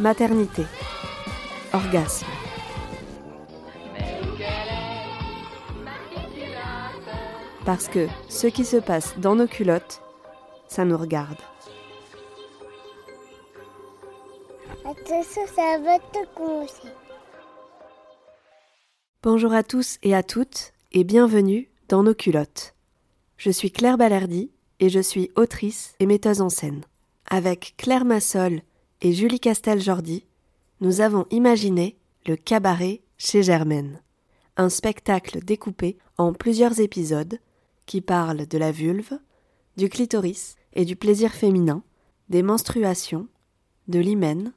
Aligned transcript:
maternité, 0.00 0.64
orgasme. 1.72 2.26
Parce 7.64 7.88
que 7.88 8.06
ce 8.28 8.46
qui 8.46 8.64
se 8.64 8.76
passe 8.76 9.18
dans 9.18 9.34
nos 9.34 9.46
culottes, 9.46 10.00
ça 10.68 10.84
nous 10.84 10.96
regarde. 10.96 11.38
Bonjour 19.22 19.52
à 19.52 19.62
tous 19.62 19.98
et 20.02 20.14
à 20.14 20.22
toutes 20.22 20.72
et 20.92 21.04
bienvenue 21.04 21.68
dans 21.88 22.02
nos 22.02 22.14
culottes. 22.14 22.74
Je 23.36 23.50
suis 23.50 23.70
Claire 23.70 23.98
Balerdi 23.98 24.50
et 24.80 24.88
je 24.88 25.00
suis 25.00 25.30
autrice 25.36 25.94
et 25.98 26.06
metteuse 26.06 26.40
en 26.40 26.48
scène. 26.48 26.84
Avec 27.28 27.74
Claire 27.76 28.04
Massol 28.04 28.62
et 29.00 29.12
Julie 29.12 29.40
Castel-Jordi, 29.40 30.24
nous 30.80 31.00
avons 31.00 31.26
imaginé 31.30 31.96
le 32.26 32.36
cabaret 32.36 33.00
chez 33.16 33.42
Germaine, 33.42 34.00
un 34.56 34.68
spectacle 34.68 35.44
découpé 35.44 35.98
en 36.16 36.32
plusieurs 36.32 36.80
épisodes 36.80 37.38
qui 37.86 38.00
parle 38.00 38.46
de 38.46 38.58
la 38.58 38.72
vulve, 38.72 39.18
du 39.76 39.88
clitoris 39.88 40.56
et 40.72 40.84
du 40.84 40.96
plaisir 40.96 41.32
féminin, 41.32 41.82
des 42.28 42.42
menstruations, 42.42 43.28
de 43.86 44.00
l'hymen, 44.00 44.52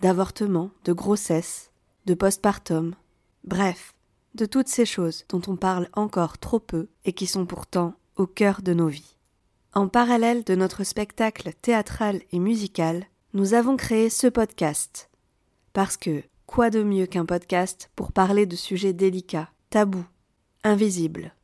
d'avortement, 0.00 0.70
de 0.84 0.92
grossesse, 0.92 1.70
de 2.06 2.14
postpartum, 2.14 2.94
bref, 3.44 3.94
de 4.34 4.46
toutes 4.46 4.68
ces 4.68 4.86
choses 4.86 5.24
dont 5.28 5.42
on 5.46 5.56
parle 5.56 5.88
encore 5.92 6.38
trop 6.38 6.58
peu 6.58 6.88
et 7.04 7.12
qui 7.12 7.26
sont 7.26 7.46
pourtant 7.46 7.94
au 8.16 8.26
cœur 8.26 8.62
de 8.62 8.72
nos 8.72 8.88
vies. 8.88 9.16
En 9.74 9.88
parallèle 9.88 10.44
de 10.44 10.54
notre 10.54 10.84
spectacle 10.84 11.52
théâtral 11.62 12.22
et 12.32 12.38
musical, 12.38 13.06
nous 13.34 13.54
avons 13.54 13.76
créé 13.76 14.10
ce 14.10 14.26
podcast. 14.26 15.08
Parce 15.72 15.96
que 15.96 16.22
quoi 16.46 16.68
de 16.68 16.82
mieux 16.82 17.06
qu'un 17.06 17.24
podcast 17.24 17.90
pour 17.96 18.12
parler 18.12 18.44
de 18.44 18.56
sujets 18.56 18.92
délicats, 18.92 19.48
tabous, 19.70 20.04
invisibles? 20.64 21.34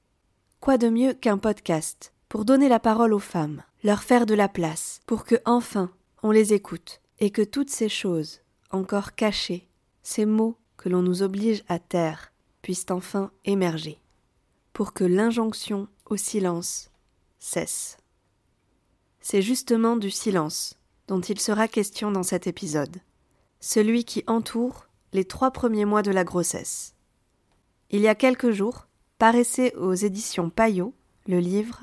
Quoi 0.61 0.77
de 0.77 0.91
mieux 0.91 1.14
qu'un 1.14 1.39
podcast 1.39 2.12
pour 2.28 2.44
donner 2.44 2.69
la 2.69 2.78
parole 2.78 3.14
aux 3.14 3.19
femmes, 3.19 3.62
leur 3.84 4.03
faire 4.03 4.27
de 4.27 4.34
la 4.34 4.48
place, 4.48 5.00
pour 5.06 5.25
que 5.25 5.36
enfin 5.47 5.91
on 6.22 6.31
les 6.31 6.53
écoute, 6.53 7.00
et 7.20 7.31
que 7.31 7.41
toutes 7.41 7.70
ces 7.70 7.89
choses, 7.89 8.41
encore 8.70 9.14
cachées, 9.14 9.66
ces 10.03 10.27
mots 10.27 10.59
que 10.77 10.91
l'on 10.91 11.00
nous 11.00 11.22
oblige 11.22 11.64
à 11.69 11.78
taire, 11.78 12.33
puissent 12.61 12.91
enfin 12.91 13.31
émerger, 13.47 13.98
pour 14.75 14.92
que 14.92 15.05
l'injonction 15.05 15.89
au 16.05 16.19
silence 16.19 16.91
cesse. 17.39 17.97
C'est 19.20 19.42
justement 19.42 19.97
du 19.97 20.11
silence 20.11 20.78
dont 21.09 21.20
il 21.20 21.41
sera 21.41 21.67
question 21.67 22.11
dans 22.12 22.23
cet 22.23 22.47
épisode, 22.47 22.98
celui 23.61 24.05
qui 24.05 24.23
entoure 24.27 24.87
les 25.12 25.25
trois 25.25 25.50
premiers 25.50 25.87
mois 25.87 26.03
de 26.03 26.11
la 26.11 26.23
grossesse. 26.23 26.95
Il 27.91 28.00
y 28.00 28.09
a 28.09 28.15
quelques 28.15 28.50
jours, 28.50 28.87
paraissait 29.19 29.75
aux 29.75 29.95
éditions 29.95 30.50
Payot 30.50 30.94
le 31.27 31.41
livre 31.41 31.81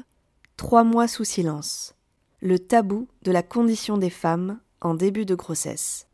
Trois 0.57 0.85
mois 0.85 1.07
sous 1.09 1.25
silence, 1.25 1.95
le 2.39 2.59
tabou 2.59 3.09
de 3.23 3.31
la 3.31 3.44
condition 3.44 3.97
des 3.97 4.09
femmes 4.09 4.59
en 4.79 4.94
début 4.94 5.25
de 5.25 5.35
grossesse. 5.35 6.07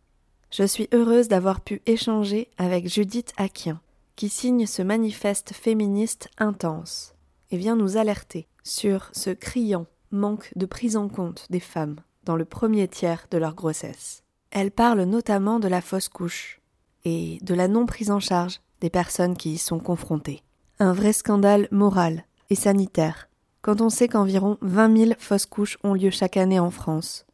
Je 0.49 0.63
suis 0.63 0.87
heureuse 0.93 1.27
d'avoir 1.27 1.61
pu 1.61 1.81
échanger 1.85 2.49
avec 2.57 2.87
Judith 2.87 3.33
Aquien, 3.37 3.81
qui 4.15 4.29
signe 4.29 4.65
ce 4.65 4.81
manifeste 4.81 5.53
féministe 5.53 6.29
intense 6.37 7.13
et 7.51 7.57
vient 7.57 7.75
nous 7.75 7.97
alerter 7.97 8.47
sur 8.63 9.09
ce 9.13 9.29
criant 9.29 9.85
manque 10.11 10.51
de 10.55 10.65
prise 10.65 10.97
en 10.97 11.07
compte 11.07 11.45
des 11.49 11.59
femmes 11.59 11.97
dans 12.23 12.35
le 12.35 12.45
premier 12.45 12.87
tiers 12.87 13.27
de 13.31 13.37
leur 13.37 13.55
grossesse. 13.55 14.23
Elle 14.51 14.71
parle 14.71 15.03
notamment 15.03 15.59
de 15.59 15.67
la 15.67 15.81
fausse 15.81 16.09
couche 16.09 16.61
et 17.05 17.39
de 17.41 17.53
la 17.53 17.67
non 17.67 17.85
prise 17.85 18.11
en 18.11 18.19
charge 18.19 18.61
des 18.79 18.89
personnes 18.89 19.37
qui 19.37 19.53
y 19.53 19.57
sont 19.57 19.79
confrontées. 19.79 20.43
Un 20.79 20.93
vrai 20.93 21.13
scandale 21.13 21.67
moral 21.71 22.25
et 22.49 22.55
sanitaire 22.55 23.29
quand 23.61 23.79
on 23.81 23.89
sait 23.89 24.07
qu'environ 24.07 24.57
20 24.61 24.97
000 24.97 25.11
fausses 25.19 25.45
couches 25.45 25.77
ont 25.83 25.93
lieu 25.93 26.09
chaque 26.09 26.37
année 26.37 26.59
en 26.59 26.71
France 26.71 27.25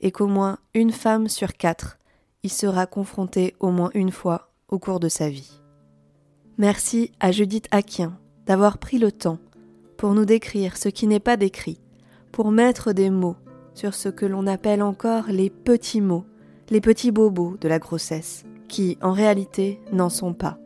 et 0.00 0.10
qu'au 0.10 0.26
moins 0.26 0.58
une 0.74 0.92
femme 0.92 1.28
sur 1.28 1.54
quatre 1.54 1.98
y 2.42 2.48
sera 2.48 2.86
confrontée 2.86 3.54
au 3.60 3.70
moins 3.70 3.90
une 3.94 4.10
fois 4.10 4.50
au 4.68 4.78
cours 4.78 5.00
de 5.00 5.08
sa 5.08 5.28
vie. 5.28 5.60
Merci 6.56 7.12
à 7.20 7.30
Judith 7.30 7.68
Aquien 7.70 8.18
d'avoir 8.46 8.78
pris 8.78 8.98
le 8.98 9.12
temps 9.12 9.38
pour 9.96 10.14
nous 10.14 10.24
décrire 10.24 10.76
ce 10.76 10.88
qui 10.88 11.06
n'est 11.06 11.20
pas 11.20 11.36
décrit 11.36 11.80
pour 12.32 12.50
mettre 12.50 12.92
des 12.92 13.10
mots 13.10 13.36
sur 13.78 13.94
ce 13.94 14.08
que 14.08 14.26
l'on 14.26 14.48
appelle 14.48 14.82
encore 14.82 15.26
les 15.28 15.50
petits 15.50 16.00
mots, 16.00 16.24
les 16.68 16.80
petits 16.80 17.12
bobos 17.12 17.56
de 17.60 17.68
la 17.68 17.78
grossesse, 17.78 18.44
qui 18.66 18.98
en 19.00 19.12
réalité 19.12 19.80
n'en 19.92 20.08
sont 20.08 20.34
pas, 20.34 20.58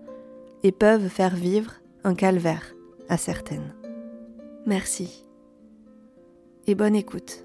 et 0.62 0.73
peuvent 0.73 1.09
faire 1.09 1.37
vivre 1.37 1.75
un 2.05 2.15
calvaire 2.15 2.75
à 3.11 3.19
certaines. 3.19 3.75
Merci. 4.65 5.27
Et 6.67 6.75
bonne 6.75 6.97
écoute. 6.97 7.45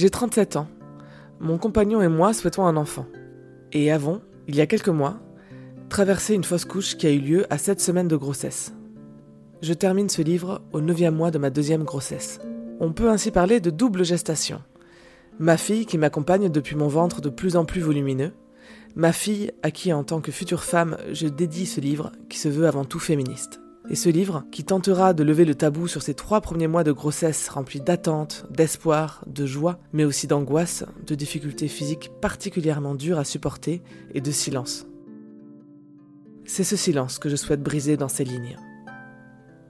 J'ai 0.00 0.08
37 0.08 0.56
ans. 0.56 0.66
Mon 1.40 1.58
compagnon 1.58 2.00
et 2.00 2.08
moi 2.08 2.32
souhaitons 2.32 2.64
un 2.64 2.78
enfant. 2.78 3.04
Et 3.70 3.92
avons, 3.92 4.22
il 4.48 4.56
y 4.56 4.62
a 4.62 4.66
quelques 4.66 4.88
mois, 4.88 5.18
traversé 5.90 6.32
une 6.32 6.42
fausse 6.42 6.64
couche 6.64 6.96
qui 6.96 7.06
a 7.06 7.10
eu 7.10 7.18
lieu 7.18 7.46
à 7.50 7.58
7 7.58 7.82
semaines 7.82 8.08
de 8.08 8.16
grossesse. 8.16 8.72
Je 9.60 9.74
termine 9.74 10.08
ce 10.08 10.22
livre 10.22 10.62
au 10.72 10.80
9 10.80 11.10
mois 11.10 11.30
de 11.30 11.36
ma 11.36 11.50
deuxième 11.50 11.84
grossesse. 11.84 12.40
On 12.80 12.94
peut 12.94 13.10
ainsi 13.10 13.30
parler 13.30 13.60
de 13.60 13.68
double 13.68 14.02
gestation. 14.02 14.62
Ma 15.38 15.58
fille 15.58 15.84
qui 15.84 15.98
m'accompagne 15.98 16.48
depuis 16.48 16.76
mon 16.76 16.88
ventre 16.88 17.20
de 17.20 17.28
plus 17.28 17.54
en 17.56 17.66
plus 17.66 17.82
volumineux, 17.82 18.32
ma 18.94 19.12
fille 19.12 19.52
à 19.62 19.70
qui 19.70 19.92
en 19.92 20.02
tant 20.02 20.22
que 20.22 20.32
future 20.32 20.64
femme 20.64 20.96
je 21.12 21.26
dédie 21.26 21.66
ce 21.66 21.82
livre 21.82 22.10
qui 22.30 22.38
se 22.38 22.48
veut 22.48 22.66
avant 22.66 22.86
tout 22.86 23.00
féministe. 23.00 23.59
Et 23.88 23.94
ce 23.94 24.08
livre, 24.08 24.44
qui 24.52 24.62
tentera 24.62 25.14
de 25.14 25.24
lever 25.24 25.44
le 25.44 25.54
tabou 25.54 25.88
sur 25.88 26.02
ces 26.02 26.14
trois 26.14 26.40
premiers 26.40 26.68
mois 26.68 26.84
de 26.84 26.92
grossesse 26.92 27.48
remplis 27.48 27.80
d'attentes, 27.80 28.46
d'espoir, 28.50 29.24
de 29.26 29.46
joie, 29.46 29.78
mais 29.92 30.04
aussi 30.04 30.26
d'angoisse, 30.26 30.84
de 31.06 31.14
difficultés 31.14 31.68
physiques 31.68 32.10
particulièrement 32.20 32.94
dures 32.94 33.18
à 33.18 33.24
supporter 33.24 33.82
et 34.14 34.20
de 34.20 34.30
silence. 34.30 34.86
C'est 36.44 36.64
ce 36.64 36.76
silence 36.76 37.18
que 37.18 37.28
je 37.28 37.36
souhaite 37.36 37.62
briser 37.62 37.96
dans 37.96 38.08
ces 38.08 38.24
lignes. 38.24 38.56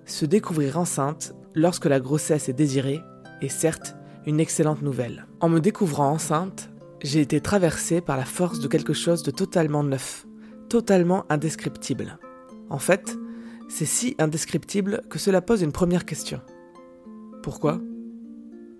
Se 0.06 0.26
découvrir 0.26 0.78
enceinte 0.78 1.34
lorsque 1.54 1.86
la 1.86 2.00
grossesse 2.00 2.48
est 2.48 2.54
désirée 2.54 3.00
est 3.40 3.48
certes 3.48 3.94
une 4.26 4.40
excellente 4.40 4.82
nouvelle. 4.82 5.26
En 5.40 5.48
me 5.48 5.60
découvrant 5.60 6.10
enceinte, 6.10 6.70
j'ai 7.02 7.20
été 7.20 7.40
traversée 7.40 8.00
par 8.00 8.16
la 8.16 8.24
force 8.24 8.60
de 8.60 8.68
quelque 8.68 8.92
chose 8.92 9.22
de 9.22 9.30
totalement 9.30 9.82
neuf, 9.82 10.26
totalement 10.68 11.24
indescriptible. 11.30 12.18
En 12.68 12.78
fait, 12.78 13.16
c'est 13.70 13.86
si 13.86 14.16
indescriptible 14.18 15.02
que 15.08 15.18
cela 15.18 15.40
pose 15.40 15.62
une 15.62 15.72
première 15.72 16.04
question. 16.04 16.40
Pourquoi? 17.42 17.80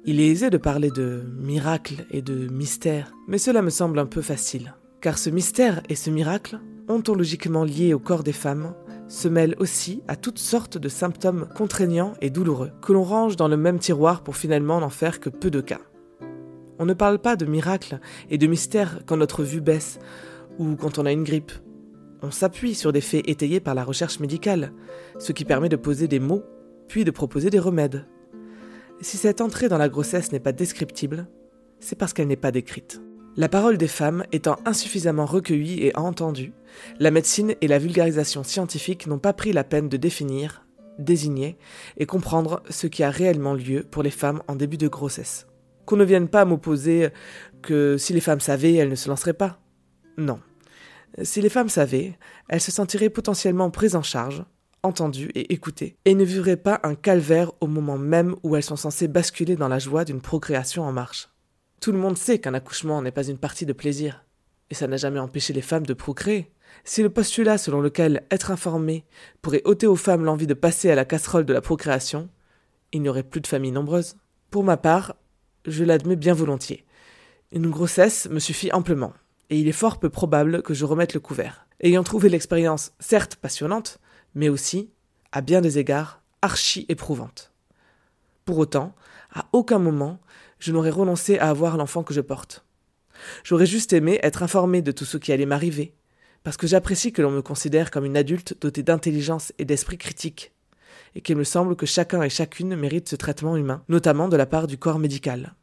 Il 0.04 0.20
est 0.20 0.28
aisé 0.28 0.50
de 0.50 0.56
parler 0.56 0.90
de 0.90 1.22
miracle 1.38 2.04
et 2.10 2.22
de 2.22 2.48
mystère, 2.48 3.12
mais 3.28 3.38
cela 3.38 3.62
me 3.62 3.70
semble 3.70 3.98
un 3.98 4.06
peu 4.06 4.20
facile, 4.20 4.74
car 5.00 5.16
ce 5.16 5.30
mystère 5.30 5.80
et 5.88 5.94
ce 5.94 6.10
miracle, 6.10 6.58
ontologiquement 6.88 7.64
liés 7.64 7.94
au 7.94 8.00
corps 8.00 8.24
des 8.24 8.32
femmes, 8.32 8.74
se 9.06 9.28
mêlent 9.28 9.56
aussi 9.58 10.02
à 10.08 10.16
toutes 10.16 10.38
sortes 10.38 10.76
de 10.76 10.88
symptômes 10.88 11.46
contraignants 11.54 12.14
et 12.20 12.30
douloureux, 12.30 12.72
que 12.82 12.92
l'on 12.92 13.04
range 13.04 13.36
dans 13.36 13.48
le 13.48 13.56
même 13.56 13.78
tiroir 13.78 14.22
pour 14.22 14.36
finalement 14.36 14.80
n'en 14.80 14.90
faire 14.90 15.20
que 15.20 15.30
peu 15.30 15.50
de 15.50 15.60
cas. 15.60 15.80
On 16.78 16.86
ne 16.86 16.94
parle 16.94 17.18
pas 17.18 17.36
de 17.36 17.46
miracle 17.46 18.00
et 18.28 18.38
de 18.38 18.46
mystère 18.46 19.00
quand 19.06 19.16
notre 19.16 19.44
vue 19.44 19.60
baisse, 19.60 20.00
ou 20.58 20.74
quand 20.74 20.98
on 20.98 21.06
a 21.06 21.12
une 21.12 21.24
grippe, 21.24 21.52
on 22.22 22.30
s'appuie 22.30 22.74
sur 22.74 22.92
des 22.92 23.00
faits 23.00 23.28
étayés 23.28 23.60
par 23.60 23.74
la 23.74 23.84
recherche 23.84 24.20
médicale, 24.20 24.72
ce 25.18 25.32
qui 25.32 25.44
permet 25.44 25.68
de 25.68 25.76
poser 25.76 26.08
des 26.08 26.20
mots, 26.20 26.44
puis 26.88 27.04
de 27.04 27.10
proposer 27.10 27.50
des 27.50 27.58
remèdes. 27.58 28.06
Si 29.00 29.16
cette 29.16 29.40
entrée 29.40 29.68
dans 29.68 29.78
la 29.78 29.88
grossesse 29.88 30.32
n'est 30.32 30.40
pas 30.40 30.52
descriptible, 30.52 31.26
c'est 31.78 31.96
parce 31.96 32.12
qu'elle 32.12 32.28
n'est 32.28 32.36
pas 32.36 32.52
décrite. 32.52 33.00
La 33.36 33.48
parole 33.48 33.78
des 33.78 33.88
femmes 33.88 34.24
étant 34.32 34.58
insuffisamment 34.66 35.24
recueillie 35.24 35.86
et 35.86 35.96
entendue, 35.96 36.52
la 36.98 37.10
médecine 37.10 37.54
et 37.60 37.68
la 37.68 37.78
vulgarisation 37.78 38.42
scientifique 38.42 39.06
n'ont 39.06 39.18
pas 39.18 39.32
pris 39.32 39.52
la 39.52 39.64
peine 39.64 39.88
de 39.88 39.96
définir, 39.96 40.66
désigner 40.98 41.56
et 41.96 42.06
comprendre 42.06 42.62
ce 42.68 42.86
qui 42.86 43.02
a 43.02 43.10
réellement 43.10 43.54
lieu 43.54 43.84
pour 43.88 44.02
les 44.02 44.10
femmes 44.10 44.42
en 44.48 44.56
début 44.56 44.76
de 44.76 44.88
grossesse. 44.88 45.46
Qu'on 45.86 45.96
ne 45.96 46.04
vienne 46.04 46.28
pas 46.28 46.44
m'opposer 46.44 47.08
que 47.62 47.96
si 47.96 48.12
les 48.12 48.20
femmes 48.20 48.40
savaient, 48.40 48.74
elles 48.74 48.90
ne 48.90 48.94
se 48.94 49.08
lanceraient 49.08 49.32
pas. 49.32 49.60
Non. 50.18 50.40
Si 51.22 51.40
les 51.40 51.48
femmes 51.48 51.68
savaient, 51.68 52.18
elles 52.48 52.60
se 52.60 52.70
sentiraient 52.70 53.10
potentiellement 53.10 53.70
prises 53.70 53.96
en 53.96 54.02
charge, 54.02 54.44
entendues 54.82 55.30
et 55.34 55.52
écoutées, 55.52 55.96
et 56.04 56.14
ne 56.14 56.24
vivraient 56.24 56.56
pas 56.56 56.80
un 56.82 56.94
calvaire 56.94 57.52
au 57.60 57.66
moment 57.66 57.98
même 57.98 58.36
où 58.42 58.56
elles 58.56 58.62
sont 58.62 58.76
censées 58.76 59.08
basculer 59.08 59.56
dans 59.56 59.68
la 59.68 59.78
joie 59.78 60.04
d'une 60.04 60.20
procréation 60.20 60.84
en 60.84 60.92
marche. 60.92 61.28
Tout 61.80 61.92
le 61.92 61.98
monde 61.98 62.18
sait 62.18 62.38
qu'un 62.38 62.54
accouchement 62.54 63.02
n'est 63.02 63.10
pas 63.10 63.26
une 63.26 63.38
partie 63.38 63.66
de 63.66 63.72
plaisir, 63.72 64.24
et 64.70 64.74
ça 64.74 64.86
n'a 64.86 64.96
jamais 64.96 65.18
empêché 65.18 65.52
les 65.52 65.62
femmes 65.62 65.86
de 65.86 65.94
procréer. 65.94 66.52
Si 66.84 67.02
le 67.02 67.10
postulat 67.10 67.58
selon 67.58 67.80
lequel 67.80 68.22
être 68.30 68.50
informé 68.50 69.04
pourrait 69.42 69.62
ôter 69.64 69.86
aux 69.86 69.96
femmes 69.96 70.24
l'envie 70.24 70.46
de 70.46 70.54
passer 70.54 70.90
à 70.90 70.94
la 70.94 71.04
casserole 71.04 71.44
de 71.44 71.52
la 71.52 71.60
procréation, 71.60 72.28
il 72.92 73.02
n'y 73.02 73.08
aurait 73.08 73.22
plus 73.22 73.40
de 73.40 73.46
familles 73.46 73.72
nombreuses. 73.72 74.16
Pour 74.50 74.64
ma 74.64 74.76
part, 74.76 75.16
je 75.66 75.84
l'admets 75.84 76.16
bien 76.16 76.34
volontiers. 76.34 76.84
Une 77.52 77.70
grossesse 77.70 78.28
me 78.30 78.38
suffit 78.38 78.72
amplement, 78.72 79.12
et 79.50 79.58
il 79.58 79.68
est 79.68 79.72
fort 79.72 79.98
peu 79.98 80.08
probable 80.08 80.62
que 80.62 80.74
je 80.74 80.84
remette 80.84 81.12
le 81.12 81.20
couvert, 81.20 81.66
ayant 81.80 82.04
trouvé 82.04 82.28
l'expérience 82.28 82.92
certes 83.00 83.36
passionnante, 83.36 83.98
mais 84.34 84.48
aussi, 84.48 84.90
à 85.32 85.40
bien 85.40 85.60
des 85.60 85.78
égards, 85.78 86.22
archi 86.40 86.86
éprouvante. 86.88 87.52
Pour 88.44 88.58
autant, 88.58 88.94
à 89.34 89.46
aucun 89.52 89.78
moment, 89.78 90.20
je 90.58 90.72
n'aurais 90.72 90.90
renoncé 90.90 91.38
à 91.38 91.50
avoir 91.50 91.76
l'enfant 91.76 92.02
que 92.02 92.14
je 92.14 92.20
porte. 92.20 92.64
J'aurais 93.44 93.66
juste 93.66 93.92
aimé 93.92 94.18
être 94.22 94.42
informé 94.42 94.82
de 94.82 94.92
tout 94.92 95.04
ce 95.04 95.18
qui 95.18 95.32
allait 95.32 95.46
m'arriver, 95.46 95.94
parce 96.42 96.56
que 96.56 96.66
j'apprécie 96.66 97.12
que 97.12 97.22
l'on 97.22 97.30
me 97.30 97.42
considère 97.42 97.90
comme 97.90 98.06
une 98.06 98.16
adulte 98.16 98.56
dotée 98.60 98.82
d'intelligence 98.82 99.52
et 99.58 99.64
d'esprit 99.64 99.98
critique, 99.98 100.52
et 101.14 101.20
qu'il 101.20 101.36
me 101.36 101.44
semble 101.44 101.76
que 101.76 101.86
chacun 101.86 102.22
et 102.22 102.30
chacune 102.30 102.76
mérite 102.76 103.08
ce 103.08 103.16
traitement 103.16 103.56
humain, 103.56 103.82
notamment 103.88 104.28
de 104.28 104.36
la 104.36 104.46
part 104.46 104.66
du 104.66 104.78
corps 104.78 104.98
médical. 104.98 105.54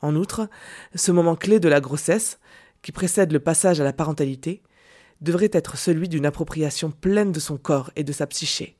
En 0.00 0.16
outre, 0.16 0.48
ce 0.94 1.12
moment 1.12 1.36
clé 1.36 1.60
de 1.60 1.68
la 1.68 1.80
grossesse, 1.80 2.40
qui 2.82 2.92
précède 2.92 3.32
le 3.32 3.40
passage 3.40 3.80
à 3.80 3.84
la 3.84 3.92
parentalité, 3.92 4.62
devrait 5.20 5.50
être 5.52 5.78
celui 5.78 6.08
d'une 6.08 6.26
appropriation 6.26 6.90
pleine 6.90 7.32
de 7.32 7.40
son 7.40 7.56
corps 7.56 7.90
et 7.96 8.04
de 8.04 8.12
sa 8.12 8.26
psyché. 8.26 8.76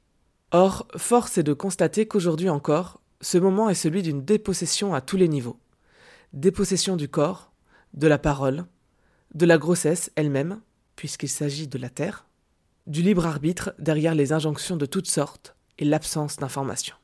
Or, 0.50 0.86
force 0.96 1.38
est 1.38 1.44
de 1.44 1.52
constater 1.52 2.06
qu'aujourd'hui 2.06 2.50
encore, 2.50 3.00
ce 3.20 3.38
moment 3.38 3.70
est 3.70 3.74
celui 3.74 4.02
d'une 4.02 4.24
dépossession 4.24 4.94
à 4.94 5.00
tous 5.00 5.16
les 5.16 5.28
niveaux. 5.28 5.58
Dépossession 6.32 6.96
du 6.96 7.08
corps, 7.08 7.52
de 7.94 8.08
la 8.08 8.18
parole, 8.18 8.64
de 9.34 9.46
la 9.46 9.58
grossesse 9.58 10.10
elle-même, 10.16 10.60
puisqu'il 10.96 11.28
s'agit 11.28 11.68
de 11.68 11.78
la 11.78 11.88
Terre, 11.88 12.26
du 12.86 13.02
libre 13.02 13.26
arbitre 13.26 13.74
derrière 13.78 14.14
les 14.14 14.32
injonctions 14.32 14.76
de 14.76 14.86
toutes 14.86 15.08
sortes 15.08 15.54
et 15.78 15.84
l'absence 15.84 16.36
d'information. 16.36 16.96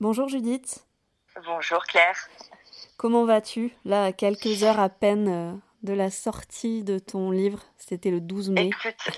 Bonjour 0.00 0.28
Judith. 0.28 0.84
Bonjour 1.46 1.84
Claire. 1.84 2.28
Comment 2.96 3.24
vas-tu 3.24 3.72
Là, 3.84 4.04
à 4.04 4.12
quelques 4.12 4.62
heures 4.62 4.80
à 4.80 4.88
peine 4.88 5.28
euh, 5.28 5.52
de 5.82 5.92
la 5.92 6.10
sortie 6.10 6.84
de 6.84 6.98
ton 6.98 7.30
livre, 7.30 7.62
c'était 7.76 8.10
le 8.10 8.20
12 8.20 8.50
mai. 8.50 8.66
Écoute, 8.68 9.10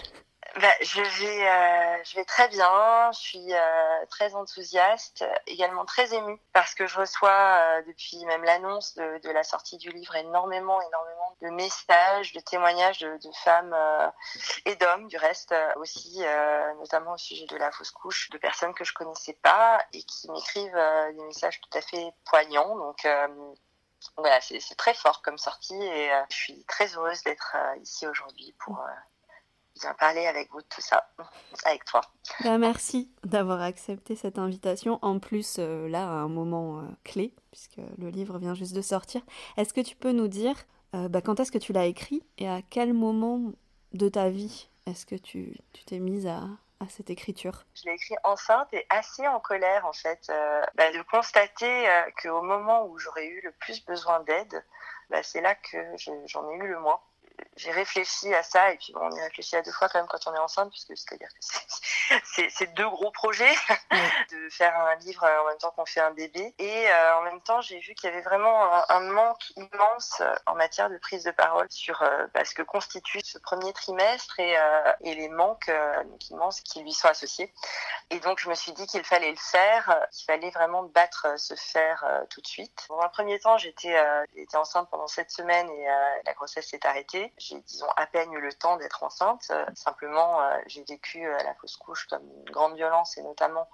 bah, 0.61 0.73
je, 0.81 1.01
vais, 1.01 1.49
euh, 1.49 2.05
je 2.05 2.17
vais 2.17 2.25
très 2.25 2.49
bien, 2.49 3.13
je 3.13 3.19
suis 3.19 3.55
euh, 3.55 4.07
très 4.11 4.35
enthousiaste, 4.35 5.25
également 5.47 5.85
très 5.85 6.13
émue 6.15 6.41
parce 6.53 6.75
que 6.75 6.87
je 6.87 6.99
reçois 6.99 7.31
euh, 7.31 7.83
depuis 7.87 8.25
même 8.25 8.43
l'annonce 8.43 8.95
de, 8.97 9.21
de, 9.23 9.31
la 9.31 9.45
sortie 9.45 9.77
du 9.77 9.91
livre 9.91 10.17
énormément, 10.17 10.81
énormément 10.81 11.37
de 11.43 11.51
messages, 11.51 12.33
de 12.33 12.41
témoignages 12.41 12.99
de, 12.99 13.09
de 13.09 13.33
femmes 13.45 13.77
et 14.65 14.75
d'hommes 14.77 15.07
du 15.07 15.17
reste 15.17 15.55
aussi, 15.77 16.25
notamment 16.81 17.13
au 17.13 17.19
sujet 17.19 17.47
de 17.47 17.57
la 17.57 17.71
fausse 17.71 17.93
couche, 17.93 18.31
de 18.31 18.39
personnes 18.39 18.75
que 18.75 18.85
je 18.85 18.93
connaissais 18.95 19.35
pas 19.35 19.81
et 19.93 20.03
qui 20.03 20.29
m'écrivent 20.31 20.83
des 21.15 21.23
messages 21.25 21.61
tout 21.61 21.79
à 21.79 21.83
fait 21.83 22.11
poignants. 22.25 22.77
Donc 22.77 23.07
voilà, 24.17 24.41
c'est 24.41 24.77
très 24.77 24.95
fort 24.95 25.23
comme 25.23 25.39
sortie 25.39 25.81
et 25.83 26.11
je 26.31 26.37
suis 26.37 26.65
très 26.65 26.95
heureuse 26.97 27.23
d'être 27.25 27.57
ici 27.83 28.07
aujourd'hui 28.07 28.55
pour 28.59 28.81
viens 29.81 29.95
parler 29.95 30.27
avec 30.27 30.51
vous 30.51 30.61
de 30.61 30.67
tout 30.69 30.81
ça, 30.81 31.09
avec 31.65 31.85
toi. 31.85 32.01
Bah, 32.45 32.59
merci 32.59 33.11
d'avoir 33.25 33.63
accepté 33.63 34.17
cette 34.17 34.39
invitation. 34.39 34.99
En 35.03 35.19
plus, 35.19 35.57
euh, 35.59 35.89
là, 35.89 36.09
à 36.09 36.13
un 36.13 36.29
moment 36.29 36.81
euh, 36.81 36.83
clé, 37.05 37.35
puisque 37.51 37.81
le 37.99 38.09
livre 38.09 38.39
vient 38.39 38.55
juste 38.55 38.75
de 38.75 38.83
sortir. 38.83 39.23
Est-ce 39.57 39.73
que 39.73 39.81
tu 39.81 39.97
peux 39.97 40.13
nous 40.13 40.29
dire 40.29 40.57
euh, 40.95 41.09
bah, 41.09 41.21
quand 41.21 41.41
est-ce 41.41 41.53
que 41.53 41.59
tu 41.59 41.73
l'as 41.73 41.87
écrit 41.87 42.23
et 42.39 42.49
à 42.49 42.63
quel 42.63 42.93
moment 42.93 43.53
de 43.93 44.09
ta 44.09 44.31
vie 44.31 44.69
est-ce 44.87 45.05
que 45.05 45.17
tu 45.17 45.59
t'es 45.87 45.99
mise 45.99 46.27
à, 46.27 46.49
à 46.81 46.89
cette 46.89 47.11
écriture. 47.11 47.65
Je 47.75 47.85
l'ai 47.85 47.95
écrit 47.95 48.15
enceinte 48.25 48.69
et 48.73 48.87
assez 48.89 49.27
en 49.27 49.41
colère 49.41 49.85
en 49.87 49.93
fait, 49.93 50.31
bah, 50.75 50.93
de 50.93 51.03
constater 51.11 51.89
qu'au 52.23 52.43
moment 52.43 52.87
où 52.87 52.99
j'aurais 52.99 53.27
eu 53.27 53.41
le 53.43 53.53
plus 53.53 53.85
besoin 53.85 54.21
d'aide, 54.21 54.65
bah, 55.11 55.23
c'est 55.23 55.41
là 55.41 55.55
que 55.55 55.77
j'en 56.27 56.51
ai 56.51 56.55
eu 56.55 56.69
le 56.69 56.79
moins 56.81 57.01
j'ai 57.59 57.73
réfléchi 57.73 58.33
à 58.35 58.43
ça 58.43 58.73
et 58.73 58.77
puis 58.77 58.93
bon, 58.93 59.01
on 59.03 59.11
y 59.11 59.21
réfléchit 59.21 59.57
à 59.57 59.63
deux 59.63 59.73
fois 59.73 59.89
quand 59.89 59.99
même 59.99 60.07
quand 60.07 60.27
on 60.27 60.35
est 60.35 60.39
enceinte 60.39 60.71
puisque 60.71 60.97
c'est-à-dire 60.97 61.29
que 61.29 62.45
c'est 62.51 62.75
deux 62.75 62.89
gros 62.89 63.11
projets 63.11 63.53
de 64.31 64.49
faire 64.51 64.77
un 64.79 64.95
livre 64.97 65.25
en 65.25 65.49
même 65.49 65.59
temps 65.59 65.73
qu'on 65.73 65.85
fait 65.85 66.01
un 66.01 66.13
bébé. 66.13 66.55
Et 66.59 66.89
euh, 66.89 67.17
en 67.17 67.23
même 67.23 67.41
temps 67.41 67.61
j'ai 67.61 67.81
vu 67.81 67.95
qu'il 67.95 68.11
y 68.11 68.13
avait 68.13 68.23
vraiment 68.23 68.89
un, 68.89 69.01
manque 69.01 69.53
immense 69.57 70.23
en 70.47 70.55
matière 70.55 70.89
de 70.89 70.99
prise 70.99 71.25
de 71.25 71.31
parole 71.33 71.67
sur 71.71 72.03
euh, 72.03 72.27
bah, 72.33 72.45
ce 72.45 72.55
que 72.55 72.63
constitue 72.63 73.21
ce 73.25 73.39
premier 73.39 73.73
trimestre 73.73 74.39
et, 74.39 74.57
euh, 74.57 74.93
et 75.01 75.15
les 75.15 75.29
manques 75.29 75.71
immenses 76.31 76.61
qui 76.61 76.83
lui 76.83 76.93
sont 76.93 77.09
associés. 77.09 77.53
Et 78.11 78.21
donc 78.21 78.39
je 78.39 78.49
me 78.49 78.55
suis 78.55 78.73
dit 78.73 78.87
qu'il 78.87 79.05
fallait 79.05 79.31
le 79.31 79.37
faire 79.37 80.07
qu'il 80.13 80.27
fallait 80.27 80.51
vraiment 80.51 80.85
battre 80.85 81.27
ce 81.37 81.55
fer 81.55 82.05
tout 82.31 82.41
de 82.41 82.47
suite. 82.47 82.87
Dans 82.89 83.01
un 83.01 83.09
premier 83.09 83.41
temps 83.41 83.59
j'étais 83.59 83.97
j'étais 84.35 84.57
enceinte 84.57 84.89
pendant 84.91 85.09
sept 85.09 85.31
semaines 85.31 85.69
et 85.71 85.87
la 86.25 86.33
grossesse 86.35 86.69
s'est 86.69 86.87
arrêtée 86.87 87.33
j'ai, 87.49 87.61
disons, 87.61 87.89
à 87.97 88.07
peine 88.07 88.33
eu 88.33 88.41
le 88.41 88.53
temps 88.53 88.77
d'être 88.77 89.03
enceinte. 89.03 89.47
Euh, 89.51 89.65
simplement, 89.75 90.41
euh, 90.41 90.59
j'ai 90.67 90.85
vécu 90.85 91.27
euh, 91.27 91.37
la 91.43 91.55
fausse 91.55 91.77
couche 91.77 92.07
comme 92.07 92.23
une 92.23 92.51
grande 92.51 92.75
violence 92.75 93.17
et 93.19 93.23
notamment 93.23 93.69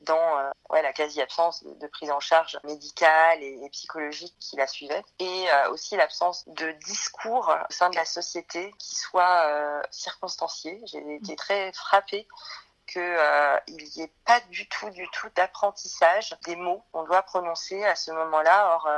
dans 0.00 0.50
ouais, 0.68 0.82
la 0.82 0.92
quasi-absence 0.92 1.64
de, 1.64 1.86
prise 1.86 2.10
en 2.10 2.20
charge 2.20 2.58
médicale 2.64 3.42
et, 3.42 3.68
psychologique 3.70 4.34
qui 4.38 4.56
la 4.56 4.66
suivait, 4.66 5.02
et 5.18 5.46
aussi 5.70 5.96
l'absence 5.96 6.46
de 6.46 6.72
discours 6.84 7.48
au 7.48 7.72
sein 7.72 7.88
de 7.88 7.96
la 7.96 8.04
société 8.04 8.74
qui 8.78 8.96
soit 8.96 9.46
euh, 9.46 9.82
circonstancié. 9.90 10.78
J'ai 10.84 11.14
été 11.14 11.36
très 11.36 11.72
frappée 11.72 12.28
qu'il 12.86 13.02
n'y 13.78 14.02
ait 14.02 14.12
pas 14.26 14.40
du 14.50 14.68
tout, 14.68 14.90
du 14.90 15.08
tout 15.12 15.30
d'apprentissage 15.36 16.36
des 16.44 16.56
mots 16.56 16.82
qu'on 16.92 17.04
doit 17.04 17.22
prononcer 17.22 17.82
à 17.84 17.94
ce 17.94 18.10
moment-là. 18.10 18.74
Or, 18.74 18.88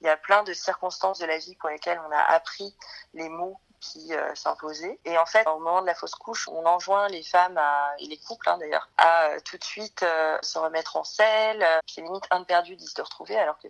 il 0.00 0.06
y 0.06 0.10
a 0.10 0.16
plein 0.16 0.42
de 0.42 0.52
circonstances 0.52 1.18
de 1.18 1.26
la 1.26 1.38
vie 1.38 1.56
pour 1.56 1.68
lesquelles 1.68 2.00
on 2.06 2.12
a 2.12 2.20
appris 2.20 2.74
les 3.14 3.28
mots 3.28 3.60
qui 3.80 4.14
euh, 4.14 4.34
s'imposaient. 4.34 4.98
Et 5.04 5.18
en 5.18 5.26
fait, 5.26 5.46
au 5.46 5.58
moment 5.58 5.80
de 5.80 5.86
la 5.86 5.94
fausse 5.94 6.14
couche, 6.14 6.48
on 6.48 6.64
enjoint 6.66 7.08
les 7.08 7.22
femmes 7.22 7.58
à, 7.58 7.92
et 7.98 8.06
les 8.06 8.18
couples 8.18 8.48
hein, 8.48 8.58
d'ailleurs, 8.58 8.88
à 8.98 9.28
euh, 9.28 9.40
tout 9.44 9.56
de 9.56 9.64
suite 9.64 10.02
euh, 10.02 10.38
se 10.42 10.58
remettre 10.58 10.96
en 10.96 11.04
selle. 11.04 11.64
C'est 11.86 12.02
limite 12.02 12.24
un 12.30 12.44
perdu 12.44 12.76
d'y 12.76 12.86
se 12.86 13.00
retrouver, 13.00 13.38
alors 13.38 13.58
que 13.58 13.68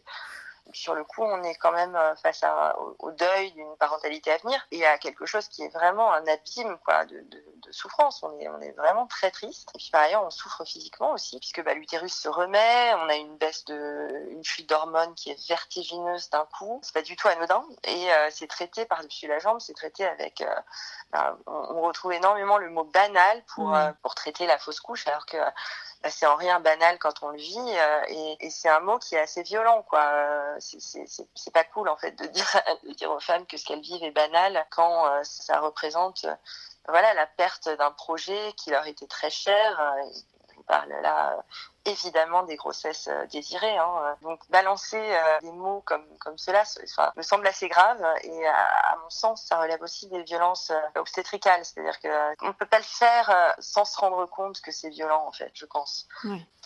sur 0.72 0.94
le 0.94 1.04
coup, 1.04 1.22
on 1.22 1.42
est 1.42 1.54
quand 1.56 1.72
même 1.72 1.96
euh, 1.96 2.14
face 2.16 2.42
à, 2.42 2.76
au, 2.98 3.10
deuil 3.12 3.52
d'une 3.52 3.76
parentalité 3.76 4.32
à 4.32 4.38
venir 4.38 4.66
et 4.70 4.84
à 4.86 4.98
quelque 4.98 5.26
chose 5.26 5.48
qui 5.48 5.62
est 5.62 5.68
vraiment 5.68 6.12
un 6.12 6.26
abîme 6.26 6.78
quoi, 6.84 7.04
de, 7.04 7.20
de, 7.20 7.44
de, 7.56 7.72
souffrance. 7.72 8.22
On 8.22 8.38
est, 8.38 8.48
on 8.48 8.60
est 8.60 8.72
vraiment 8.72 9.06
très 9.06 9.30
triste. 9.30 9.70
Et 9.74 9.78
puis 9.78 9.90
par 9.90 10.02
ailleurs, 10.02 10.24
on 10.24 10.30
souffre 10.30 10.64
physiquement 10.64 11.12
aussi, 11.12 11.38
puisque 11.38 11.62
bah, 11.62 11.74
l'utérus 11.74 12.14
se 12.14 12.28
remet, 12.28 12.94
on 12.94 13.08
a 13.08 13.16
une 13.16 13.36
baisse 13.36 13.64
de, 13.66 14.26
une 14.30 14.44
fuite 14.44 14.68
d'hormones 14.68 15.14
qui 15.14 15.30
est 15.30 15.48
vertigineuse 15.48 16.30
d'un 16.30 16.46
coup. 16.58 16.80
C'est 16.82 16.94
pas 16.94 17.02
du 17.02 17.16
tout 17.16 17.28
anodin. 17.28 17.64
Et 17.84 18.12
euh, 18.12 18.28
c'est 18.30 18.46
traité 18.46 18.84
par-dessus 18.84 19.26
la 19.26 19.38
jambe, 19.38 19.60
c'est 19.60 19.74
traité 19.74 20.04
avec. 20.04 20.40
Euh, 20.40 20.54
bah, 21.12 21.36
on, 21.46 21.80
retrouve 21.80 22.12
énormément 22.12 22.58
le 22.58 22.70
mot 22.70 22.84
banal 22.84 23.42
pour, 23.54 23.70
mmh. 23.70 23.94
pour 24.02 24.14
traiter 24.14 24.46
la 24.46 24.58
fausse 24.58 24.80
couche, 24.80 25.06
alors 25.08 25.26
que 25.26 25.38
c'est 26.08 26.26
en 26.26 26.36
rien 26.36 26.60
banal 26.60 26.98
quand 26.98 27.22
on 27.22 27.28
le 27.28 27.36
vit 27.36 27.58
euh, 27.58 28.02
et, 28.08 28.46
et 28.46 28.50
c'est 28.50 28.68
un 28.68 28.80
mot 28.80 28.98
qui 28.98 29.14
est 29.14 29.20
assez 29.20 29.42
violent 29.42 29.82
quoi. 29.88 30.00
Euh, 30.00 30.56
c'est 30.58 31.52
pas 31.52 31.64
cool 31.64 31.88
en 31.88 31.96
fait 31.96 32.12
de 32.12 32.26
dire 32.26 32.62
de 32.84 32.92
dire 32.92 33.10
aux 33.10 33.20
femmes 33.20 33.46
que 33.46 33.56
ce 33.56 33.64
qu'elles 33.64 33.82
vivent 33.82 34.02
est 34.02 34.10
banal 34.10 34.64
quand 34.70 35.06
euh, 35.06 35.20
ça 35.24 35.60
représente 35.60 36.26
voilà 36.88 37.12
la 37.14 37.26
perte 37.26 37.68
d'un 37.68 37.90
projet 37.90 38.52
qui 38.56 38.70
leur 38.70 38.86
était 38.86 39.06
très 39.06 39.30
cher 39.30 39.94
on 40.58 40.62
parle 40.62 40.88
là 41.02 41.44
évidemment 41.84 42.42
des 42.42 42.56
grossesses 42.56 43.08
désirées. 43.30 43.76
Hein. 43.76 44.16
Donc 44.22 44.40
balancer 44.50 45.00
des 45.42 45.52
mots 45.52 45.82
comme 45.86 46.04
comme 46.18 46.38
cela, 46.38 46.62
enfin, 46.84 47.12
me 47.16 47.22
semble 47.22 47.46
assez 47.46 47.68
grave 47.68 48.00
et 48.22 48.46
à, 48.46 48.96
mon 49.02 49.10
sens, 49.10 49.44
ça 49.44 49.58
relève 49.58 49.82
aussi 49.82 50.08
des 50.08 50.22
violences 50.22 50.72
obstétricales, 50.96 51.64
c'est-à-dire 51.64 51.98
que 52.00 52.44
on 52.44 52.52
peut 52.52 52.66
pas 52.66 52.78
le 52.78 52.84
faire 52.84 53.54
sans 53.58 53.84
se 53.84 53.98
rendre 53.98 54.26
compte 54.26 54.60
que 54.60 54.70
c'est 54.70 54.90
violent 54.90 55.24
en 55.26 55.32
fait, 55.32 55.50
je 55.54 55.66
pense. 55.66 56.06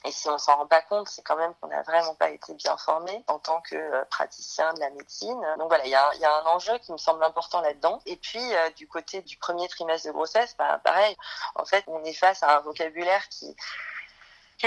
Et 0.06 0.12
si 0.12 0.28
on 0.28 0.37
s'en 0.37 0.56
rend 0.56 0.66
pas 0.66 0.83
compte, 0.83 1.09
c'est 1.09 1.23
quand 1.23 1.37
même 1.37 1.54
qu'on 1.54 1.68
n'a 1.68 1.80
vraiment 1.83 2.14
pas 2.14 2.28
été 2.28 2.52
bien 2.54 2.76
formé 2.76 3.25
en 3.26 3.38
tant 3.38 3.62
que 3.62 4.04
praticien 4.11 4.75
de 4.75 4.80
la 4.80 4.90
médecine. 4.90 5.40
Donc 5.59 5.68
voilà, 5.68 5.87
il 5.87 5.90
y 5.90 5.94
a, 5.94 6.14
y 6.16 6.25
a, 6.26 6.40
un 6.42 6.47
enjeu 6.47 6.76
qui 6.78 6.92
me 6.92 6.99
semble 6.99 7.25
important 7.25 7.62
là-dedans. 7.62 8.00
Et 8.04 8.16
puis 8.16 8.42
du 8.76 8.87
côté 8.87 9.23
du 9.23 9.38
premier 9.38 9.66
trimestre 9.68 10.09
de 10.09 10.12
grossesse, 10.12 10.56
bah, 10.59 10.78
pareil, 10.85 11.16
en 11.54 11.64
fait, 11.64 11.85
on 11.87 12.04
est 12.04 12.12
face 12.12 12.42
à 12.42 12.59
un 12.59 12.61
vocabulaire 12.61 13.26
qui 13.30 13.56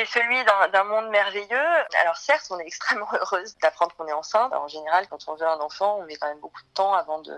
qui 0.05 0.11
celui 0.11 0.43
d'un 0.71 0.83
monde 0.83 1.09
merveilleux. 1.09 1.85
Alors 2.01 2.17
certes, 2.17 2.47
on 2.49 2.59
est 2.59 2.67
extrêmement 2.67 3.07
heureuse 3.13 3.57
d'apprendre 3.57 3.95
qu'on 3.95 4.07
est 4.07 4.13
enceinte. 4.13 4.53
en 4.53 4.67
général, 4.67 5.07
quand 5.07 5.27
on 5.27 5.35
veut 5.35 5.47
un 5.47 5.59
enfant, 5.59 5.97
on 5.99 6.03
met 6.03 6.15
quand 6.15 6.27
même 6.27 6.39
beaucoup 6.39 6.61
de 6.61 6.73
temps 6.73 6.93
avant 6.93 7.19
de, 7.21 7.35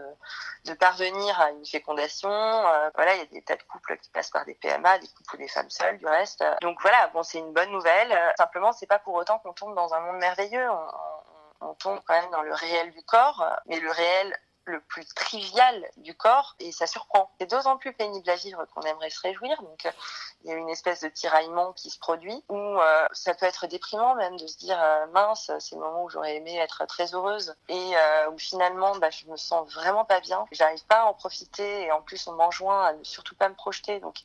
de 0.66 0.74
parvenir 0.74 1.39
à 1.39 1.51
une 1.51 1.66
fécondation. 1.66 2.30
Euh, 2.30 2.89
voilà, 2.96 3.16
il 3.16 3.20
y 3.20 3.22
a 3.22 3.25
des 3.25 3.42
tas 3.42 3.56
de 3.56 3.63
couples 3.63 3.98
qui 3.98 4.10
passent 4.10 4.32
par 4.32 4.46
des 4.46 4.56
PMA, 4.56 5.00
des 5.00 5.08
couples 5.08 5.36
ou 5.36 5.38
des 5.38 5.48
femmes 5.48 5.70
seules, 5.70 5.98
du 5.98 6.06
reste. 6.06 6.44
Donc 6.62 6.78
voilà, 6.82 7.08
bon, 7.08 7.24
c'est 7.24 7.39
une 7.39 7.54
bonne 7.54 7.72
nouvelle. 7.72 8.18
Simplement, 8.38 8.74
c'est 8.74 8.88
pas 8.88 9.00
pour 9.00 9.13
autant 9.16 9.39
qu'on 9.39 9.54
tombe 9.54 9.75
dans 9.75 9.94
un 9.94 10.00
monde 10.01 10.18
merveilleux. 10.18 10.70
On, 10.70 11.68
on 11.70 11.74
tombe 11.75 12.00
quand 12.06 12.20
même 12.20 12.32
dans 12.32 12.42
le 12.42 12.54
réel 12.54 12.92
du 12.92 13.04
corps, 13.04 13.46
mais 13.66 13.80
le 13.80 13.92
réel 13.92 14.36
le 14.70 14.80
plus 14.82 15.06
trivial 15.06 15.86
du 15.98 16.14
corps 16.14 16.56
et 16.60 16.72
ça 16.72 16.88
surprend. 16.88 17.30
C'est 17.40 17.50
d'autant 17.50 17.78
plus 17.78 17.94
pénible 17.94 18.30
à 18.30 18.36
vivre 18.36 18.66
qu'on 18.74 18.82
aimerait 18.82 19.10
se 19.10 19.20
réjouir. 19.22 19.62
Donc 19.62 19.86
euh, 19.86 19.92
il 20.44 20.50
y 20.50 20.54
a 20.54 20.56
une 20.56 20.70
espèce 20.70 21.02
de 21.02 21.10
tiraillement 21.10 21.74
qui 21.74 21.90
se 21.90 22.00
produit 22.00 22.44
où 22.48 22.56
euh, 22.56 23.08
ça 23.12 23.34
peut 23.34 23.46
être 23.46 23.68
déprimant 23.68 24.16
même 24.16 24.38
de 24.38 24.48
se 24.48 24.58
dire 24.58 24.80
euh, 24.82 25.08
mince, 25.08 25.52
c'est 25.60 25.76
le 25.76 25.82
moment 25.82 26.06
où 26.06 26.10
j'aurais 26.10 26.38
aimé 26.38 26.56
être 26.58 26.86
très 26.86 27.14
heureuse 27.14 27.56
et 27.68 27.94
où 28.32 28.38
finalement 28.38 28.96
bah, 28.98 29.10
je 29.10 29.26
me 29.26 29.36
sens 29.36 29.70
vraiment 29.74 30.06
pas 30.06 30.20
bien. 30.22 30.46
J'arrive 30.52 30.86
pas 30.86 31.02
à 31.02 31.06
en 31.06 31.14
profiter 31.14 31.84
et 31.84 31.92
en 31.92 32.02
plus 32.02 32.28
on 32.28 32.34
m'enjoint 32.34 32.86
à 32.86 32.94
ne 32.94 33.04
surtout 33.04 33.36
pas 33.36 33.50
me 33.50 33.56
projeter. 33.56 34.00
Donc 34.00 34.18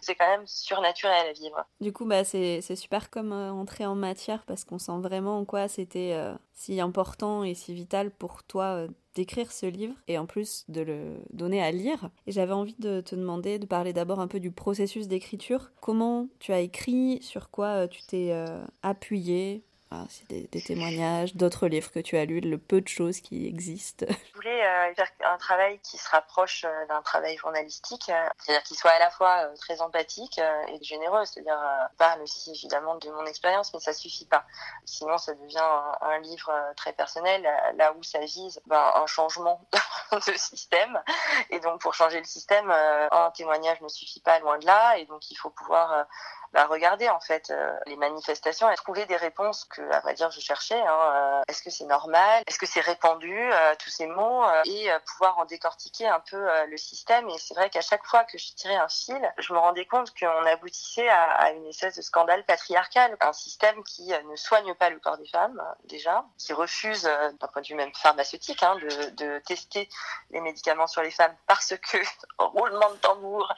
c'est 0.00 0.14
quand 0.14 0.26
même 0.26 0.46
surnaturel 0.46 1.28
à 1.28 1.32
vivre. 1.32 1.64
Du 1.80 1.92
coup, 1.92 2.06
bah, 2.06 2.24
c'est 2.24 2.60
super 2.76 3.10
comme 3.10 3.32
entrer 3.32 3.86
en 3.86 3.94
matière 3.94 4.42
parce 4.46 4.64
qu'on 4.64 4.78
sent 4.78 4.98
vraiment 4.98 5.38
en 5.38 5.44
quoi 5.44 5.68
c'était 5.68 6.18
si 6.54 6.80
important 6.80 7.44
et 7.44 7.54
si 7.54 7.74
vital 7.74 8.10
pour 8.10 8.42
toi 8.42 8.86
d'écrire 9.14 9.52
ce 9.52 9.66
livre 9.66 9.94
et 10.08 10.18
en 10.18 10.26
plus 10.26 10.64
de 10.68 10.80
le 10.80 11.16
donner 11.32 11.62
à 11.62 11.70
lire. 11.70 12.10
Et 12.26 12.32
j'avais 12.32 12.52
envie 12.52 12.76
de 12.78 13.00
te 13.00 13.14
demander 13.14 13.58
de 13.58 13.66
parler 13.66 13.92
d'abord 13.92 14.20
un 14.20 14.28
peu 14.28 14.40
du 14.40 14.50
processus 14.50 15.08
d'écriture. 15.08 15.72
Comment 15.80 16.28
tu 16.38 16.52
as 16.52 16.60
écrit, 16.60 17.18
sur 17.22 17.50
quoi 17.50 17.66
euh, 17.68 17.86
tu 17.86 18.02
t'es 18.02 18.28
euh, 18.32 18.64
appuyé? 18.82 19.64
Ah, 19.94 20.06
c'est 20.08 20.26
des, 20.26 20.62
témoignages, 20.62 21.36
d'autres 21.36 21.66
livres 21.66 21.90
que 21.90 21.98
tu 21.98 22.16
as 22.16 22.24
lus, 22.24 22.40
le 22.40 22.56
peu 22.56 22.80
de 22.80 22.88
choses 22.88 23.20
qui 23.20 23.46
existent. 23.46 24.06
Je 24.08 24.34
voulais 24.34 24.64
euh, 24.64 24.94
faire 24.94 25.10
un 25.30 25.36
travail 25.36 25.78
qui 25.80 25.98
se 25.98 26.08
rapproche 26.08 26.64
euh, 26.64 26.86
d'un 26.86 27.02
travail 27.02 27.36
journalistique, 27.36 28.08
euh, 28.08 28.26
c'est-à-dire 28.38 28.62
qu'il 28.62 28.78
soit 28.78 28.92
à 28.92 28.98
la 28.98 29.10
fois 29.10 29.48
très 29.58 29.82
empathique 29.82 30.38
et 30.38 30.82
généreux, 30.82 31.26
c'est-à-dire 31.26 31.60
parle 31.98 32.22
aussi 32.22 32.52
évidemment 32.52 32.96
de 32.96 33.10
mon 33.10 33.26
expérience, 33.26 33.74
mais 33.74 33.80
ça 33.80 33.92
suffit 33.92 34.24
pas. 34.24 34.46
Sinon, 34.86 35.18
ça 35.18 35.34
devient 35.34 35.58
un, 36.00 36.18
livre 36.20 36.52
très 36.76 36.94
personnel, 36.94 37.42
là 37.76 37.92
où 37.92 38.02
ça 38.02 38.20
vise 38.20 38.60
ben, 38.66 38.92
un 38.94 39.06
changement 39.06 39.60
de 40.12 40.32
système. 40.38 41.02
Et 41.50 41.60
donc, 41.60 41.80
pour 41.80 41.94
changer 41.94 42.18
le 42.18 42.24
système, 42.24 42.70
un 42.70 43.30
témoignage 43.32 43.80
ne 43.80 43.88
suffit 43.88 44.20
pas 44.20 44.38
loin 44.38 44.58
de 44.58 44.66
là, 44.66 44.96
et 44.96 45.04
donc 45.04 45.30
il 45.30 45.34
faut 45.34 45.50
pouvoir 45.50 46.06
bah, 46.52 46.66
regarder 46.66 47.08
en 47.08 47.20
fait 47.20 47.50
euh, 47.50 47.72
les 47.86 47.96
manifestations 47.96 48.70
et 48.70 48.74
trouver 48.74 49.06
des 49.06 49.16
réponses 49.16 49.64
que, 49.64 49.80
à 49.90 50.00
vrai 50.00 50.12
dire, 50.12 50.30
je 50.30 50.40
cherchais. 50.40 50.80
Hein, 50.80 50.98
euh, 51.14 51.42
est-ce 51.48 51.62
que 51.62 51.70
c'est 51.70 51.86
normal 51.86 52.42
Est-ce 52.46 52.58
que 52.58 52.66
c'est 52.66 52.80
répandu 52.80 53.34
euh, 53.34 53.74
tous 53.78 53.88
ces 53.88 54.06
mots 54.06 54.44
et 54.66 54.90
pouvoir 55.06 55.38
en 55.38 55.44
décortiquer 55.46 56.06
un 56.06 56.20
peu 56.20 56.46
le 56.66 56.76
système. 56.76 57.28
Et 57.30 57.38
c'est 57.38 57.54
vrai 57.54 57.70
qu'à 57.70 57.80
chaque 57.80 58.04
fois 58.04 58.24
que 58.24 58.38
je 58.38 58.52
tirais 58.54 58.76
un 58.76 58.88
fil, 58.88 59.32
je 59.38 59.52
me 59.52 59.58
rendais 59.58 59.86
compte 59.86 60.12
qu'on 60.18 60.46
aboutissait 60.46 61.08
à, 61.08 61.22
à, 61.32 61.50
une 61.52 61.66
espèce 61.66 61.96
de 61.96 62.02
scandale 62.02 62.44
patriarcal, 62.44 63.16
un 63.20 63.32
système 63.32 63.82
qui 63.84 64.12
ne 64.30 64.36
soigne 64.36 64.74
pas 64.74 64.90
le 64.90 64.98
corps 64.98 65.18
des 65.18 65.26
femmes 65.26 65.62
déjà, 65.84 66.24
qui 66.38 66.52
refuse, 66.52 67.02
d'un 67.02 67.48
point 67.48 67.62
de 67.62 67.66
vue 67.66 67.74
même 67.74 67.92
pharmaceutique, 67.94 68.62
hein, 68.62 68.76
de, 68.76 69.10
de 69.10 69.38
tester 69.40 69.88
les 70.30 70.40
médicaments 70.40 70.86
sur 70.86 71.02
les 71.02 71.10
femmes 71.10 71.34
parce 71.46 71.74
que 71.76 71.98
roulement 72.38 72.90
de 72.90 72.96
tambour, 72.96 73.52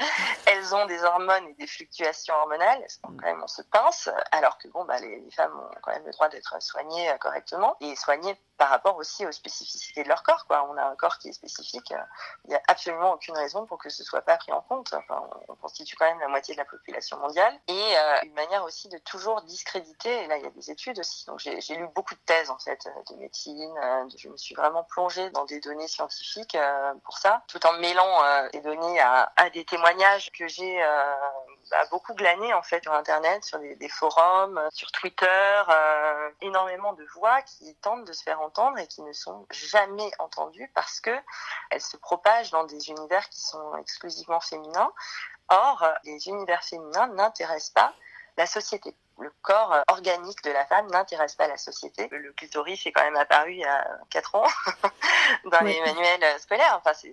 elles 0.47 0.75
ont 0.75 0.87
des 0.87 1.03
hormones 1.03 1.49
et 1.49 1.55
des 1.55 1.67
fluctuations 1.67 2.35
hormonales 2.35 2.84
quand 3.03 3.27
même 3.27 3.43
on 3.43 3.47
se 3.47 3.63
pince, 3.63 4.09
alors 4.33 4.59
que 4.59 4.69
bon, 4.69 4.85
bah, 4.85 4.99
les, 5.01 5.21
les 5.21 5.31
femmes 5.31 5.59
ont 5.59 5.75
quand 5.83 5.93
même 5.93 6.05
le 6.05 6.13
droit 6.13 6.29
d'être 6.29 6.61
soignées 6.63 7.11
euh, 7.11 7.17
correctement 7.19 7.77
et 7.81 7.97
soignées 7.97 8.39
par 8.57 8.69
rapport 8.69 8.97
aussi 8.97 9.27
aux 9.27 9.33
spécificités 9.33 10.05
de 10.05 10.09
leur 10.09 10.23
corps. 10.23 10.47
Quoi. 10.47 10.67
On 10.71 10.77
a 10.77 10.85
un 10.85 10.95
corps 10.95 11.19
qui 11.19 11.29
est 11.29 11.33
spécifique. 11.33 11.91
Euh, 11.93 11.99
il 12.45 12.51
n'y 12.51 12.57
a 12.57 12.63
absolument 12.69 13.13
aucune 13.13 13.37
raison 13.37 13.67
pour 13.67 13.79
que 13.79 13.91
ce 13.91 14.05
soit 14.05 14.23
pas 14.23 14.37
pris 14.37 14.53
en 14.53 14.61
compte. 14.61 14.95
Enfin, 14.95 15.29
on 15.49 15.57
constitue 15.57 15.97
quand 15.97 16.07
même 16.07 16.21
la 16.21 16.29
moitié 16.29 16.55
de 16.55 16.59
la 16.59 16.65
population 16.65 17.19
mondiale. 17.19 17.53
Et 17.67 17.73
euh, 17.73 18.21
une 18.23 18.35
manière 18.35 18.63
aussi 18.65 18.89
de 18.89 18.99
toujours 18.99 19.43
discréditer. 19.43 20.23
Et 20.23 20.27
là, 20.29 20.37
il 20.37 20.45
y 20.45 20.47
a 20.47 20.51
des 20.51 20.71
études 20.71 20.99
aussi. 21.01 21.27
Donc, 21.27 21.41
j'ai 21.41 21.75
lu 21.75 21.89
beaucoup 21.95 22.15
de 22.15 22.21
thèses 22.21 22.51
en 22.51 22.59
fait 22.59 22.89
de 23.11 23.17
médecine. 23.17 23.75
je 24.17 24.29
me 24.29 24.37
suis 24.37 24.55
vraiment 24.55 24.85
plongée 24.85 25.31
dans 25.31 25.45
des 25.45 25.61
données 25.61 25.89
scientifiques 25.89 26.57
pour 27.05 27.19
ça, 27.19 27.43
tout 27.49 27.65
en 27.67 27.73
mêlant 27.75 28.49
des 28.53 28.61
données 28.61 29.01
à, 29.01 29.33
à, 29.37 29.51
des 29.51 29.65
témoignages 29.65 30.31
que 30.31 30.47
j'ai 30.47 30.81
bah, 31.71 31.85
beaucoup 31.91 32.15
glané 32.15 32.53
en 32.55 32.63
fait 32.63 32.83
sur 32.83 32.93
Internet, 32.93 33.45
sur 33.45 33.59
des, 33.59 33.89
forums, 33.89 34.61
sur 34.73 34.91
Twitter, 34.93 35.63
énormément 36.41 36.93
de 36.93 37.05
voix 37.15 37.43
qui 37.43 37.75
tentent 37.77 38.05
de 38.05 38.13
se 38.13 38.23
faire 38.23 38.41
entendre 38.41 38.79
et 38.79 38.87
qui 38.87 39.03
ne 39.03 39.13
sont 39.13 39.47
jamais 39.51 40.11
entendues 40.19 40.71
parce 40.75 41.01
que 41.01 41.17
elles 41.71 41.81
se 41.81 41.97
propagent 41.97 42.51
dans 42.51 42.65
des 42.65 42.91
univers 42.91 43.29
qui 43.29 43.41
sont 43.41 43.77
exclusivement 43.77 44.41
féminins. 44.41 44.93
Or, 45.49 45.87
les 46.05 46.29
univers 46.29 46.65
féminins 46.65 47.09
n'intéressent 47.09 47.71
pas 47.71 47.95
la 48.37 48.47
société 48.47 48.95
le 49.19 49.31
corps 49.43 49.73
euh, 49.73 49.83
organique 49.89 50.43
de 50.43 50.51
la 50.51 50.65
femme 50.67 50.87
n'intéresse 50.89 51.35
pas 51.35 51.47
la 51.47 51.57
société. 51.57 52.09
Le 52.11 52.33
clitoris 52.33 52.85
est 52.87 52.93
quand 52.93 53.05
même 53.05 53.17
apparu 53.17 53.53
il 53.53 53.61
y 53.61 53.65
a 53.65 53.87
4 54.11 54.35
ans 54.35 54.47
dans 55.45 55.61
les 55.61 55.81
manuels 55.81 56.41
scolaires. 56.41 56.81
Enfin, 56.85 56.93
c'est 56.95 57.13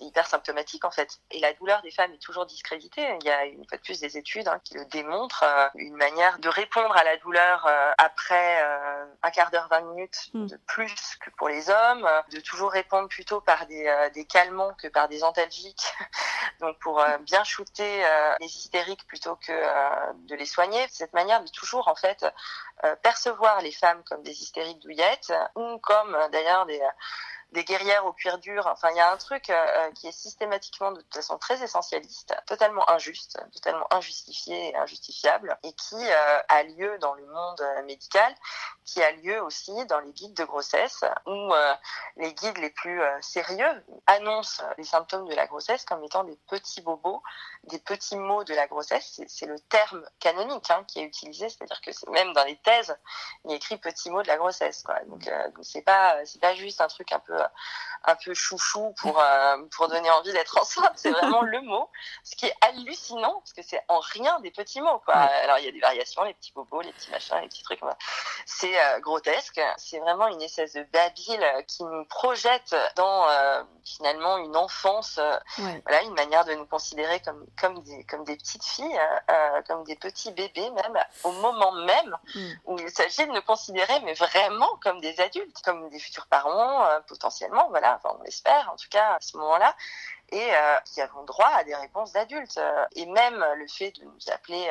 hyper 0.00 0.26
symptomatique 0.26 0.84
en 0.84 0.90
fait. 0.90 1.20
Et 1.30 1.38
la 1.40 1.52
douleur 1.54 1.82
des 1.82 1.90
femmes 1.90 2.12
est 2.12 2.22
toujours 2.22 2.46
discréditée. 2.46 3.06
Il 3.20 3.26
y 3.26 3.30
a 3.30 3.44
une 3.44 3.66
fois 3.68 3.78
de 3.78 3.82
plus 3.82 4.00
des 4.00 4.16
études 4.16 4.48
hein, 4.48 4.60
qui 4.64 4.74
le 4.74 4.84
démontrent. 4.86 5.44
Euh, 5.44 5.68
une 5.76 5.96
manière 5.96 6.38
de 6.38 6.48
répondre 6.48 6.96
à 6.96 7.04
la 7.04 7.16
douleur 7.18 7.66
euh, 7.66 7.92
après 7.98 8.62
un 9.22 9.30
quart 9.30 9.50
d'heure, 9.50 9.68
20 9.70 9.80
minutes 9.82 10.30
hmm. 10.34 10.46
de 10.46 10.56
plus 10.66 11.16
que 11.20 11.30
pour 11.30 11.48
les 11.48 11.70
hommes. 11.70 12.08
De 12.30 12.40
toujours 12.40 12.70
répondre 12.70 13.08
plutôt 13.08 13.40
par 13.40 13.66
des, 13.66 14.10
des 14.14 14.24
calmants 14.24 14.74
que 14.74 14.88
par 14.88 15.08
des 15.08 15.22
antalgiques. 15.22 15.92
Donc 16.60 16.78
pour 16.78 17.04
bien 17.20 17.44
shooter 17.44 18.04
les 18.40 18.46
hystériques 18.46 19.06
plutôt 19.06 19.36
que 19.36 19.52
de 20.26 20.34
les 20.34 20.46
soigner. 20.46 20.86
Cette 20.90 21.12
manière 21.12 21.35
de 21.40 21.50
toujours 21.50 21.88
en 21.88 21.94
fait 21.94 22.26
euh, 22.84 22.94
percevoir 22.96 23.60
les 23.60 23.72
femmes 23.72 24.02
comme 24.04 24.22
des 24.22 24.42
hystériques 24.42 24.80
douillettes 24.80 25.32
ou 25.54 25.78
comme 25.78 26.14
euh, 26.14 26.28
d'ailleurs 26.28 26.66
des 26.66 26.80
des 27.52 27.64
guerrières 27.64 28.06
au 28.06 28.12
cuir 28.12 28.38
dur. 28.38 28.66
Enfin, 28.66 28.90
il 28.90 28.96
y 28.96 29.00
a 29.00 29.12
un 29.12 29.16
truc 29.16 29.50
euh, 29.50 29.54
euh, 29.54 29.90
qui 29.92 30.08
est 30.08 30.12
systématiquement 30.12 30.92
de 30.92 31.00
toute 31.00 31.14
façon 31.14 31.38
très 31.38 31.62
essentialiste, 31.62 32.34
totalement 32.46 32.88
injuste, 32.90 33.38
totalement 33.52 33.86
injustifié 33.92 34.70
et 34.70 34.76
injustifiable, 34.76 35.56
et 35.62 35.72
qui 35.72 35.96
euh, 35.96 36.42
a 36.48 36.62
lieu 36.64 36.98
dans 36.98 37.14
le 37.14 37.26
monde 37.26 37.62
médical, 37.84 38.34
qui 38.84 39.02
a 39.02 39.12
lieu 39.12 39.42
aussi 39.42 39.72
dans 39.86 40.00
les 40.00 40.12
guides 40.12 40.34
de 40.34 40.44
grossesse, 40.44 41.04
où 41.26 41.52
les 42.16 42.32
guides 42.34 42.58
les 42.58 42.70
plus 42.70 43.00
sérieux 43.20 43.84
annoncent 44.06 44.62
les 44.78 44.84
symptômes 44.84 45.26
de 45.28 45.34
la 45.34 45.46
grossesse 45.46 45.84
comme 45.84 46.04
étant 46.04 46.24
des 46.24 46.36
petits 46.48 46.80
bobos, 46.80 47.22
des 47.64 47.78
petits 47.78 48.16
mots 48.16 48.44
de 48.44 48.54
la 48.54 48.66
grossesse. 48.66 49.20
C'est 49.26 49.46
le 49.46 49.58
terme 49.58 50.04
canonique 50.20 50.70
hein, 50.70 50.84
qui 50.86 51.00
est 51.00 51.04
utilisé, 51.04 51.48
c'est-à-dire 51.48 51.80
que 51.80 51.90
même 52.10 52.32
dans 52.32 52.44
les 52.44 52.56
thèses, 52.58 52.96
il 53.44 53.50
y 53.50 53.54
a 53.54 53.56
écrit 53.56 53.76
petits 53.76 54.10
mots 54.10 54.22
de 54.22 54.28
la 54.28 54.36
grossesse. 54.36 54.84
Donc, 55.06 55.28
c'est 55.62 55.82
pas 55.82 56.16
pas 56.40 56.54
juste 56.54 56.80
un 56.80 56.88
truc 56.88 57.12
un 57.12 57.18
peu 57.20 57.35
un 58.06 58.14
peu 58.14 58.34
chouchou 58.34 58.94
pour 59.00 59.20
euh, 59.20 59.56
pour 59.76 59.88
donner 59.88 60.10
envie 60.10 60.32
d'être 60.32 60.56
enceinte. 60.58 60.92
C'est 60.94 61.10
vraiment 61.10 61.42
le 61.42 61.60
mot, 61.60 61.90
ce 62.24 62.36
qui 62.36 62.46
est 62.46 62.54
hallucinant 62.60 63.40
parce 63.40 63.52
que 63.52 63.62
c'est 63.62 63.82
en 63.88 63.98
rien 63.98 64.38
des 64.40 64.50
petits 64.50 64.80
mots 64.80 65.00
quoi. 65.04 65.14
Alors 65.14 65.58
il 65.58 65.64
y 65.64 65.68
a 65.68 65.72
des 65.72 65.80
variations, 65.80 66.22
les 66.22 66.34
petits 66.34 66.52
bobos, 66.52 66.82
les 66.82 66.92
petits 66.92 67.10
machins, 67.10 67.36
les 67.40 67.48
petits 67.48 67.64
trucs. 67.64 67.80
C'est 68.46 68.78
euh, 68.78 69.00
grotesque. 69.00 69.60
C'est 69.76 69.98
vraiment 69.98 70.28
une 70.28 70.40
espèce 70.40 70.74
de 70.74 70.84
babile 70.92 71.44
qui 71.66 71.84
nous 71.84 72.04
projette 72.04 72.74
dans 72.94 73.28
euh, 73.28 73.62
finalement 73.84 74.38
une 74.38 74.56
enfance, 74.56 75.20
voilà, 75.58 76.02
une 76.02 76.14
manière 76.14 76.44
de 76.44 76.54
nous 76.54 76.66
considérer 76.66 77.20
comme 77.20 77.44
comme 77.60 77.82
des 77.82 78.04
comme 78.04 78.24
des 78.24 78.36
petites 78.36 78.64
filles, 78.64 79.00
comme 79.66 79.84
des 79.84 79.96
petits 79.96 80.30
bébés 80.32 80.70
même 80.70 80.98
au 81.24 81.32
moment 81.32 81.72
même 81.72 82.16
mm. 82.34 82.50
où 82.66 82.78
il 82.78 82.90
s'agit 82.90 83.26
de 83.26 83.32
nous 83.32 83.42
considérer 83.42 84.00
mais 84.04 84.14
vraiment 84.14 84.68
comme 84.82 85.00
des 85.00 85.20
adultes, 85.20 85.60
comme 85.64 85.88
des 85.88 85.98
futurs 85.98 86.26
parents 86.26 86.86
potentiellement, 87.26 87.68
voilà, 87.70 87.98
on 88.04 88.22
l'espère 88.22 88.70
en 88.72 88.76
tout 88.76 88.88
cas 88.88 89.14
à 89.14 89.20
ce 89.20 89.36
moment-là, 89.36 89.74
et 90.30 90.40
euh, 90.40 90.76
qui 90.84 91.00
avons 91.00 91.24
droit 91.24 91.50
à 91.56 91.64
des 91.64 91.74
réponses 91.74 92.12
d'adultes. 92.12 92.60
Et 92.94 93.06
même 93.06 93.44
le 93.56 93.66
fait 93.66 93.92
de 93.92 94.04
nous 94.04 94.32
appeler 94.32 94.70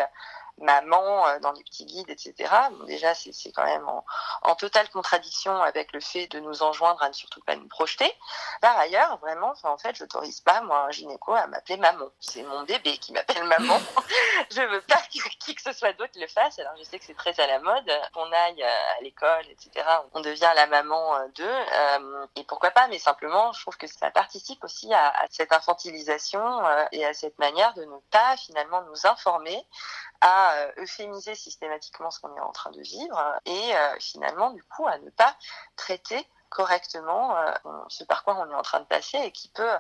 maman 0.60 1.28
euh, 1.28 1.40
dans 1.40 1.52
les 1.52 1.64
petits 1.64 1.86
guides, 1.86 2.10
etc. 2.10 2.52
Bon, 2.72 2.86
déjà, 2.86 3.14
c'est 3.14 3.52
quand 3.52 3.66
même 3.66 3.88
en, 3.88 4.06
en, 4.44 4.56
totale 4.56 4.90
contradiction 4.90 5.62
avec 5.62 5.92
le 5.94 6.00
fait 6.00 6.28
de 6.28 6.40
nous 6.40 6.64
enjoindre 6.64 7.02
à 7.04 7.10
ne 7.10 7.14
surtout 7.14 7.42
pas 7.42 7.56
nous 7.56 7.68
projeter. 7.68 8.12
Par 8.62 8.78
ailleurs, 8.78 9.18
vraiment, 9.20 9.54
en 9.64 9.78
fait, 9.78 9.96
j'autorise 9.96 10.42
pas, 10.42 10.62
moi, 10.62 10.86
un 10.88 10.92
gynéco 10.92 11.34
à 11.34 11.48
m'appeler 11.48 11.78
maman. 11.78 12.06
C'est 12.20 12.44
mon 12.44 12.64
bébé 12.64 12.98
qui 12.98 13.12
m'appelle 13.12 13.44
maman. 13.60 13.80
je 14.52 14.62
veux 14.62 14.82
pas 14.82 15.02
que 15.14 15.30
qui 15.40 15.56
que 15.56 15.62
ce 15.62 15.74
soit 15.74 15.94
d'autre 15.94 16.14
le 16.16 16.28
fasse. 16.28 16.60
Alors, 16.60 16.74
je 16.78 16.84
sais 16.84 17.00
que 17.00 17.06
c'est 17.06 17.16
très 17.16 17.40
à 17.40 17.48
la 17.48 17.60
mode. 17.60 17.92
Qu'on 18.14 18.32
aille 18.32 18.64
euh, 18.64 18.98
à 18.98 19.02
l'école, 19.02 19.46
etc. 19.50 19.86
On 20.14 20.22
devient 20.22 20.52
la 20.56 20.68
maman 20.68 21.16
euh, 21.16 21.28
d'eux. 21.36 22.30
et 22.36 22.44
pourquoi 22.46 22.72
pas, 22.72 22.88
mais 22.88 23.00
simplement, 23.00 23.52
je 23.54 23.62
trouve 23.62 23.78
que 23.78 23.88
ça 23.88 24.10
participe 24.12 24.64
aussi 24.64 24.94
à, 24.94 25.10
à 25.10 25.26
cette 25.30 25.52
infantilisation 25.52 26.42
et 26.92 27.06
à 27.06 27.14
cette 27.14 27.38
manière 27.40 27.74
de 27.74 27.84
ne 27.84 27.98
pas 28.12 28.38
finalement 28.38 28.82
nous 28.84 29.06
informer 29.06 29.66
à 30.26 30.56
euh, 30.56 30.72
euphémiser 30.80 31.36
systématiquement 31.36 32.10
ce 32.10 32.20
qu'on 32.20 32.36
est 32.36 32.40
en 32.42 32.52
train 32.52 32.72
de 32.72 32.82
vivre 32.82 33.40
et 33.46 33.76
euh, 33.76 33.96
finalement 34.00 34.50
du 34.50 34.64
coup 34.64 34.88
à 34.88 34.98
ne 34.98 35.12
pas 35.12 35.38
traiter 35.76 36.28
correctement 36.56 37.38
euh, 37.38 37.52
ce 37.90 38.06
par 38.06 38.24
quoi 38.24 38.38
on 38.38 38.50
est 38.50 38.56
en 38.56 38.62
train 38.62 38.80
de 38.80 38.86
passer 38.86 39.18
et 39.18 39.32
qui 39.32 39.50
peut 39.50 39.76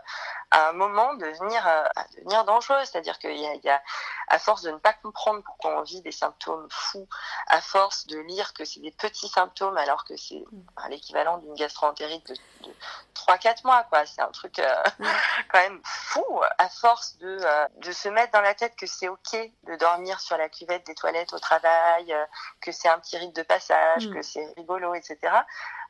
à 0.51 0.69
un 0.69 0.73
moment 0.73 1.13
devenir, 1.13 1.65
euh, 1.65 1.83
devenir 2.17 2.43
dangereux. 2.43 2.83
C'est-à-dire 2.83 3.17
qu'il 3.17 3.37
y 3.37 3.47
a, 3.47 3.55
y 3.55 3.69
a, 3.69 3.81
à 4.27 4.39
force 4.39 4.61
de 4.63 4.71
ne 4.71 4.77
pas 4.77 4.91
comprendre 4.91 5.41
pourquoi 5.43 5.79
on 5.79 5.83
vit 5.83 6.01
des 6.01 6.11
symptômes 6.11 6.67
fous, 6.69 7.07
à 7.47 7.61
force 7.61 8.07
de 8.07 8.19
lire 8.19 8.53
que 8.53 8.65
c'est 8.65 8.81
des 8.81 8.91
petits 8.91 9.29
symptômes 9.29 9.77
alors 9.77 10.03
que 10.03 10.17
c'est 10.17 10.43
mm. 10.51 10.89
l'équivalent 10.89 11.37
d'une 11.37 11.53
gastroentérite 11.53 12.27
de, 12.27 12.67
de 12.67 12.73
3-4 13.15 13.65
mois, 13.65 13.83
quoi. 13.83 14.05
C'est 14.05 14.21
un 14.21 14.31
truc 14.31 14.59
euh, 14.59 14.83
mm. 14.99 15.05
quand 15.51 15.59
même 15.59 15.81
fou. 15.85 16.41
À 16.57 16.67
force 16.67 17.17
de, 17.19 17.39
de 17.77 17.91
se 17.93 18.09
mettre 18.09 18.33
dans 18.33 18.41
la 18.41 18.53
tête 18.53 18.75
que 18.75 18.85
c'est 18.85 19.07
ok 19.07 19.49
de 19.63 19.75
dormir 19.77 20.19
sur 20.19 20.37
la 20.37 20.49
cuvette 20.49 20.85
des 20.85 20.95
toilettes 20.95 21.31
au 21.31 21.39
travail, 21.39 22.13
que 22.59 22.73
c'est 22.73 22.89
un 22.89 22.99
petit 22.99 23.17
rite 23.17 23.35
de 23.35 23.43
passage, 23.43 24.07
mm. 24.07 24.13
que 24.13 24.21
c'est 24.21 24.53
rigolo, 24.57 24.93
etc 24.93 25.31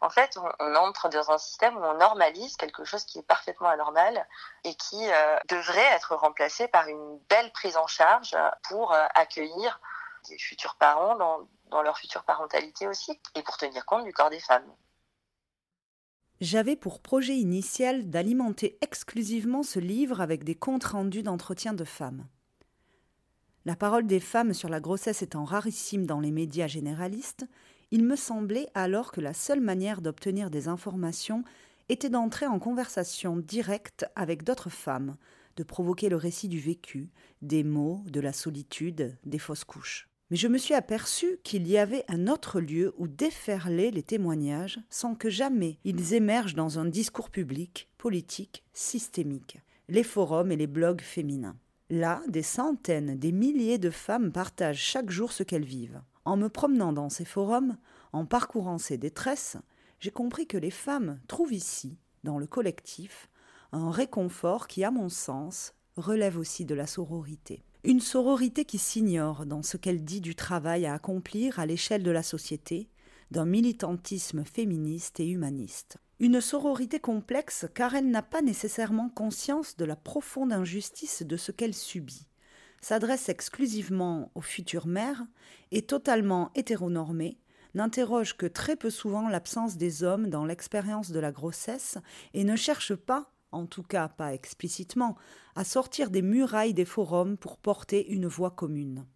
en 0.01 0.09
fait, 0.09 0.37
on, 0.59 0.75
entre 0.75 1.09
dans 1.09 1.31
un 1.31 1.37
système 1.37 1.77
où 1.77 1.81
on 1.81 1.97
normalise 1.97 2.57
quelque 2.57 2.83
chose 2.83 3.03
qui 3.05 3.19
est 3.19 3.27
parfaitement 3.27 3.69
anormal 3.69 4.27
et 4.63 4.75
qui 4.75 5.09
euh, 5.09 5.37
devrait 5.49 5.93
être 5.95 6.15
remplacé 6.15 6.67
par 6.67 6.87
une 6.87 7.19
belle 7.29 7.51
prise 7.51 7.77
en 7.77 7.87
charge 7.87 8.35
pour 8.67 8.93
euh, 8.93 9.05
accueillir 9.15 9.79
des 10.29 10.37
futurs 10.37 10.75
parents 10.75 11.15
dans, 11.15 11.47
dans 11.67 11.81
leur 11.81 11.97
future 11.97 12.23
parentalité 12.23 12.87
aussi 12.87 13.19
et 13.35 13.43
pour 13.43 13.57
tenir 13.57 13.85
compte 13.85 14.03
du 14.03 14.13
corps 14.13 14.29
des 14.29 14.39
femmes. 14.39 14.69
J'avais 16.41 16.75
pour 16.75 17.01
projet 17.01 17.35
initial 17.35 18.09
d'alimenter 18.09 18.77
exclusivement 18.81 19.63
ce 19.63 19.79
livre 19.79 20.19
avec 20.19 20.43
des 20.43 20.55
comptes 20.55 20.83
rendus 20.83 21.23
d'entretien 21.23 21.73
de 21.73 21.85
femmes. 21.85 22.27
La 23.63 23.75
parole 23.75 24.05
des 24.05 24.19
femmes 24.19 24.53
sur 24.53 24.69
la 24.69 24.79
grossesse 24.79 25.21
étant 25.21 25.45
rarissime 25.45 26.05
dans 26.05 26.19
les 26.19 26.31
médias 26.31 26.67
généralistes, 26.67 27.45
il 27.91 28.03
me 28.03 28.15
semblait 28.15 28.67
alors 28.73 29.11
que 29.11 29.21
la 29.21 29.33
seule 29.33 29.61
manière 29.61 30.01
d'obtenir 30.01 30.49
des 30.49 30.67
informations 30.67 31.43
était 31.89 32.09
d'entrer 32.09 32.47
en 32.47 32.59
conversation 32.59 33.37
directe 33.37 34.05
avec 34.15 34.43
d'autres 34.43 34.69
femmes, 34.69 35.15
de 35.55 35.63
provoquer 35.63 36.09
le 36.09 36.15
récit 36.15 36.47
du 36.47 36.59
vécu, 36.59 37.09
des 37.41 37.63
mots, 37.63 38.03
de 38.07 38.19
la 38.19 38.33
solitude, 38.33 39.17
des 39.25 39.39
fausses 39.39 39.63
couches. 39.63 40.09
Mais 40.31 40.37
je 40.37 40.47
me 40.47 40.57
suis 40.57 40.73
aperçu 40.73 41.37
qu'il 41.43 41.67
y 41.67 41.77
avait 41.77 42.03
un 42.07 42.27
autre 42.27 42.59
lieu 42.59 42.95
où 42.97 43.07
déferler 43.07 43.91
les 43.91 44.01
témoignages 44.01 44.79
sans 44.89 45.13
que 45.13 45.29
jamais 45.29 45.77
ils 45.83 46.15
émergent 46.15 46.55
dans 46.55 46.79
un 46.79 46.85
discours 46.85 47.29
public, 47.29 47.89
politique, 47.99 48.63
systémique. 48.73 49.59
Les 49.87 50.03
forums 50.03 50.51
et 50.51 50.55
les 50.55 50.65
blogs 50.65 51.01
féminins. 51.01 51.57
Là, 51.91 52.23
des 52.27 52.41
centaines, 52.41 53.19
des 53.19 53.31
milliers 53.31 53.77
de 53.77 53.91
femmes 53.91 54.31
partagent 54.31 54.81
chaque 54.81 55.11
jour 55.11 55.31
ce 55.31 55.43
qu'elles 55.43 55.63
vivent. 55.63 56.01
En 56.25 56.37
me 56.37 56.49
promenant 56.49 56.91
dans 56.91 57.09
ces 57.09 57.25
forums, 57.25 57.77
en 58.11 58.25
parcourant 58.25 58.79
ces 58.79 58.97
détresses, 58.97 59.57
j'ai 59.99 60.11
compris 60.11 60.47
que 60.47 60.57
les 60.57 60.71
femmes 60.71 61.19
trouvent 61.27 61.53
ici, 61.53 61.97
dans 62.23 62.39
le 62.39 62.47
collectif, 62.47 63.29
un 63.71 63.91
réconfort 63.91 64.67
qui, 64.67 64.83
à 64.83 64.91
mon 64.91 65.09
sens, 65.09 65.73
relève 65.95 66.37
aussi 66.37 66.65
de 66.65 66.75
la 66.75 66.87
sororité. 66.87 67.63
Une 67.83 67.99
sororité 67.99 68.65
qui 68.65 68.79
s'ignore 68.79 69.45
dans 69.45 69.61
ce 69.61 69.77
qu'elle 69.77 70.03
dit 70.03 70.21
du 70.21 70.35
travail 70.35 70.87
à 70.87 70.95
accomplir 70.95 71.59
à 71.59 71.67
l'échelle 71.67 72.03
de 72.03 72.11
la 72.11 72.23
société, 72.23 72.89
d'un 73.29 73.45
militantisme 73.45 74.43
féministe 74.43 75.19
et 75.19 75.27
humaniste. 75.27 75.97
Une 76.19 76.41
sororité 76.41 76.99
complexe 76.99 77.67
car 77.73 77.93
elle 77.93 78.09
n'a 78.09 78.23
pas 78.23 78.41
nécessairement 78.41 79.09
conscience 79.09 79.77
de 79.77 79.85
la 79.85 79.95
profonde 79.95 80.53
injustice 80.53 81.23
de 81.23 81.37
ce 81.37 81.51
qu'elle 81.51 81.73
subit 81.73 82.25
s'adresse 82.85 83.29
exclusivement 83.29 84.29
aux 84.35 84.41
futures 84.41 84.85
mères, 84.85 85.25
est 85.71 85.89
totalement 85.89 86.51
hétéronormée, 86.53 87.39
n'interroge 87.73 88.37
que 88.37 88.45
très 88.45 88.75
peu 88.75 88.91
souvent 88.91 89.27
l'absence 89.27 89.75
des 89.75 90.03
hommes 90.03 90.29
dans 90.29 90.45
l'expérience 90.45 91.09
de 91.09 91.19
la 91.19 91.31
grossesse 91.31 91.97
et 92.35 92.43
ne 92.43 92.55
cherche 92.55 92.93
pas, 92.93 93.31
en 93.51 93.65
tout 93.65 93.81
cas 93.81 94.07
pas 94.07 94.35
explicitement, 94.35 95.15
à 95.55 95.63
sortir 95.63 96.11
des 96.11 96.21
murailles 96.21 96.75
des 96.75 96.85
forums 96.85 97.37
pour 97.37 97.57
porter 97.57 98.07
une 98.07 98.27
voix 98.27 98.51
commune. 98.51 99.07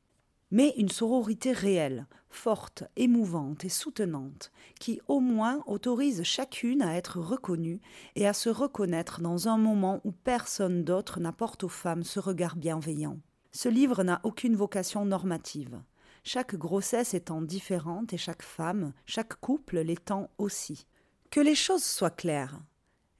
Mais 0.49 0.73
une 0.77 0.89
sororité 0.89 1.51
réelle, 1.51 2.08
forte, 2.32 2.86
émouvante 2.95 3.65
et 3.65 3.69
soutenante, 3.69 4.51
qui 4.79 4.99
au 5.08 5.19
moins 5.19 5.63
autorise 5.67 6.23
chacune 6.23 6.82
à 6.82 6.95
être 6.95 7.19
reconnue 7.19 7.82
et 8.15 8.27
à 8.27 8.34
se 8.34 8.49
reconnaître 8.49 9.21
dans 9.21 9.47
un 9.47 9.60
moment 9.60 10.01
où 10.05 10.12
personne 10.12 10.84
d'autre 10.84 11.19
n'apporte 11.19 11.63
aux 11.63 11.69
femmes 11.69 12.03
ce 12.03 12.19
regard 12.19 12.55
bienveillant. 12.55 13.19
Ce 13.51 13.69
livre 13.69 14.03
n'a 14.03 14.21
aucune 14.23 14.55
vocation 14.55 15.05
normative, 15.05 15.81
chaque 16.23 16.55
grossesse 16.55 17.13
étant 17.13 17.41
différente 17.41 18.13
et 18.13 18.17
chaque 18.17 18.43
femme, 18.43 18.93
chaque 19.05 19.35
couple 19.39 19.79
l'étant 19.79 20.29
aussi. 20.38 20.85
Que 21.31 21.39
les 21.39 21.55
choses 21.55 21.83
soient 21.83 22.09
claires. 22.09 22.59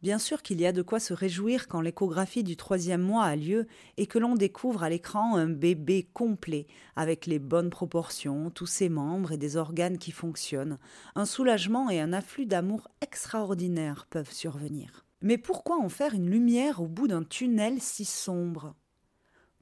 Bien 0.02 0.18
sûr 0.18 0.42
qu'il 0.42 0.62
y 0.62 0.66
a 0.66 0.72
de 0.72 0.82
quoi 0.82 1.00
se 1.00 1.14
réjouir 1.14 1.68
quand 1.68 1.82
l'échographie 1.82 2.44
du 2.44 2.56
troisième 2.56 3.02
mois 3.02 3.26
a 3.26 3.36
lieu 3.36 3.68
et 3.98 4.08
que 4.08 4.18
l'on 4.18 4.36
découvre 4.36 4.84
à 4.84 4.90
l'écran 4.90 5.36
un 5.36 5.48
bébé 5.48 6.10
complet, 6.14 6.68
avec 6.96 7.26
les 7.26 7.40
bonnes 7.40 7.70
proportions, 7.70 8.50
tous 8.50 8.66
ses 8.66 8.88
membres 8.88 9.34
et 9.34 9.38
des 9.38 9.58
organes 9.58 9.98
qui 9.98 10.12
fonctionnent. 10.12 10.78
Un 11.16 11.26
soulagement 11.26 11.90
et 11.90 12.00
un 12.00 12.14
afflux 12.14 12.46
d'amour 12.46 12.88
extraordinaire 13.02 14.08
peuvent 14.10 14.32
survenir. 14.32 15.06
Mais 15.22 15.38
pourquoi 15.38 15.78
en 15.78 15.90
faire 15.90 16.14
une 16.14 16.30
lumière 16.30 16.82
au 16.82 16.88
bout 16.88 17.10
d'un 17.10 17.24
tunnel 17.24 17.82
si 17.82 18.06
sombre? 18.06 18.76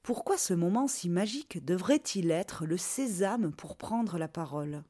Pourquoi 0.07 0.37
ce 0.37 0.53
moment 0.53 0.87
si 0.87 1.09
magique 1.09 1.65
devrait-il 1.65 2.31
être 2.31 2.65
le 2.65 2.77
sésame 2.77 3.51
pour 3.51 3.75
prendre 3.75 4.17
la 4.17 4.29
parole? 4.29 4.85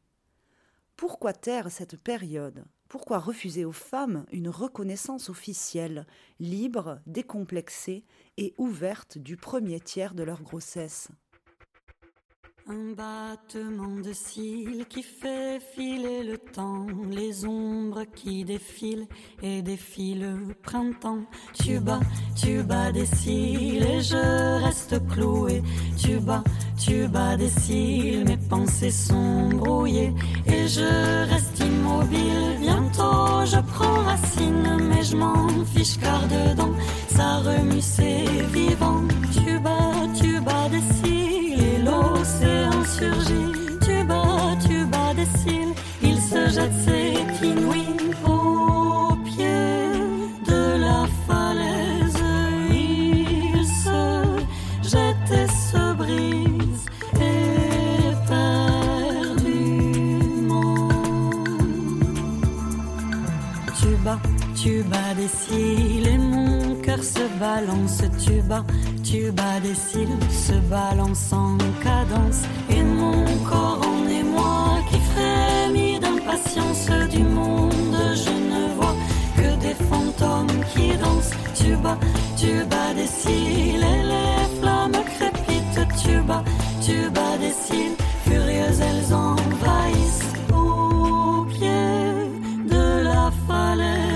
Pourquoi 0.95 1.33
taire 1.33 1.71
cette 1.71 1.99
période? 1.99 2.65
Pourquoi 2.87 3.17
refuser 3.17 3.65
aux 3.65 3.71
femmes 3.71 4.27
une 4.31 4.47
reconnaissance 4.47 5.31
officielle, 5.31 6.05
libre, 6.39 6.99
décomplexée 7.07 8.05
et 8.37 8.53
ouverte 8.59 9.17
du 9.17 9.37
premier 9.37 9.79
tiers 9.79 10.13
de 10.13 10.21
leur 10.21 10.43
grossesse? 10.43 11.09
Un 12.69 12.93
battement 12.95 14.01
de 14.03 14.11
cils 14.11 14.85
qui 14.89 15.01
fait 15.01 15.59
filer 15.73 16.23
le 16.23 16.37
temps, 16.37 16.85
les 17.09 17.45
ombres 17.45 18.03
qui 18.13 18.43
défilent 18.43 19.07
et 19.41 19.61
défilent 19.61 20.35
le 20.47 20.53
printemps. 20.53 21.23
Tu 21.53 21.79
bats, 21.79 22.01
tu 22.35 22.63
bats 22.63 22.91
des 22.91 23.05
cils 23.05 23.83
et 23.83 24.01
je 24.01 24.63
reste 24.65 24.99
cloué. 25.07 25.63
Tu 25.97 26.19
bats, 26.19 26.43
tu 26.77 27.07
bats 27.07 27.37
des 27.37 27.49
cils, 27.49 28.25
mes 28.25 28.37
pensées 28.37 28.91
sont 28.91 29.49
brouillées 29.49 30.13
et 30.45 30.67
je 30.67 31.29
reste 31.31 31.59
immobile. 31.59 32.57
Bientôt 32.59 33.45
je 33.45 33.59
prends 33.73 34.03
racine, 34.03 34.77
mais 34.89 35.03
je 35.03 35.15
m'en 35.15 35.47
fiche 35.73 35.97
car 35.99 36.21
dedans 36.27 36.73
ça 37.07 37.37
remue, 37.37 37.81
c'est 37.81 38.25
vivant. 38.51 39.03
Tu 39.31 39.57
bats, 39.59 40.07
tu 40.19 40.41
bats 40.41 40.69
des 40.69 40.81
cils 41.01 41.36
et 41.97 42.65
l'océan 42.69 42.83
tu 43.85 44.03
bats, 44.03 44.55
tu 44.67 44.85
bats 44.85 45.13
des 45.15 45.29
cils, 45.39 45.73
il 46.01 46.17
se 46.19 46.49
jette, 46.49 46.71
c'est 46.85 47.45
inouï 47.45 47.85
au 48.25 49.15
pied 49.23 49.91
de 50.45 50.61
la 50.85 51.05
falaise. 51.27 52.23
Il 52.71 53.65
se 53.65 53.99
jette 54.83 55.31
et 55.31 55.47
se 55.47 55.83
brise, 55.93 56.85
éperdument. 57.15 58.49
Tu 63.79 63.89
bats, 64.03 64.21
tu 64.55 64.83
bats 64.83 65.13
des 65.15 65.27
cils 65.27 66.07
et 66.07 66.17
se 67.13 67.25
balance, 67.39 68.01
tu 68.25 68.41
bats, 68.41 68.65
tu 69.03 69.31
bats 69.31 69.59
des 69.61 69.75
cils, 69.75 70.17
se 70.29 70.55
balance 70.69 71.31
en 71.31 71.57
cadence. 71.83 72.41
Et 72.69 72.83
mon 72.83 73.23
corps 73.49 73.81
en 73.91 74.07
émoi 74.21 74.79
qui 74.89 74.99
frémit 75.11 75.99
d'impatience 75.99 76.87
du 77.09 77.23
monde, 77.23 77.97
je 78.23 78.33
ne 78.53 78.63
vois 78.77 78.97
que 79.37 79.49
des 79.65 79.77
fantômes 79.89 80.59
qui 80.73 80.87
dansent. 81.03 81.35
Tu 81.59 81.75
bats, 81.83 81.99
tu 82.41 82.53
bats 82.71 82.93
des 82.95 83.11
cils 83.19 83.83
et 83.93 84.03
les 84.13 84.59
flammes 84.59 85.01
crépitent, 85.15 85.87
tu 86.03 86.19
bats, 86.27 86.43
tu 86.85 87.09
bats 87.15 87.37
des 87.39 87.55
cils, 87.65 87.97
furieuses 88.25 88.81
elles 88.89 89.13
envahissent 89.13 90.33
au 90.53 91.45
pied 91.45 91.85
de 92.73 93.03
la 93.03 93.31
falaise. 93.47 94.06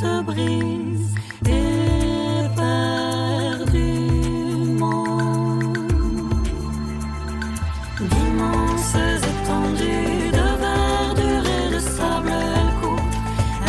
Se 0.00 0.22
brise 0.22 1.14
éperdument. 1.46 1.88
D'immenses 8.10 8.96
étendues 9.32 10.30
de 10.38 10.46
verdure 10.64 11.46
et 11.58 11.68
de 11.74 11.80
sable, 11.96 12.32
elles 12.32 12.74
courent, 12.80 13.12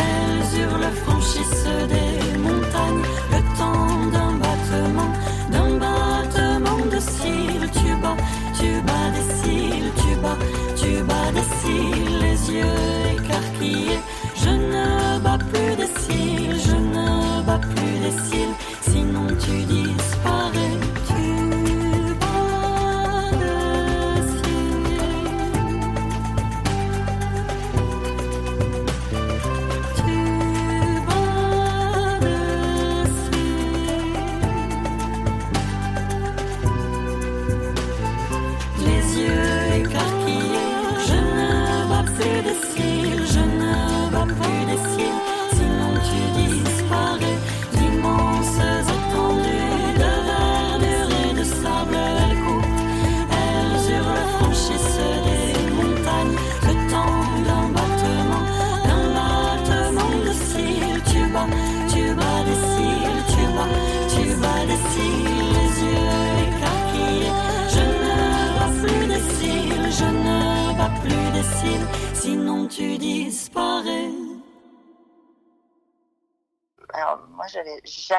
elles 0.06 0.48
hurlent, 0.60 0.94
franchissent 1.04 1.74
des 1.92 2.38
montagnes, 2.46 3.06
le 3.32 3.40
temps 3.58 3.96
d'un 4.14 4.32
battement, 4.44 5.10
d'un 5.52 5.72
battement 5.84 6.82
de 6.94 7.00
cils. 7.14 7.68
Tu 7.78 7.88
bats, 8.02 8.20
tu 8.58 8.70
bats 8.86 9.10
des 9.16 9.26
cils, 9.38 9.90
tu 10.02 10.10
bats, 10.22 10.40
tu 10.80 10.90
bats 11.08 11.30
des 11.36 11.48
cils, 11.58 12.14
les 12.24 12.40
yeux 12.56 12.82
écarquillés. 13.14 14.02
Je 14.42 14.50
ne 14.50 15.18
bats 15.20 15.38
plus 15.38 15.74
des 15.76 15.85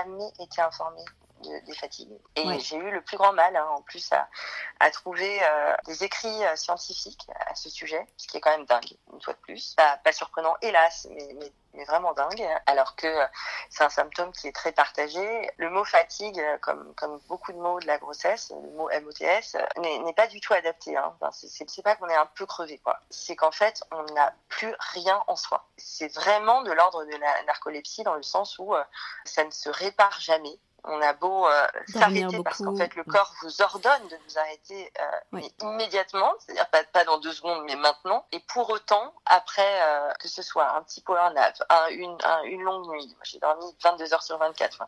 jamais 0.07 0.31
été 0.39 0.61
informée 0.61 1.03
de- 1.43 1.65
des 1.65 1.75
fatigues. 1.75 2.17
Et 2.35 2.47
Ouais. 2.47 2.59
j'ai 2.59 2.77
eu 2.77 2.89
le 2.91 3.01
plus 3.01 3.17
grand 3.17 3.33
mal, 3.33 3.55
hein, 3.55 3.67
en 3.69 3.81
plus, 3.81 4.11
à, 4.11 4.27
à 4.79 4.89
trouver 4.89 5.39
euh, 5.43 5.75
des 5.85 6.03
écrits 6.03 6.45
euh, 6.45 6.55
scientifiques 6.55 7.27
à 7.47 7.53
ce 7.55 7.69
sujet, 7.69 8.05
ce 8.17 8.27
qui 8.27 8.37
est 8.37 8.41
quand 8.41 8.49
même 8.57 8.65
dingue, 8.65 8.97
une 9.13 9.21
fois 9.21 9.33
de 9.33 9.39
plus. 9.39 9.75
Pas, 9.75 9.97
pas 9.97 10.11
surprenant, 10.11 10.55
hélas, 10.61 11.07
mais, 11.11 11.29
mais, 11.39 11.51
mais 11.77 11.85
vraiment 11.85 12.13
dingue, 12.13 12.45
alors 12.65 12.95
que 12.95 13.07
euh, 13.07 13.25
c'est 13.69 13.83
un 13.83 13.89
symptôme 13.89 14.31
qui 14.31 14.47
est 14.47 14.51
très 14.55 14.71
partagé. 14.71 15.49
Le 15.57 15.69
mot 15.69 15.85
fatigue, 15.85 16.39
euh, 16.39 16.57
comme, 16.57 16.93
comme 16.95 17.19
beaucoup 17.27 17.53
de 17.53 17.57
mots 17.57 17.79
de 17.79 17.85
la 17.85 17.97
grossesse, 17.99 18.51
le 18.51 18.71
mot 18.71 18.89
MOTS, 18.89 19.55
euh, 19.55 20.01
n'est 20.03 20.13
pas 20.13 20.27
du 20.27 20.41
tout 20.41 20.53
adapté. 20.53 20.97
Hein. 20.97 21.13
Enfin, 21.21 21.31
c'est- 21.31 21.77
pas 21.83 21.95
qu'on 21.95 22.09
est 22.09 22.15
un 22.15 22.25
peu 22.25 22.45
crevé. 22.47 22.81
C'est 23.11 23.35
qu'en 23.35 23.51
fait, 23.51 23.83
on 23.91 24.03
n'a 24.13 24.33
plus 24.49 24.73
rien 24.93 25.23
en 25.27 25.35
soi. 25.35 25.67
C'est 25.77 26.11
vraiment 26.13 26.63
de 26.63 26.71
l'ordre 26.71 27.05
de 27.05 27.15
la 27.15 27.43
narcolepsie 27.43 28.03
dans 28.03 28.15
le 28.15 28.23
sens 28.23 28.57
où 28.57 28.73
ça 29.25 29.43
ne 29.43 29.51
se 29.51 29.69
répare 29.69 30.19
jamais. 30.19 30.59
On 30.89 31.01
a 31.01 31.13
beau 31.13 31.47
euh, 31.47 31.67
s'arrêter 31.87 32.41
parce 32.43 32.57
qu'en 32.59 32.75
fait 32.75 32.95
le 32.95 33.03
corps 33.03 33.33
vous 33.41 33.61
ordonne 33.61 34.07
de 34.07 34.17
vous 34.27 34.37
arrêter 34.39 34.91
euh, 34.99 35.05
Oui. 35.33 35.53
immédiatement, 35.61 36.33
c'est-à-dire 36.39 36.69
pas, 36.69 36.83
pas 36.85 37.03
dans 37.03 37.17
deux 37.19 37.33
secondes 37.33 37.63
mais 37.65 37.75
maintenant. 37.75 38.25
Et 38.31 38.39
pour 38.39 38.69
autant, 38.69 39.13
après 39.25 39.81
euh, 39.83 40.11
que 40.19 40.27
ce 40.27 40.41
soit 40.41 40.69
un 40.71 40.81
petit 40.83 41.01
power 41.01 41.29
nap, 41.33 41.55
un, 41.69 41.87
une, 41.89 42.17
un- 42.23 42.43
une 42.43 42.61
longue 42.61 42.87
nuit, 42.89 43.07
moi 43.07 43.23
j'ai 43.23 43.39
dormi 43.39 43.65
22 43.83 44.13
heures 44.13 44.23
sur 44.23 44.37
24, 44.37 44.73
enfin, 44.75 44.87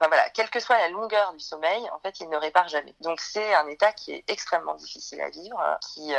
enfin, 0.00 0.08
voilà, 0.08 0.28
quelle 0.30 0.48
que 0.50 0.60
soit 0.60 0.78
la 0.78 0.88
longueur 0.88 1.32
du 1.32 1.40
sommeil, 1.40 1.88
en 1.90 1.98
fait 1.98 2.20
il 2.20 2.28
ne 2.28 2.36
répare 2.36 2.68
jamais. 2.68 2.94
Donc 3.00 3.20
c'est 3.20 3.54
un 3.54 3.66
état 3.68 3.92
qui 3.92 4.12
est 4.12 4.24
extrêmement 4.28 4.74
difficile 4.74 5.20
à 5.20 5.30
vivre, 5.30 5.78
qui 5.92 6.12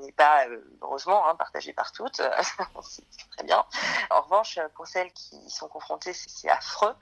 n'est 0.00 0.12
pas 0.12 0.44
heureusement 0.82 1.28
hein, 1.28 1.34
partagé 1.36 1.72
par 1.72 1.92
toutes, 1.92 2.20
c'est 2.82 3.04
très 3.36 3.44
bien. 3.44 3.64
En 4.10 4.20
revanche, 4.22 4.58
pour 4.74 4.86
celles 4.86 5.12
qui 5.12 5.36
y 5.36 5.50
sont 5.50 5.68
confrontées, 5.68 6.12
c'est 6.12 6.24
c'est 6.34 6.48
affreux 6.50 6.94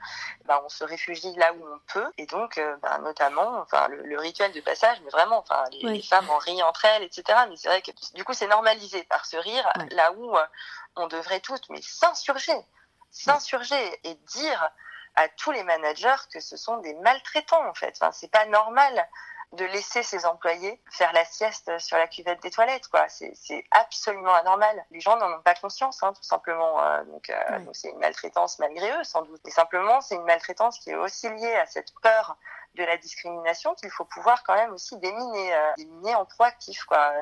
ben, 0.45 0.61
on 0.63 0.69
se 0.69 0.83
réfugie 0.83 1.33
là 1.35 1.53
où 1.53 1.62
on 1.67 1.79
peut. 1.91 2.11
Et 2.17 2.25
donc 2.25 2.57
euh, 2.57 2.75
ben, 2.81 2.97
notamment 2.99 3.59
enfin 3.61 3.87
le, 3.89 4.03
le 4.03 4.19
rituel 4.19 4.51
de 4.51 4.61
passage 4.61 4.99
mais 5.03 5.09
vraiment 5.09 5.39
enfin 5.39 5.63
les, 5.71 5.85
Oui. 5.85 5.97
les 5.97 6.01
femmes 6.03 6.29
en 6.29 6.37
rient 6.37 6.63
entre 6.63 6.85
elles 6.85 7.03
etc 7.03 7.23
mais 7.49 7.55
c'est 7.57 7.67
vrai 7.69 7.81
que 7.81 7.91
du 8.13 8.23
coup 8.23 8.33
c'est 8.33 8.47
normalisé 8.47 9.03
par 9.03 9.25
ce 9.25 9.37
rire 9.37 9.67
là 9.91 10.11
où 10.13 10.37
euh, 10.37 10.45
on 10.95 11.07
devrait 11.07 11.39
toutes 11.39 11.69
mais 11.69 11.81
s'insurger 11.81 12.57
s'insurger 13.11 13.99
et 14.03 14.15
dire 14.15 14.69
à 15.15 15.27
tous 15.29 15.51
les 15.51 15.63
managers 15.63 16.15
que 16.31 16.39
ce 16.39 16.57
sont 16.57 16.77
des 16.77 16.95
maltraitants 16.95 17.67
en 17.69 17.73
fait. 17.75 17.93
Enfin 17.99 18.11
c'est 18.11 18.31
pas 18.31 18.45
normal 18.45 19.07
de 19.53 19.65
laisser 19.65 20.03
ses 20.03 20.25
employés 20.25 20.79
faire 20.91 21.13
la 21.13 21.23
sieste 21.25 21.71
sur 21.79 21.97
la 21.97 22.07
cuvette 22.07 22.41
des 22.41 22.51
toilettes 22.51 22.87
quoi. 22.87 23.07
C'est 23.07 23.31
c'est 23.35 23.63
absolument 23.71 24.33
anormal. 24.33 24.83
Les 24.91 24.99
gens 24.99 25.15
n'en 25.17 25.31
ont 25.31 25.41
pas 25.41 25.55
conscience 25.55 26.01
hein, 26.03 26.13
tout 26.13 26.23
simplement 26.23 26.81
euh, 26.81 27.03
donc 27.05 27.29
euh, 27.29 27.59
donc 27.59 27.75
c'est 27.75 27.89
une 27.89 27.99
maltraitance 27.99 28.59
malgré 28.59 28.91
eux 28.91 29.03
sans 29.03 29.21
doute. 29.21 29.41
Et 29.45 29.51
simplement 29.51 30.01
c'est 30.01 30.15
une 30.15 30.25
maltraitance 30.25 30.79
qui 30.79 30.89
est 30.89 30.95
aussi 30.95 31.29
liée 31.29 31.55
à 31.55 31.65
cette 31.65 31.93
peur 32.01 32.37
de 32.75 32.83
la 32.83 32.97
discrimination 32.97 33.75
qu'il 33.75 33.89
faut 33.91 34.05
pouvoir 34.05 34.43
quand 34.43 34.55
même 34.55 34.73
aussi 34.73 34.97
déminer 34.97 35.53
euh, 35.53 35.71
déminer 35.77 36.15
en 36.15 36.25
proactif 36.25 36.83
quoi. 36.85 37.13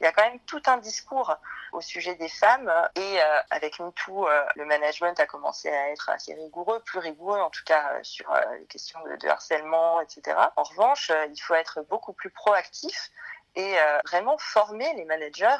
Il 0.00 0.04
y 0.04 0.06
a 0.06 0.12
quand 0.12 0.22
même 0.22 0.38
tout 0.46 0.62
un 0.66 0.76
discours 0.78 1.36
au 1.72 1.80
sujet 1.80 2.14
des 2.14 2.28
femmes 2.28 2.72
et 2.94 3.20
euh, 3.20 3.40
avec 3.50 3.80
MeToo 3.80 4.28
euh, 4.28 4.44
le 4.54 4.64
management 4.64 5.18
a 5.18 5.26
commencé 5.26 5.68
à 5.70 5.90
être 5.90 6.08
assez 6.10 6.34
rigoureux 6.34 6.80
plus 6.80 7.00
rigoureux 7.00 7.40
en 7.40 7.50
tout 7.50 7.64
cas 7.64 7.98
sur 8.02 8.32
les 8.58 8.66
questions 8.66 9.00
de, 9.20 9.28
harcèlement 9.28 10.00
etc 10.00 10.36
en 10.56 10.62
revanche 10.62 11.10
il 11.32 11.40
faut 11.40 11.54
être 11.54 11.82
beaucoup 11.88 12.12
plus 12.12 12.30
proactif 12.30 13.10
et 13.54 13.76
vraiment 14.06 14.38
former 14.38 14.94
les 14.94 15.04
managers 15.04 15.58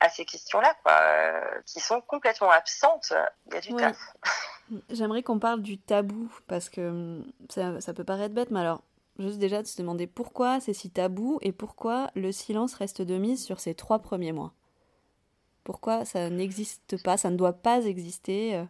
à 0.00 0.08
ces 0.08 0.24
questions-là, 0.24 0.74
quoi, 0.82 0.92
euh, 0.92 1.60
qui 1.64 1.80
sont 1.80 2.00
complètement 2.00 2.50
absentes. 2.50 3.12
Il 3.46 3.54
y 3.54 3.56
a 3.56 3.60
du 3.60 3.74
taf. 3.74 3.98
J'aimerais 4.90 5.22
qu'on 5.22 5.38
parle 5.38 5.62
du 5.62 5.78
tabou, 5.78 6.30
parce 6.46 6.68
que 6.68 6.88
hum, 6.88 7.32
ça, 7.48 7.80
ça 7.80 7.94
peut 7.94 8.04
paraître 8.04 8.34
bête, 8.34 8.50
mais 8.50 8.60
alors, 8.60 8.82
juste 9.18 9.38
déjà 9.38 9.62
de 9.62 9.66
se 9.66 9.80
demander 9.80 10.06
pourquoi 10.06 10.60
c'est 10.60 10.74
si 10.74 10.90
tabou 10.90 11.38
et 11.42 11.52
pourquoi 11.52 12.10
le 12.14 12.32
silence 12.32 12.74
reste 12.74 13.02
de 13.02 13.16
mise 13.16 13.44
sur 13.44 13.60
ces 13.60 13.74
trois 13.74 14.00
premiers 14.00 14.32
mois. 14.32 14.52
Pourquoi 15.64 16.04
ça 16.04 16.30
n'existe 16.30 17.02
pas, 17.02 17.16
ça 17.16 17.30
ne 17.30 17.36
doit 17.36 17.54
pas 17.54 17.84
exister 17.84 18.56
euh, 18.56 18.64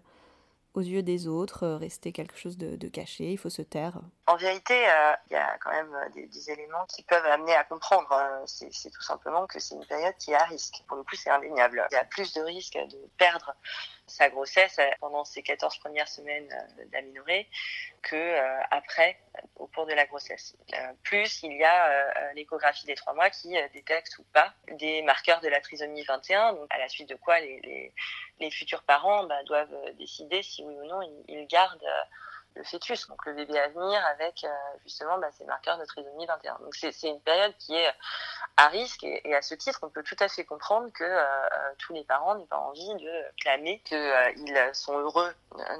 aux 0.76 0.80
yeux 0.80 1.02
des 1.02 1.26
autres, 1.26 1.64
euh, 1.64 1.76
rester 1.78 2.12
quelque 2.12 2.36
chose 2.36 2.58
de, 2.58 2.88
caché, 2.88 3.32
il 3.32 3.38
faut 3.38 3.50
se 3.50 3.62
taire. 3.62 3.98
En 4.26 4.36
vérité, 4.36 4.74
euh, 4.74 5.12
il 5.30 5.32
y 5.32 5.36
a 5.36 5.56
quand 5.58 5.70
même 5.70 5.92
euh, 5.94 6.08
des, 6.14 6.50
éléments 6.50 6.84
qui 6.86 7.02
peuvent 7.02 7.24
amener 7.26 7.54
à 7.56 7.64
comprendre. 7.64 8.14
c'est 8.44 8.72
c'est 8.72 8.90
tout 8.90 9.02
simplement 9.02 9.46
que 9.46 9.58
c'est 9.58 9.74
une 9.74 9.86
période 9.86 10.14
qui 10.18 10.32
est 10.32 10.36
à 10.36 10.44
risque. 10.44 10.84
Pour 10.86 10.98
le 10.98 11.02
coup, 11.02 11.16
c'est 11.16 11.30
indéniable. 11.30 11.84
Il 11.90 11.94
y 11.94 11.98
a 11.98 12.04
plus 12.04 12.32
de 12.34 12.42
risques 12.42 12.76
de 12.76 12.98
perdre 13.16 13.54
sa 14.06 14.28
grossesse 14.30 14.78
euh, 14.78 14.88
pendant 15.00 15.24
ces 15.24 15.42
14 15.42 15.78
premières 15.78 16.08
semaines 16.08 16.48
euh, 16.52 16.84
d'aménorrhée 16.86 17.48
que 18.02 18.16
euh, 18.16 18.60
après, 18.70 19.18
au 19.56 19.66
cours 19.66 19.86
de 19.86 19.92
la 19.92 20.06
grossesse. 20.06 20.56
Plus 21.02 21.42
il 21.42 21.52
y 21.52 21.64
a 21.64 22.32
l'échographie 22.34 22.86
des 22.86 22.94
trois 22.94 23.14
mois 23.14 23.30
qui 23.30 23.56
détecte 23.72 24.16
ou 24.18 24.24
pas 24.32 24.54
des 24.72 25.02
marqueurs 25.02 25.40
de 25.40 25.48
la 25.48 25.60
trisomie 25.60 26.04
21, 26.04 26.52
donc 26.52 26.66
à 26.70 26.78
la 26.78 26.88
suite 26.88 27.08
de 27.08 27.16
quoi 27.16 27.40
les, 27.40 27.92
futurs 28.52 28.84
parents 28.84 29.24
bah, 29.24 29.42
doivent 29.44 29.76
décider 29.98 30.42
si 30.42 30.62
oui 30.64 30.76
ou 30.78 30.84
non 30.84 31.00
ils, 31.26 31.46
gardent 31.48 31.84
le 32.56 32.64
fœtus, 32.64 33.06
donc 33.08 33.24
le 33.26 33.34
bébé 33.34 33.58
à 33.58 33.68
venir 33.68 34.04
avec 34.06 34.44
euh, 34.44 34.48
justement 34.84 35.18
bah, 35.18 35.28
ces 35.32 35.44
marqueurs 35.44 35.78
de 35.78 35.84
trisomie 35.84 36.26
21. 36.26 36.58
Donc 36.60 36.74
c'est 36.74 36.92
une 37.02 37.20
période 37.20 37.54
qui 37.58 37.74
est 37.74 37.92
à 38.56 38.68
risque 38.68 39.04
et, 39.04 39.34
à 39.34 39.42
ce 39.42 39.54
titre, 39.54 39.80
on 39.82 39.90
peut 39.90 40.02
tout 40.02 40.16
à 40.20 40.28
fait 40.28 40.44
comprendre 40.44 40.90
que 40.92 41.04
euh, 41.04 41.18
euh, 41.18 41.72
tous 41.78 41.92
les 41.92 42.04
parents 42.04 42.34
n'aient 42.34 42.46
pas 42.46 42.58
envie 42.58 42.94
de 42.94 43.24
clamer 43.40 43.80
qu'ils 43.80 44.70
sont 44.72 44.98
heureux 44.98 45.34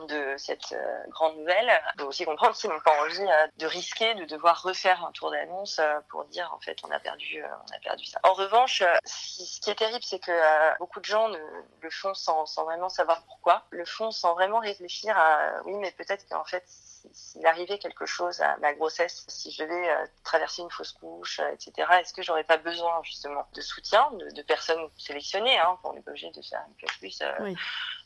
de 0.09 0.37
cette 0.37 0.75
grande 1.09 1.39
nouvelle. 1.39 1.71
On 1.95 1.99
peut 1.99 2.05
aussi 2.05 2.25
comprendre 2.25 2.55
qu'ils 2.55 2.71
n'ont 2.71 2.81
pas 2.81 3.01
envie 3.03 3.27
de 3.57 3.67
risquer 3.67 4.15
de 4.15 4.25
devoir 4.27 4.63
refaire 4.63 5.05
un 5.05 5.13
tour 5.13 5.31
d'annonce 5.31 5.81
pour 6.09 6.25
dire 6.27 6.51
en 6.55 6.61
fait 6.61 6.79
on 6.85 6.91
a 6.91 6.99
perdu, 6.99 7.43
on 7.43 7.75
a 7.75 7.79
perdu 7.81 8.05
ça. 8.05 8.21
En 8.23 8.35
revanche, 8.35 8.83
ce 9.05 9.61
qui 9.61 9.71
est 9.71 9.75
terrible, 9.75 10.03
c'est 10.03 10.19
que 10.19 10.79
beaucoup 10.79 11.01
de 11.01 11.05
gens 11.05 11.29
le 11.29 11.91
font 11.91 12.15
sans, 12.15 12.45
vraiment 12.65 12.89
savoir 12.89 13.23
pourquoi, 13.25 13.65
le 13.71 13.85
font 13.85 14.11
sans 14.11 14.35
vraiment 14.35 14.59
réfléchir 14.59 15.17
à 15.17 15.63
oui 15.65 15.75
mais 15.77 15.91
peut-être 15.93 16.27
qu'en 16.29 16.45
fait 16.45 16.66
s'il 17.13 17.47
arrivait 17.47 17.79
quelque 17.79 18.07
chose 18.07 18.41
à 18.41 18.57
ma 18.59 18.73
grossesse, 18.75 19.25
si 19.29 19.51
je 19.51 19.63
devais 19.63 19.91
euh, 19.91 20.07
traverser 20.25 20.63
une 20.63 20.71
fausse 20.71 20.93
couche, 20.93 21.41
euh, 21.41 21.53
etc., 21.53 21.89
est-ce 22.01 22.13
que 22.13 22.23
j'aurais 22.23 22.45
pas 22.45 22.57
besoin 22.57 23.03
justement 23.03 23.47
de 23.55 23.61
soutien, 23.61 24.09
de, 24.13 24.43
personnes 24.43 24.89
sélectionnées. 24.97 25.59
Hein, 25.59 25.79
on 25.85 25.93
n'est 25.93 26.03
pas 26.03 26.11
obligé 26.11 26.31
de 26.31 26.43
faire 26.43 26.63
une 26.69 26.89
plus 26.99 27.21
euh, 27.23 27.55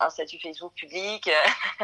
un 0.01 0.11
statut 0.11 0.39
Facebook 0.41 0.73
public 0.75 1.31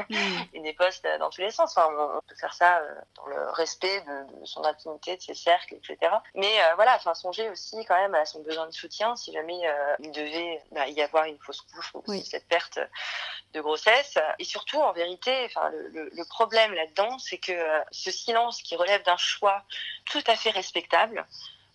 mm. 0.09 0.15
et 0.55 0.61
des 0.61 0.73
posts 0.73 1.07
dans 1.19 1.31
tous 1.31 1.41
les 1.41 1.51
sens. 1.51 1.77
Enfin, 1.77 1.89
on, 1.93 2.21
peut 2.27 2.37
faire 2.37 2.55
ça 2.55 2.83
dans 3.15 3.27
le 3.27 3.51
respect 3.51 4.01
de, 4.03 4.45
son 4.45 4.65
intimité, 4.65 5.17
de 5.17 5.23
ses 5.23 5.35
cercles, 5.35 5.75
etc. 5.75 6.13
Mais 6.35 6.51
voilà, 6.77 6.97
enfin, 6.97 7.15
songer 7.15 7.49
aussi 7.51 7.77
quand 7.87 7.97
même 7.97 8.15
à 8.15 8.25
son 8.25 8.43
besoin 8.43 8.67
de 8.67 8.73
soutien 8.73 9.15
si 9.17 9.33
jamais 9.33 9.61
il 10.01 10.11
devait 10.11 10.63
bah, 10.73 10.89
y 10.89 11.03
avoir 11.03 11.25
une 11.25 11.39
fausse 11.39 11.61
couche 11.61 11.93
ou 11.95 12.03
cette 12.23 12.49
perte 12.49 12.79
de 13.53 13.61
grossesse. 13.61 14.19
Et 14.39 14.45
surtout, 14.45 14.79
en 14.79 14.93
vérité, 14.93 15.45
enfin, 15.47 15.71
le, 15.71 16.11
le 16.11 16.25
problème 16.29 16.66
là-dedans, 16.75 17.19
c'est 17.19 17.39
que 17.39 17.53
ce 17.91 18.11
silence 18.11 18.63
qui 18.63 18.77
relève 18.77 19.03
d'un 19.05 19.17
choix 19.17 19.63
tout 20.05 20.23
à 20.27 20.37
fait 20.37 20.51
respectable 20.51 21.27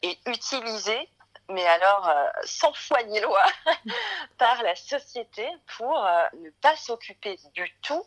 est 0.02 0.18
utilisé 0.28 1.10
mais 1.52 1.66
alors 1.68 2.08
euh, 2.10 2.28
sans 2.44 2.74
foi 2.74 3.04
ni 3.04 3.20
loi, 3.20 3.44
par 4.38 4.62
la 4.64 4.76
société 4.76 5.48
pour 5.78 6.06
euh, 6.06 6.24
ne 6.40 6.50
pas 6.62 6.76
s'occuper 6.76 7.38
du 7.54 7.70
tout 7.82 8.06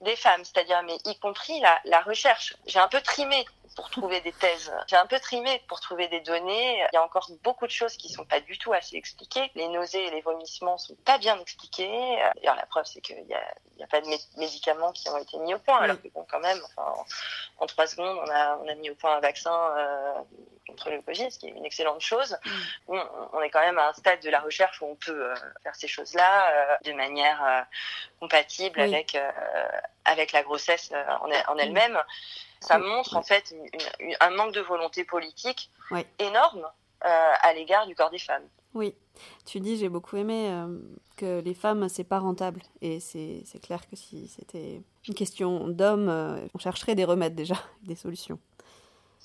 des 0.00 0.16
femmes, 0.16 0.44
c'est-à-dire 0.44 0.82
mais 0.82 0.98
y 1.04 1.18
compris 1.18 1.58
la, 1.60 1.80
la 1.84 2.00
recherche. 2.02 2.54
J'ai 2.66 2.78
un 2.78 2.88
peu 2.88 3.00
trimé 3.00 3.44
pour 3.76 3.90
trouver 3.90 4.20
des 4.20 4.32
thèses. 4.32 4.72
J'ai 4.86 4.96
un 4.96 5.06
peu 5.06 5.18
trimé 5.18 5.62
pour 5.68 5.80
trouver 5.80 6.08
des 6.08 6.20
données. 6.20 6.78
Il 6.92 6.94
y 6.94 6.96
a 6.96 7.02
encore 7.02 7.28
beaucoup 7.42 7.66
de 7.66 7.72
choses 7.72 7.96
qui 7.96 8.08
sont 8.08 8.24
pas 8.24 8.40
du 8.40 8.58
tout 8.58 8.72
assez 8.72 8.96
expliquées. 8.96 9.50
Les 9.54 9.68
nausées 9.68 10.06
et 10.06 10.10
les 10.10 10.20
vomissements 10.20 10.78
sont 10.78 10.94
pas 11.04 11.18
bien 11.18 11.38
expliqués. 11.40 11.88
D'ailleurs, 12.36 12.56
la 12.56 12.66
preuve, 12.66 12.84
c'est 12.84 13.00
qu'il 13.00 13.24
y 13.26 13.34
a, 13.34 13.86
pas 13.88 14.00
de 14.00 14.06
médicaments 14.36 14.92
qui 14.92 15.08
ont 15.08 15.18
été 15.18 15.38
mis 15.38 15.54
au 15.54 15.58
point. 15.58 15.78
Alors 15.78 16.00
que 16.00 16.08
bon, 16.08 16.26
quand 16.30 16.40
même, 16.40 16.60
enfin, 16.64 16.94
en, 17.58 17.66
trois 17.66 17.86
secondes, 17.86 18.18
on 18.24 18.30
a, 18.30 18.58
on 18.58 18.68
a 18.68 18.74
mis 18.74 18.90
au 18.90 18.94
point 18.94 19.16
un 19.16 19.20
vaccin 19.20 19.54
euh, 19.76 20.12
contre 20.68 20.90
le 20.90 21.02
Covid, 21.02 21.30
ce 21.30 21.38
qui 21.38 21.46
est 21.46 21.50
une 21.50 21.64
excellente 21.64 22.00
chose. 22.00 22.36
Mm. 22.88 23.00
On, 23.32 23.40
est 23.40 23.50
quand 23.50 23.60
même 23.60 23.78
à 23.78 23.88
un 23.88 23.92
stade 23.92 24.20
de 24.20 24.30
la 24.30 24.40
recherche 24.40 24.80
où 24.82 24.86
on 24.86 24.96
peut 24.96 25.30
euh, 25.30 25.34
faire 25.62 25.74
ces 25.74 25.88
choses-là 25.88 26.50
euh, 26.50 26.76
de 26.84 26.92
manière 26.92 27.66
compatible 28.20 28.80
avec 28.80 29.16
avec 30.04 30.32
la 30.32 30.42
grossesse 30.42 30.92
en, 30.92 31.30
en 31.30 31.58
elle-même 31.58 32.02
ça 32.64 32.78
montre 32.78 33.16
en 33.16 33.22
fait 33.22 33.54
un 34.20 34.30
manque 34.30 34.54
de 34.54 34.60
volonté 34.60 35.04
politique 35.04 35.70
énorme 36.18 36.66
euh, 37.04 37.32
à 37.42 37.52
l'égard 37.52 37.86
du 37.86 37.94
corps 37.94 38.10
des 38.10 38.18
femmes. 38.18 38.44
Oui, 38.72 38.94
tu 39.44 39.60
dis 39.60 39.76
j'ai 39.76 39.88
beaucoup 39.88 40.16
aimé 40.16 40.48
euh, 40.48 40.78
que 41.16 41.40
les 41.40 41.54
femmes 41.54 41.88
c'est 41.88 42.04
pas 42.04 42.18
rentable. 42.18 42.62
Et 42.80 42.98
c'est 43.00 43.44
clair 43.62 43.88
que 43.88 43.96
si 43.96 44.28
c'était 44.28 44.82
une 45.06 45.14
question 45.14 45.68
d'hommes, 45.68 46.08
euh, 46.08 46.46
on 46.54 46.58
chercherait 46.58 46.94
des 46.94 47.04
remèdes 47.04 47.34
déjà, 47.34 47.56
des 47.82 47.94
solutions. 47.94 48.38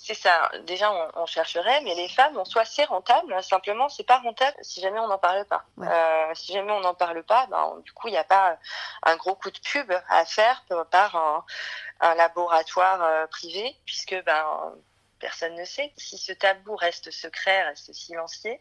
C'est 0.02 0.14
ça. 0.14 0.50
Déjà, 0.64 0.90
on, 1.16 1.26
chercherait, 1.26 1.82
mais 1.82 1.94
les 1.94 2.08
femmes, 2.08 2.38
en 2.38 2.46
soi, 2.46 2.64
c'est 2.64 2.86
rentable. 2.86 3.44
Simplement, 3.44 3.90
c'est 3.90 4.06
pas 4.06 4.20
rentable 4.20 4.56
si 4.62 4.80
jamais 4.80 5.00
on 5.00 5.08
n'en 5.10 5.18
parle 5.18 5.44
pas. 5.46 5.66
Euh, 5.78 6.34
si 6.36 6.54
jamais 6.54 6.72
on 6.72 6.80
n'en 6.80 6.94
parle 6.94 7.22
pas, 7.24 7.48
ben, 7.48 7.82
du 7.84 7.92
coup, 7.92 8.08
il 8.08 8.12
n'y 8.12 8.18
a 8.18 8.24
pas 8.24 8.58
un 9.04 9.18
gros 9.18 9.36
coup 9.36 9.52
de 9.52 9.60
pub 9.60 9.92
à 10.08 10.24
faire 10.24 10.64
par 10.90 11.18
un, 11.18 12.16
laboratoire 12.16 13.04
euh, 13.04 13.28
privé, 13.28 13.76
puisque 13.86 14.16
ben 14.24 14.74
personne 15.20 15.56
ne 15.56 15.66
sait. 15.66 15.92
Si 15.98 16.18
ce 16.18 16.32
tabou 16.32 16.78
reste 16.78 17.12
secret, 17.12 17.64
reste 17.64 17.92
silencieux, 17.92 18.58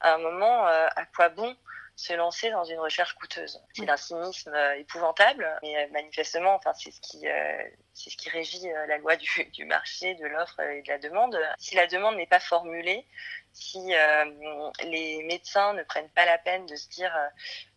à 0.00 0.14
un 0.14 0.18
moment, 0.18 0.66
euh, 0.66 0.88
à 0.96 1.04
quoi 1.04 1.28
bon 1.28 1.54
se 1.94 2.14
lancer 2.14 2.50
dans 2.50 2.64
une 2.64 2.80
recherche 2.80 3.12
coûteuse? 3.16 3.60
C'est 3.74 3.88
un 3.88 3.98
cynisme 3.98 4.56
épouvantable, 4.78 5.46
mais 5.62 5.88
manifestement, 5.88 6.54
enfin, 6.54 6.72
c'est 6.72 6.90
ce 6.90 7.00
qui, 7.02 7.26
c'est 8.02 8.10
ce 8.10 8.16
qui 8.16 8.30
régit 8.30 8.68
la 8.88 8.98
loi 8.98 9.16
du, 9.52 9.64
marché, 9.64 10.14
de 10.14 10.26
l'offre 10.26 10.60
et 10.60 10.82
de 10.82 10.88
la 10.88 10.98
demande. 10.98 11.38
Si 11.58 11.74
la 11.74 11.86
demande 11.86 12.16
n'est 12.16 12.26
pas 12.26 12.40
formulée, 12.40 13.06
si 13.52 13.94
euh, 13.94 14.70
les 14.84 15.22
médecins 15.24 15.74
ne 15.74 15.82
prennent 15.82 16.10
pas 16.10 16.24
la 16.24 16.38
peine 16.38 16.66
de 16.66 16.76
se 16.76 16.88
dire 16.88 17.14
euh, 17.16 17.28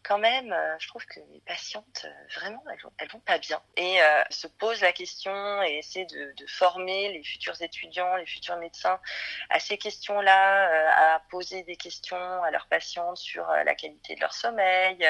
quand 0.03 0.17
même, 0.17 0.51
euh, 0.51 0.75
je 0.79 0.87
trouve 0.87 1.05
que 1.05 1.19
mes 1.31 1.39
patientes, 1.41 2.05
vraiment, 2.35 2.61
elles 2.71 2.81
vont, 2.81 2.91
vont 3.13 3.19
pas 3.21 3.37
bien. 3.37 3.61
Et 3.77 3.99
se 4.29 4.47
posent 4.47 4.81
la 4.81 4.91
question 4.91 5.63
et 5.63 5.77
essaient 5.77 6.05
de, 6.05 6.33
former 6.47 7.13
les 7.13 7.23
futurs 7.23 7.61
étudiants, 7.61 8.15
les 8.17 8.25
futurs 8.25 8.57
médecins 8.57 8.99
à 9.49 9.59
ces 9.59 9.77
questions-là, 9.77 11.15
à 11.15 11.19
poser 11.29 11.63
des 11.63 11.77
questions 11.77 12.43
à 12.43 12.51
leurs 12.51 12.67
patientes 12.67 13.17
sur 13.17 13.47
la 13.47 13.75
qualité 13.75 14.15
de 14.15 14.21
leur 14.21 14.33
sommeil, 14.33 15.09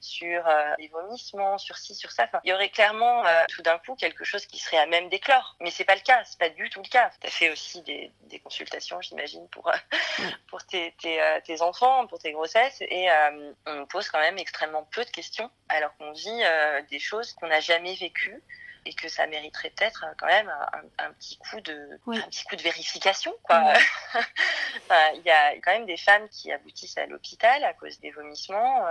sur 0.00 0.46
les 0.78 0.88
vomissements, 0.88 1.56
sur 1.56 1.78
ci, 1.78 1.94
sur 1.94 2.12
ça. 2.12 2.28
Il 2.44 2.50
y 2.50 2.52
aurait 2.52 2.68
clairement 2.68 3.24
tout 3.48 3.62
d'un 3.62 3.78
coup 3.78 3.94
quelque 3.96 4.24
chose 4.24 4.44
qui 4.46 4.53
serait 4.58 4.78
à 4.78 4.86
même 4.86 5.08
d'éclore. 5.08 5.56
Mais 5.60 5.70
c'est 5.70 5.84
pas 5.84 5.94
le 5.94 6.00
cas, 6.00 6.22
c'est 6.24 6.38
pas 6.38 6.48
du 6.48 6.70
tout 6.70 6.82
le 6.82 6.88
cas. 6.88 7.10
Tu 7.20 7.26
as 7.26 7.30
fait 7.30 7.50
aussi 7.50 7.82
des, 7.82 8.12
des 8.22 8.38
consultations, 8.38 9.00
j'imagine, 9.00 9.48
pour 9.48 9.70
pour 10.48 10.64
tes, 10.64 10.94
euh, 11.04 11.40
tes, 11.44 11.62
enfants, 11.62 12.06
pour 12.06 12.18
tes 12.18 12.32
grossesses. 12.32 12.80
Et 12.82 13.10
euh, 13.10 13.52
on 13.66 13.86
pose 13.86 14.08
quand 14.08 14.20
même 14.20 14.38
extrêmement 14.38 14.84
peu 14.84 15.04
de 15.04 15.10
questions, 15.10 15.50
alors 15.68 15.96
qu'on 15.96 16.12
vit 16.12 16.42
euh, 16.44 16.82
des 16.90 16.98
choses 16.98 17.32
qu'on 17.34 17.48
n'a 17.48 17.60
jamais 17.60 17.94
vécues 17.94 18.42
et 18.84 18.94
que 18.94 19.08
ça 19.08 19.26
mériterait 19.26 19.70
peut-être 19.70 20.04
quand 20.18 20.26
même 20.26 20.52
un, 20.98 21.12
petit 21.12 21.38
coup 21.38 21.60
de 21.60 21.98
un 22.08 22.28
petit 22.28 22.44
coup 22.44 22.56
de 22.56 22.62
vérification 22.62 23.34
quoi. 23.42 23.72
Il 25.14 25.22
y 25.24 25.30
a 25.30 25.54
quand 25.60 25.72
même 25.72 25.86
des 25.86 25.96
femmes 25.96 26.28
qui 26.28 26.52
aboutissent 26.52 26.98
à 26.98 27.06
l'hôpital 27.06 27.64
à 27.64 27.72
cause 27.74 28.00
des 28.00 28.10
vomissements, 28.10 28.84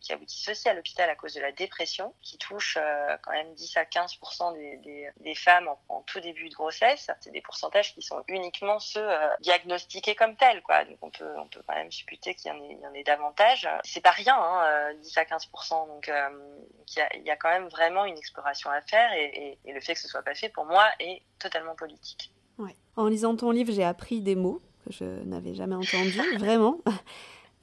qui 0.00 0.12
aboutissent 0.12 0.48
aussi 0.48 0.68
à 0.68 0.74
l'hôpital 0.74 1.08
à 1.08 1.16
cause 1.16 1.34
de 1.34 1.40
la 1.40 1.52
dépression, 1.52 2.14
qui 2.22 2.38
touche 2.38 2.78
quand 3.22 3.32
même 3.32 3.52
10 3.54 3.76
à 3.76 3.84
15 3.84 4.18
des, 4.54 4.76
des, 4.78 5.10
des 5.20 5.34
femmes 5.34 5.68
en, 5.88 6.02
tout 6.02 6.20
début 6.20 6.48
de 6.48 6.54
grossesse. 6.54 7.10
C'est 7.20 7.32
des 7.32 7.40
pourcentages 7.40 7.94
qui 7.94 8.02
sont 8.02 8.22
uniquement 8.28 8.78
ceux 8.78 9.08
diagnostiqués 9.40 10.14
comme 10.14 10.36
tels 10.36 10.62
quoi. 10.62 10.84
Donc 10.84 10.98
on 11.02 11.10
peut 11.10 11.38
on 11.38 11.48
peut 11.48 11.62
quand 11.66 11.74
même 11.74 11.92
supputer 11.92 12.34
qu'il 12.34 12.50
y 12.50 12.54
en 12.54 12.62
ait, 12.62 12.72
il 12.72 12.80
y 12.80 12.86
en 12.86 12.94
ait 12.94 13.04
davantage. 13.04 13.68
C'est 13.82 14.02
pas 14.02 14.10
rien, 14.10 14.36
hein, 14.36 14.94
10 14.94 15.18
à 15.18 15.24
15% 15.24 15.88
donc 15.88 16.08
il 16.08 16.98
y 16.98 17.00
a, 17.00 17.16
y 17.16 17.30
a 17.30 17.36
quand 17.36 17.50
même 17.50 17.68
vraiment 17.68 18.04
une 18.04 18.18
exploration 18.18 18.70
à 18.70 18.80
faire 18.82 19.12
et, 19.12 19.30
et, 19.34 19.39
le 19.66 19.80
fait 19.80 19.94
que 19.94 20.00
ce 20.00 20.08
soit 20.08 20.22
pas 20.22 20.34
fait, 20.34 20.48
pour 20.48 20.66
moi, 20.66 20.84
est 20.98 21.22
totalement 21.38 21.74
politique. 21.74 22.32
Ouais. 22.58 22.76
En 22.96 23.06
lisant 23.06 23.36
ton 23.36 23.50
livre, 23.50 23.72
j'ai 23.72 23.84
appris 23.84 24.20
des 24.20 24.36
mots 24.36 24.60
que 24.84 24.92
je 24.92 25.04
n'avais 25.04 25.54
jamais 25.54 25.74
entendus, 25.74 26.20
vraiment. 26.38 26.78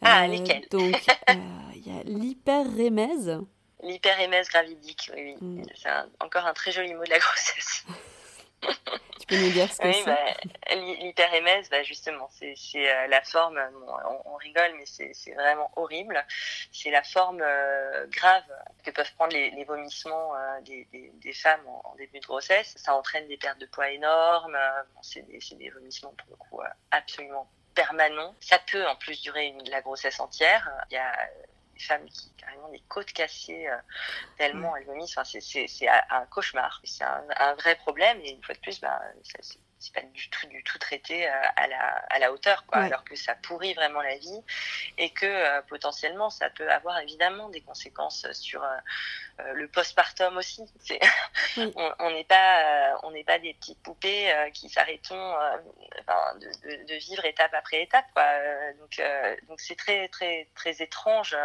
Ah, 0.02 0.24
euh, 0.24 0.28
lesquels 0.28 0.68
Donc, 0.70 0.96
euh, 1.30 1.34
il 1.76 1.88
y 1.88 2.00
a 2.00 2.04
l'hyperrémèse. 2.04 3.40
L'hyperémèse 3.84 4.48
gravidique, 4.50 5.12
oui. 5.16 5.36
oui. 5.42 5.48
Mm. 5.62 5.64
C'est 5.76 5.90
encore 6.20 6.46
un 6.46 6.54
très 6.54 6.72
joli 6.72 6.94
mot 6.94 7.04
de 7.04 7.10
la 7.10 7.20
grossesse. 7.20 7.86
Tu 8.62 9.26
peux 9.28 9.38
nous 9.38 9.52
dire 9.52 9.72
ce 9.72 9.80
que 9.80 9.92
c'est? 9.92 10.06
bah, 10.06 10.18
L'hyperémèse, 10.74 11.70
bah, 11.70 11.84
justement, 11.84 12.30
c'est 12.32 12.56
euh, 12.76 13.08
la 13.08 13.22
forme, 13.24 13.60
on, 14.26 14.36
rigole, 14.36 14.74
mais 14.78 14.86
c'est 14.86 15.34
vraiment 15.34 15.72
horrible. 15.76 16.24
C'est 16.72 16.92
la 16.92 17.04
forme 17.04 17.42
euh, 17.42 18.06
grave 18.08 18.44
que 18.84 18.92
peuvent 18.92 19.12
prendre 19.16 19.34
les, 19.34 19.52
les 19.52 19.64
vomissements 19.64 20.36
euh, 20.36 20.62
des, 20.62 20.88
des, 20.92 21.12
des, 21.16 21.34
femmes 21.34 21.68
en, 21.84 21.96
début 21.96 22.20
de 22.20 22.26
grossesse. 22.26 22.74
Ça 22.78 22.96
entraîne 22.96 23.28
des 23.28 23.38
pertes 23.38 23.60
de 23.60 23.66
poids 23.66 23.90
énormes. 23.90 24.58
c'est 25.02 25.26
des, 25.28 25.40
des, 25.56 25.70
vomissements, 25.70 26.14
pour 26.18 26.30
le 26.30 26.36
coup, 26.36 26.62
absolument 26.92 27.50
permanents. 27.74 28.36
Ça 28.40 28.60
peut 28.60 28.88
en 28.88 28.96
plus 28.96 29.22
durer 29.22 29.48
une, 29.48 29.70
la 29.70 29.82
grossesse 29.82 30.20
entière. 30.20 30.70
Il 30.90 30.96
y 30.96 30.98
a 30.98 31.12
des 31.78 31.84
femmes 31.84 32.06
qui 32.06 32.32
carrément 32.38 32.70
des 32.70 32.82
côtes 32.88 33.12
cassées 33.12 33.68
euh, 33.68 33.78
tellement 34.38 34.76
elles 34.76 34.86
vomissent. 34.86 35.18
Enfin, 35.18 35.40
c'est 35.40 35.88
un 35.88 36.26
cauchemar. 36.26 36.82
C'est 36.84 37.04
un, 37.04 37.24
un, 37.38 37.54
vrai 37.56 37.76
problème. 37.76 38.20
Et 38.22 38.32
une 38.32 38.44
fois 38.44 38.56
de 38.56 38.60
plus, 38.60 38.80
bah, 38.80 39.00
c'est 39.80 39.94
pas 39.94 40.02
du 40.02 40.30
tout 40.30 40.48
du 40.48 40.64
tout 40.64 40.78
traité 40.80 41.28
euh, 41.28 41.32
à 41.56 41.68
la 41.68 41.88
à 42.10 42.20
la 42.20 42.32
hauteur 42.32 42.66
quoi. 42.66 42.80
Alors 42.80 43.04
que 43.04 43.16
ça 43.16 43.36
pourrit 43.36 43.74
vraiment 43.74 44.02
la 44.02 44.18
vie. 44.18 44.42
Et 44.98 45.12
que 45.12 45.26
euh, 45.26 45.62
potentiellement 45.64 46.30
ça 46.30 46.50
peut 46.50 46.70
avoir 46.72 47.00
évidemment 47.00 47.50
des 47.50 47.62
conséquences 47.62 48.26
sur 48.34 48.66
euh, 49.40 49.54
le 49.54 49.68
postpartum 49.68 50.36
aussi. 50.38 50.64
on 51.58 52.10
n'est 52.10 52.24
pas, 52.24 52.62
euh, 52.92 52.98
on 53.04 53.12
n'est 53.12 53.24
pas 53.24 53.38
des 53.38 53.54
petites 53.54 53.82
poupées 53.84 54.32
euh, 54.32 54.50
qui 54.50 54.68
s'arrêtons 54.70 55.34
de, 56.40 56.86
de, 56.86 56.96
vivre 56.96 57.24
étape 57.26 57.54
après 57.54 57.84
étape. 57.84 58.06
Quoi. 58.14 58.24
donc, 58.80 59.02
donc 59.48 59.60
c'est 59.60 59.76
très, 59.76 60.08
très, 60.08 60.48
très 60.56 60.82
étrange. 60.82 61.38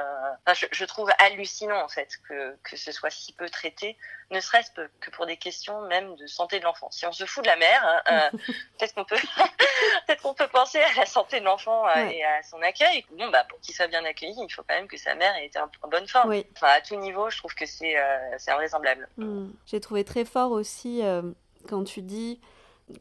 je, 0.54 0.66
je, 0.70 0.84
trouve 0.86 1.10
hallucinant 1.18 1.82
en 1.82 1.88
fait 1.88 2.16
que, 2.28 2.56
que 2.62 2.76
ce 2.76 2.92
soit 2.92 3.10
si 3.10 3.32
peu 3.34 3.50
traité 3.50 3.98
ne 4.30 4.40
serait-ce 4.40 4.70
que 4.70 5.10
pour 5.10 5.26
des 5.26 5.36
questions 5.36 5.82
même 5.82 6.14
de 6.16 6.26
santé 6.26 6.58
de 6.58 6.64
l'enfant. 6.64 6.90
Si 6.90 7.06
on 7.06 7.12
se 7.12 7.24
fout 7.24 7.44
de 7.44 7.48
la 7.48 7.56
mère, 7.56 8.02
hein, 8.06 8.30
peut-être 8.78 8.94
qu'on 8.94 9.04
peut, 9.04 9.16
peut-être 10.06 10.22
qu'on 10.22 10.34
peut 10.34 10.48
penser 10.48 10.80
à 10.80 11.00
la 11.00 11.06
santé 11.06 11.40
de 11.40 11.44
l'enfant 11.44 11.88
et 11.94 12.24
à 12.24 12.42
son 12.42 12.60
accueil. 12.62 13.04
Bon, 13.12 13.28
bah 13.30 13.44
pour 13.48 13.60
qu'il 13.60 13.74
soit 13.74 13.88
bien 13.88 14.04
accueilli, 14.04 14.34
il 14.38 14.52
faut 14.52 14.62
quand 14.68 14.74
même 14.74 14.88
que 14.88 14.96
sa 14.96 15.14
mère 15.14 15.34
ait 15.36 15.46
été 15.46 15.58
en, 15.58 15.68
bonne 15.88 16.06
forme. 16.06 16.32
Enfin, 16.56 16.68
à 16.68 16.80
tout 16.80 16.96
niveau, 16.96 17.30
je 17.30 17.38
trouve 17.38 17.54
que 17.54 17.66
c'est 17.66 17.98
euh, 17.98 18.34
c'est 18.38 18.50
invraisemblable. 18.50 19.08
Hmm. 19.16 19.50
J'ai 19.66 19.80
trouvé 19.80 20.04
très 20.04 20.24
fort 20.24 20.52
aussi 20.52 21.02
euh, 21.02 21.22
quand 21.68 21.84
tu 21.84 22.02
dis 22.02 22.40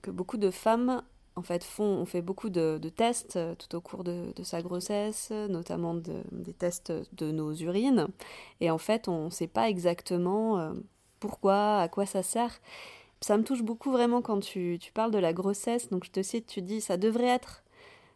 que 0.02 0.12
beaucoup 0.12 0.38
de 0.38 0.52
femmes 0.52 1.04
en 1.36 1.42
fait 1.42 1.64
font 1.64 1.84
on 1.84 2.06
fait 2.06 2.22
beaucoup 2.22 2.50
de, 2.50 2.80
tests 2.96 3.38
euh, 3.38 3.56
tout 3.56 3.76
au 3.76 3.82
cours 3.82 4.04
de, 4.04 4.34
sa 4.44 4.62
grossesse, 4.62 5.32
notamment 5.32 5.96
des 5.96 6.54
tests 6.54 6.92
de 7.14 7.32
nos 7.32 7.54
urines, 7.54 8.08
et 8.60 8.70
en 8.70 8.78
fait 8.78 9.08
on 9.08 9.26
ne 9.26 9.30
sait 9.30 9.48
pas 9.48 9.70
exactement 9.70 10.74
pourquoi, 11.22 11.80
à 11.80 11.88
quoi 11.88 12.06
ça 12.06 12.24
sert. 12.24 12.60
Ça 13.22 13.38
me 13.38 13.44
touche 13.44 13.62
beaucoup 13.62 13.92
vraiment 13.92 14.22
quand 14.22 14.42
tu, 14.42 14.78
tu, 14.82 14.92
parles 14.92 15.12
de 15.12 15.20
la 15.20 15.32
grossesse, 15.32 15.90
donc 15.90 16.04
je 16.04 16.12
te 16.12 16.22
cite, 16.22 16.48
tu 16.48 16.62
dis 16.62 16.82
ça 16.82 16.98
devrait 16.98 17.28
être 17.28 17.64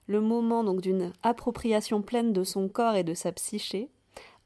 le 0.08 0.20
moment 0.20 0.64
donc 0.64 0.82
d'une 0.82 1.14
appropriation 1.24 2.02
pleine 2.02 2.34
de 2.34 2.44
son 2.44 2.68
corps 2.68 2.96
et 2.96 3.04
de 3.04 3.14
sa 3.14 3.32
psyché. 3.32 3.90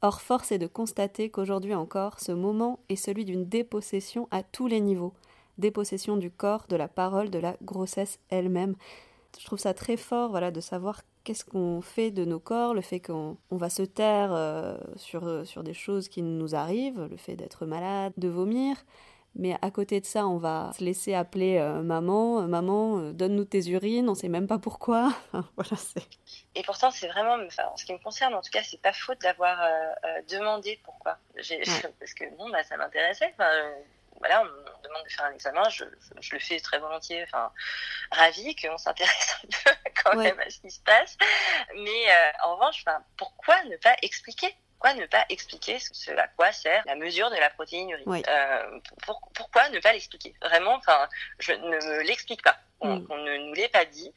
Or, 0.02 0.20
force 0.20 0.52
est 0.52 0.58
de 0.58 0.66
constater 0.66 1.30
qu'aujourd'hui 1.30 1.74
encore, 1.74 2.20
ce 2.20 2.32
moment 2.32 2.78
est 2.88 2.96
celui 2.96 3.24
d'une 3.24 3.46
dépossession 3.46 4.28
à 4.30 4.42
tous 4.42 4.66
les 4.66 4.80
niveaux. 4.80 5.12
Dépossession 5.58 6.16
du 6.16 6.30
corps, 6.30 6.64
de 6.68 6.76
la 6.76 6.88
parole, 6.88 7.28
de 7.28 7.38
la 7.38 7.56
grossesse 7.62 8.18
elle-même. 8.30 8.76
Je 9.38 9.44
trouve 9.44 9.58
ça 9.58 9.74
très 9.74 9.96
fort 9.96 10.30
voilà, 10.30 10.50
de 10.50 10.60
savoir 10.60 11.02
qu'est-ce 11.24 11.44
qu'on 11.44 11.80
fait 11.80 12.10
de 12.10 12.24
nos 12.24 12.40
corps, 12.40 12.74
le 12.74 12.80
fait 12.80 13.00
qu'on 13.00 13.36
va 13.50 13.70
se 13.70 13.82
taire 13.82 14.32
euh, 14.32 14.76
sur, 14.96 15.46
sur 15.46 15.62
des 15.62 15.74
choses 15.74 16.08
qui 16.08 16.22
nous 16.22 16.54
arrivent, 16.54 17.06
le 17.10 17.16
fait 17.16 17.36
d'être 17.36 17.66
malade, 17.66 18.12
de 18.16 18.28
vomir, 18.28 18.76
mais 19.36 19.56
à 19.62 19.70
côté 19.70 20.00
de 20.00 20.06
ça, 20.06 20.26
on 20.26 20.38
va 20.38 20.72
se 20.76 20.82
laisser 20.82 21.14
appeler 21.14 21.58
euh, 21.58 21.82
maman, 21.82 22.40
euh, 22.40 22.46
maman, 22.46 22.98
euh, 22.98 23.12
donne-nous 23.12 23.44
tes 23.44 23.68
urines, 23.68 24.08
on 24.08 24.14
sait 24.14 24.28
même 24.28 24.48
pas 24.48 24.58
pourquoi. 24.58 25.12
voilà, 25.32 25.76
et 26.56 26.62
pourtant, 26.64 26.90
c'est 26.90 27.06
vraiment, 27.06 27.36
enfin, 27.46 27.64
en 27.72 27.76
ce 27.76 27.84
qui 27.84 27.92
me 27.92 27.98
concerne, 27.98 28.34
en 28.34 28.42
tout 28.42 28.50
cas, 28.50 28.62
c'est 28.64 28.80
pas 28.80 28.92
faute 28.92 29.20
d'avoir 29.20 29.58
demandé 30.28 30.80
pourquoi. 30.84 31.18
Parce 31.34 32.14
que 32.14 32.36
bon, 32.36 32.50
bah, 32.50 32.62
ça 32.64 32.76
m'intéressait. 32.76 33.32
Voilà, 34.20 34.42
on 34.42 34.44
me 34.44 34.82
demande 34.82 35.04
de 35.04 35.10
faire 35.10 35.24
un 35.24 35.32
examen, 35.32 35.68
je, 35.70 35.84
je, 36.20 36.32
le 36.32 36.38
fais 36.38 36.60
très 36.60 36.78
volontiers, 36.78 37.24
enfin, 37.24 37.52
ravi 38.12 38.54
qu'on 38.54 38.78
s'intéresse 38.78 39.36
un 39.42 39.48
peu 39.48 39.90
quand 40.04 40.16
même 40.16 40.38
à 40.38 40.48
ce 40.48 40.60
qui 40.60 40.70
se 40.70 40.80
passe. 40.80 41.16
Mais 41.74 42.06
en 42.44 42.54
revanche, 42.54 42.84
pourquoi 43.16 43.62
ne 43.64 43.76
pas 43.76 43.96
expliquer? 44.02 44.54
Pourquoi 44.80 44.98
ne 44.98 45.04
pas 45.04 45.26
expliquer 45.28 45.78
ce 45.78 46.10
à 46.12 46.26
quoi 46.28 46.52
sert 46.52 46.82
la 46.86 46.94
mesure 46.94 47.28
de 47.28 47.36
la 47.36 47.50
protéine 47.50 47.94
euh, 48.06 48.80
Pourquoi 49.34 49.68
ne 49.68 49.78
pas 49.78 49.92
l'expliquer? 49.92 50.34
Vraiment, 50.40 50.72
enfin, 50.76 51.06
je 51.38 51.52
ne 51.52 51.76
me 51.76 52.02
l'explique 52.02 52.42
pas. 52.42 52.56
On, 52.80 52.96
mm. 52.96 53.06
ne 53.10 53.36
nous 53.48 53.52
l'ait 53.52 53.68
pas 53.68 53.84
dit. 53.84 54.10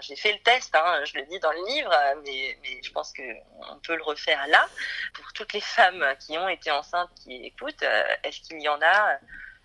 J'ai 0.00 0.16
fait 0.16 0.32
le 0.32 0.38
test, 0.38 0.74
hein, 0.74 1.04
je 1.04 1.18
le 1.18 1.26
dis 1.26 1.38
dans 1.40 1.52
le 1.52 1.62
livre, 1.66 1.94
mais, 2.24 2.58
mais 2.62 2.80
je 2.82 2.90
pense 2.90 3.12
qu'on 3.12 3.78
peut 3.82 3.96
le 3.96 4.02
refaire 4.02 4.46
là. 4.46 4.66
Pour 5.12 5.30
toutes 5.34 5.52
les 5.52 5.60
femmes 5.60 6.02
qui 6.20 6.38
ont 6.38 6.48
été 6.48 6.70
enceintes, 6.70 7.10
qui 7.22 7.44
écoutent, 7.44 7.82
euh, 7.82 8.04
est-ce 8.24 8.40
qu'il 8.40 8.62
y 8.62 8.68
en 8.70 8.80
a 8.80 9.18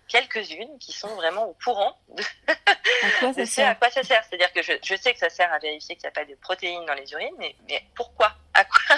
quelques-unes 0.08 0.78
qui 0.78 0.92
sont 0.92 1.14
vraiment 1.16 1.46
au 1.46 1.54
courant 1.54 1.96
de, 2.10 2.22
à 2.48 3.20
quoi 3.20 3.32
ça 3.34 3.46
sert. 3.46 3.68
À 3.70 3.74
quoi 3.74 3.90
ça 3.90 4.02
sert? 4.02 4.22
C'est-à-dire 4.24 4.52
que 4.52 4.62
je, 4.62 4.72
je, 4.82 4.94
sais 4.94 5.14
que 5.14 5.18
ça 5.18 5.30
sert 5.30 5.50
à 5.52 5.58
vérifier 5.58 5.96
qu'il 5.96 6.04
n'y 6.04 6.08
a 6.08 6.12
pas 6.12 6.24
de 6.24 6.34
protéines 6.34 6.84
dans 6.84 6.94
les 6.94 7.10
urines, 7.12 7.34
mais, 7.38 7.56
mais 7.68 7.82
pourquoi? 7.94 8.36
À 8.54 8.64
quoi 8.64 8.96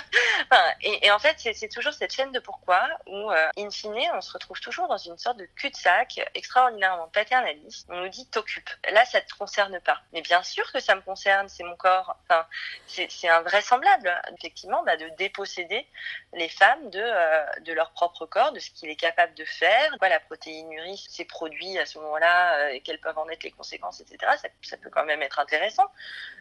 et, 0.82 1.10
en 1.10 1.18
fait, 1.18 1.36
c'est 1.38 1.68
toujours 1.68 1.92
cette 1.92 2.12
chaîne 2.12 2.32
de 2.32 2.38
pourquoi 2.38 2.86
où, 3.06 3.30
euh, 3.30 3.48
in 3.56 3.70
fine, 3.70 3.96
on 4.14 4.20
se 4.20 4.32
retrouve 4.32 4.60
toujours 4.60 4.88
dans 4.88 4.98
une 4.98 5.18
sorte 5.18 5.38
de 5.38 5.46
cul-de-sac 5.56 6.20
extraordinairement 6.34 7.08
paternaliste. 7.08 7.88
On 7.90 8.00
nous 8.00 8.08
dit 8.08 8.26
t'occupe. 8.28 8.68
Là, 8.90 9.04
ça 9.04 9.20
te 9.20 9.34
concerne 9.34 9.80
pas. 9.80 10.00
Mais 10.12 10.22
bien 10.22 10.42
sûr 10.42 10.70
que 10.72 10.80
ça 10.80 10.94
me 10.94 11.00
concerne, 11.00 11.48
c'est 11.48 11.64
mon 11.64 11.76
corps. 11.76 12.16
Enfin, 12.24 12.46
c'est 12.86 13.28
invraisemblable, 13.28 14.14
effectivement, 14.38 14.82
bah, 14.84 14.96
de 14.96 15.08
déposséder 15.18 15.86
les 16.32 16.48
femmes 16.48 16.90
de, 16.90 17.00
euh, 17.02 17.44
de 17.60 17.72
leur 17.72 17.90
propre 17.92 18.26
corps, 18.26 18.52
de 18.52 18.60
ce 18.60 18.70
qu'il 18.70 18.88
est 18.88 18.96
capable 18.96 19.34
de 19.34 19.44
faire. 19.44 19.90
Quoi, 19.98 20.08
la 20.08 20.20
protéinurie, 20.20 21.02
ces 21.08 21.24
produits 21.24 21.78
à 21.78 21.86
ce 21.86 21.98
moment-là, 21.98 22.58
euh, 22.58 22.78
quelles 22.84 23.00
peuvent 23.00 23.18
en 23.18 23.28
être 23.28 23.42
les 23.42 23.50
conséquences, 23.50 24.00
etc. 24.00 24.18
Ça, 24.40 24.48
ça 24.62 24.76
peut 24.76 24.90
quand 24.90 25.04
même 25.04 25.22
être 25.22 25.38
intéressant 25.38 25.90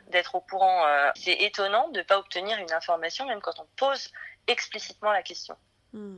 d'être 0.07 0.35
au 0.35 0.41
courant. 0.41 0.85
C'est 1.15 1.31
étonnant 1.31 1.89
de 1.89 1.97
ne 1.97 2.03
pas 2.03 2.19
obtenir 2.19 2.59
une 2.59 2.71
information, 2.71 3.04
même 3.25 3.41
quand 3.41 3.59
on 3.59 3.67
pose 3.75 4.11
explicitement 4.47 5.11
la 5.11 5.23
question. 5.23 5.55
Hmm. 5.93 6.17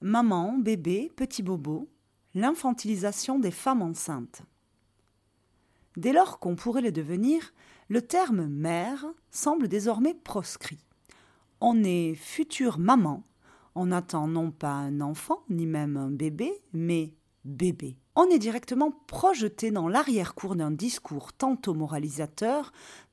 Maman, 0.00 0.58
bébé, 0.58 1.12
petit 1.16 1.42
bobo, 1.42 1.90
l'infantilisation 2.34 3.38
des 3.38 3.50
femmes 3.50 3.82
enceintes. 3.82 4.42
Dès 5.96 6.12
lors 6.12 6.38
qu'on 6.38 6.56
pourrait 6.56 6.80
le 6.80 6.92
devenir, 6.92 7.52
le 7.88 8.00
terme 8.00 8.46
mère 8.46 9.04
semble 9.30 9.68
désormais 9.68 10.14
proscrit. 10.14 10.84
On 11.60 11.84
est 11.84 12.14
future 12.14 12.78
maman, 12.78 13.24
on 13.74 13.92
attend 13.92 14.26
non 14.26 14.50
pas 14.50 14.72
un 14.72 15.00
enfant, 15.00 15.42
ni 15.50 15.66
même 15.66 15.96
un 15.96 16.10
bébé, 16.10 16.52
mais 16.72 17.12
bébé 17.44 17.96
on 18.22 18.28
est 18.28 18.38
directement 18.38 18.90
projeté 19.06 19.70
dans 19.70 19.88
l'arrière-cour 19.88 20.54
d'un 20.54 20.70
discours 20.70 21.32
tantôt 21.32 21.72
moralisateur, 21.72 22.70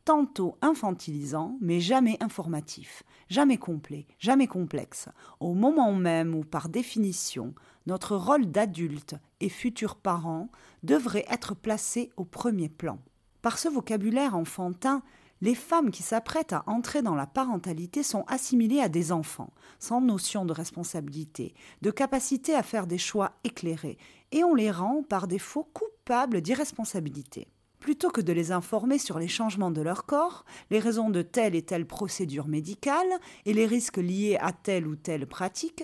tantôt 0.07 0.57
infantilisant, 0.61 1.57
mais 1.59 1.81
jamais 1.81 2.15
informatif, 2.23 3.03
jamais 3.27 3.57
complet, 3.57 4.07
jamais 4.19 4.47
complexe, 4.47 5.09
au 5.41 5.53
moment 5.53 5.91
même 5.91 6.33
où, 6.33 6.45
par 6.45 6.69
définition, 6.69 7.53
notre 7.87 8.15
rôle 8.15 8.45
d'adulte 8.45 9.15
et 9.41 9.49
futur 9.49 9.97
parent 9.97 10.47
devrait 10.81 11.25
être 11.29 11.55
placé 11.55 12.09
au 12.15 12.23
premier 12.23 12.69
plan. 12.69 12.99
Par 13.41 13.57
ce 13.57 13.67
vocabulaire 13.67 14.33
enfantin, 14.33 15.03
les 15.41 15.55
femmes 15.55 15.91
qui 15.91 16.03
s'apprêtent 16.03 16.53
à 16.53 16.63
entrer 16.67 17.01
dans 17.01 17.15
la 17.15 17.27
parentalité 17.27 18.01
sont 18.01 18.23
assimilées 18.29 18.79
à 18.79 18.87
des 18.87 19.11
enfants, 19.11 19.51
sans 19.77 19.99
notion 19.99 20.45
de 20.45 20.53
responsabilité, 20.53 21.53
de 21.81 21.91
capacité 21.91 22.55
à 22.55 22.63
faire 22.63 22.87
des 22.87 22.97
choix 22.97 23.33
éclairés, 23.43 23.97
et 24.31 24.45
on 24.45 24.55
les 24.55 24.71
rend 24.71 25.03
par 25.03 25.27
défaut 25.27 25.67
coupables 25.73 26.39
d'irresponsabilité. 26.39 27.49
Plutôt 27.79 28.09
que 28.09 28.21
de 28.21 28.33
les 28.33 28.51
informer 28.51 28.97
sur 28.97 29.19
les 29.19 29.27
changements 29.27 29.71
de 29.71 29.81
leur 29.81 30.05
corps, 30.05 30.45
les 30.71 30.79
raisons 30.79 31.09
de 31.09 31.21
telle 31.21 31.55
et 31.55 31.61
telle 31.61 31.85
procédure 31.85 32.47
médicale 32.47 33.07
et 33.45 33.53
les 33.53 33.65
risques 33.65 33.97
liés 33.97 34.37
à 34.41 34.51
telle 34.51 34.87
ou 34.87 34.95
telle 34.95 35.27
pratique, 35.27 35.83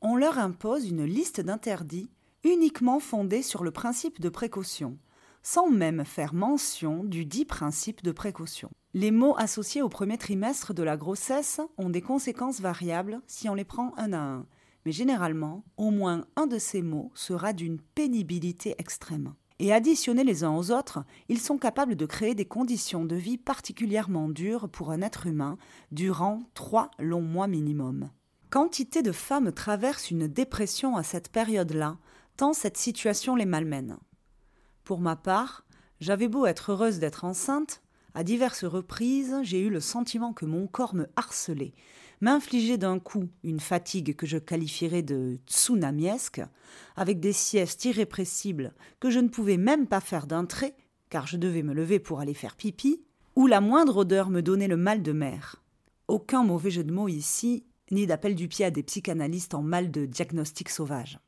on 0.00 0.16
leur 0.16 0.38
impose 0.38 0.88
une 0.88 1.04
liste 1.04 1.40
d'interdits 1.40 2.10
uniquement 2.44 3.00
fondée 3.00 3.42
sur 3.42 3.64
le 3.64 3.70
principe 3.70 4.20
de 4.20 4.28
précaution, 4.28 4.98
sans 5.42 5.70
même 5.70 6.04
faire 6.04 6.34
mention 6.34 7.04
du 7.04 7.24
dit 7.24 7.44
principe 7.44 8.02
de 8.02 8.12
précaution. 8.12 8.70
Les 8.92 9.10
mots 9.10 9.34
associés 9.38 9.82
au 9.82 9.88
premier 9.88 10.18
trimestre 10.18 10.72
de 10.74 10.82
la 10.82 10.96
grossesse 10.96 11.60
ont 11.78 11.90
des 11.90 12.02
conséquences 12.02 12.60
variables 12.60 13.20
si 13.26 13.48
on 13.48 13.54
les 13.54 13.64
prend 13.64 13.92
un 13.96 14.12
à 14.12 14.18
un, 14.18 14.46
mais 14.84 14.92
généralement, 14.92 15.64
au 15.76 15.90
moins 15.90 16.26
un 16.36 16.46
de 16.46 16.58
ces 16.58 16.82
mots 16.82 17.10
sera 17.14 17.52
d'une 17.52 17.80
pénibilité 17.80 18.74
extrême. 18.78 19.34
Et 19.60 19.72
additionnés 19.72 20.24
les 20.24 20.42
uns 20.42 20.54
aux 20.56 20.72
autres, 20.72 21.04
ils 21.28 21.40
sont 21.40 21.58
capables 21.58 21.94
de 21.94 22.06
créer 22.06 22.34
des 22.34 22.44
conditions 22.44 23.04
de 23.04 23.14
vie 23.14 23.38
particulièrement 23.38 24.28
dures 24.28 24.68
pour 24.68 24.90
un 24.90 25.00
être 25.00 25.26
humain 25.26 25.58
durant 25.92 26.42
trois 26.54 26.90
longs 26.98 27.22
mois 27.22 27.46
minimum. 27.46 28.10
Quantité 28.50 29.02
de 29.02 29.12
femmes 29.12 29.52
traversent 29.52 30.10
une 30.10 30.26
dépression 30.26 30.96
à 30.96 31.02
cette 31.02 31.30
période-là, 31.30 31.98
tant 32.36 32.52
cette 32.52 32.76
situation 32.76 33.36
les 33.36 33.46
malmène. 33.46 33.96
Pour 34.82 35.00
ma 35.00 35.16
part, 35.16 35.64
j'avais 36.00 36.28
beau 36.28 36.46
être 36.46 36.72
heureuse 36.72 36.98
d'être 36.98 37.24
enceinte, 37.24 37.80
à 38.14 38.24
diverses 38.24 38.64
reprises 38.64 39.36
j'ai 39.42 39.60
eu 39.60 39.70
le 39.70 39.80
sentiment 39.80 40.32
que 40.32 40.44
mon 40.44 40.66
corps 40.66 40.94
me 40.94 41.06
harcelait, 41.16 41.74
m'infliger 42.24 42.78
d'un 42.78 42.98
coup 42.98 43.28
une 43.42 43.60
fatigue 43.60 44.16
que 44.16 44.24
je 44.24 44.38
qualifierais 44.38 45.02
de 45.02 45.38
tsunamiesque, 45.46 46.40
avec 46.96 47.20
des 47.20 47.34
siestes 47.34 47.84
irrépressibles 47.84 48.72
que 48.98 49.10
je 49.10 49.18
ne 49.18 49.28
pouvais 49.28 49.58
même 49.58 49.86
pas 49.86 50.00
faire 50.00 50.26
d'un 50.26 50.46
trait, 50.46 50.74
car 51.10 51.26
je 51.26 51.36
devais 51.36 51.62
me 51.62 51.74
lever 51.74 51.98
pour 51.98 52.20
aller 52.20 52.32
faire 52.32 52.56
pipi, 52.56 53.02
ou 53.36 53.46
la 53.46 53.60
moindre 53.60 53.98
odeur 53.98 54.30
me 54.30 54.40
donnait 54.40 54.68
le 54.68 54.78
mal 54.78 55.02
de 55.02 55.12
mer. 55.12 55.62
Aucun 56.08 56.44
mauvais 56.44 56.70
jeu 56.70 56.82
de 56.82 56.94
mots 56.94 57.08
ici, 57.08 57.66
ni 57.90 58.06
d'appel 58.06 58.34
du 58.34 58.48
pied 58.48 58.64
à 58.64 58.70
des 58.70 58.82
psychanalystes 58.82 59.52
en 59.52 59.62
mal 59.62 59.90
de 59.90 60.06
diagnostic 60.06 60.70
sauvage. 60.70 61.18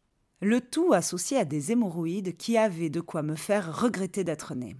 Le 0.40 0.62
tout 0.62 0.94
associé 0.94 1.36
à 1.36 1.44
des 1.44 1.72
hémorroïdes 1.72 2.38
qui 2.38 2.56
avaient 2.56 2.88
de 2.88 3.02
quoi 3.02 3.22
me 3.22 3.34
faire 3.34 3.82
regretter 3.82 4.24
d'être 4.24 4.54
né. 4.54 4.76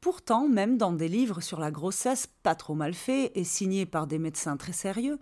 Pourtant, 0.00 0.48
même 0.48 0.78
dans 0.78 0.92
des 0.92 1.08
livres 1.08 1.42
sur 1.42 1.60
la 1.60 1.70
grossesse 1.70 2.26
pas 2.42 2.54
trop 2.54 2.74
mal 2.74 2.94
faits 2.94 3.32
et 3.34 3.44
signés 3.44 3.84
par 3.84 4.06
des 4.06 4.18
médecins 4.18 4.56
très 4.56 4.72
sérieux, 4.72 5.18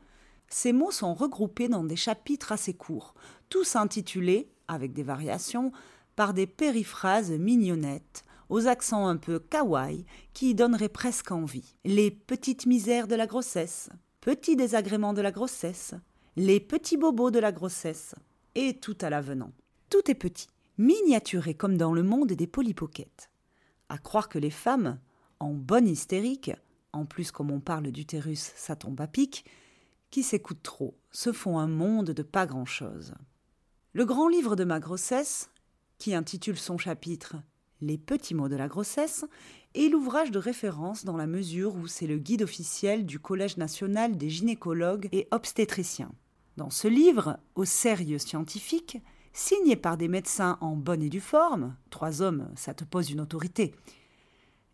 ces 0.48 0.72
mots 0.72 0.90
sont 0.90 1.14
regroupés 1.14 1.68
dans 1.68 1.85
des 1.85 1.96
chapitres 1.96 2.52
assez 2.52 2.74
courts, 2.74 3.14
tous 3.48 3.76
intitulés, 3.76 4.50
avec 4.68 4.92
des 4.92 5.02
variations, 5.02 5.72
par 6.14 6.35
des 6.35 6.46
périphrases 6.46 7.30
mignonnettes, 7.32 8.24
aux 8.48 8.66
accents 8.66 9.06
un 9.06 9.16
peu 9.16 9.38
kawaii, 9.38 10.06
qui 10.32 10.54
donneraient 10.54 10.88
presque 10.88 11.32
envie. 11.32 11.74
Les 11.85 12.11
petites 12.11 12.66
misères 12.66 13.09
de 13.09 13.14
la 13.14 13.26
grossesse, 13.26 13.90
petits 14.20 14.56
désagréments 14.56 15.14
de 15.14 15.22
la 15.22 15.32
grossesse, 15.32 15.94
les 16.37 16.61
petits 16.61 16.96
bobos 16.96 17.30
de 17.30 17.38
la 17.38 17.52
grossesse, 17.52 18.14
et 18.54 18.74
tout 18.74 18.96
à 19.00 19.11
l'avenant. 19.11 19.52
Tout 19.90 20.11
est 20.11 20.14
petit, 20.14 20.48
miniaturé 20.78 21.54
comme 21.54 21.76
dans 21.76 21.92
le 21.92 22.02
monde 22.02 22.32
des 22.32 22.46
polypockets. 22.46 23.30
À 23.88 23.98
croire 23.98 24.28
que 24.28 24.38
les 24.38 24.50
femmes, 24.50 24.98
en 25.38 25.52
bonne 25.52 25.88
hystérique, 25.88 26.50
en 26.92 27.04
plus 27.04 27.30
comme 27.30 27.50
on 27.50 27.61
parle 27.61 27.90
d'utérus, 27.90 28.52
ça 28.56 28.76
tombe 28.76 29.00
à 29.00 29.06
pic, 29.06 29.44
qui 30.11 30.22
s'écoutent 30.22 30.62
trop, 30.62 30.96
se 31.11 31.32
font 31.32 31.59
un 31.59 31.66
monde 31.66 32.11
de 32.11 32.22
pas 32.22 32.46
grand-chose. 32.46 33.14
Le 33.92 34.04
grand 34.04 34.28
livre 34.28 34.57
de 34.57 34.64
ma 34.64 34.80
grossesse, 34.80 35.50
qui 35.98 36.14
intitule 36.14 36.59
son 36.59 36.78
chapitre 36.78 37.36
Les 37.80 37.98
petits 37.98 38.34
mots 38.34 38.48
de 38.48 38.57
la 38.57 38.68
grossesse, 38.68 39.24
est 39.74 39.88
l'ouvrage 39.88 40.30
de 40.30 40.38
référence 40.38 41.04
dans 41.04 41.16
la 41.16 41.26
mesure 41.26 41.74
où 41.74 41.86
c'est 41.86 42.07
le 42.07 42.18
guide 42.18 42.42
officiel 42.42 43.07
du 43.07 43.18
Collège 43.18 43.57
national 43.57 44.16
des 44.16 44.30
gynécologues 44.30 45.09
et 45.12 45.28
obstétriciens. 45.30 46.12
Dans 46.57 46.70
ce 46.70 46.88
livre, 46.88 47.38
au 47.54 47.64
sérieux 47.64 48.18
scientifique, 48.18 48.98
signé 49.32 49.76
par 49.76 49.98
des 49.98 50.09
médecins 50.09 50.57
en 50.62 50.76
bonne 50.76 51.02
et 51.02 51.11
due 51.11 51.20
forme, 51.20 51.76
trois 51.90 52.22
hommes, 52.22 52.48
ça 52.57 52.72
te 52.72 52.84
pose 52.84 53.11
une 53.11 53.20
autorité, 53.20 53.74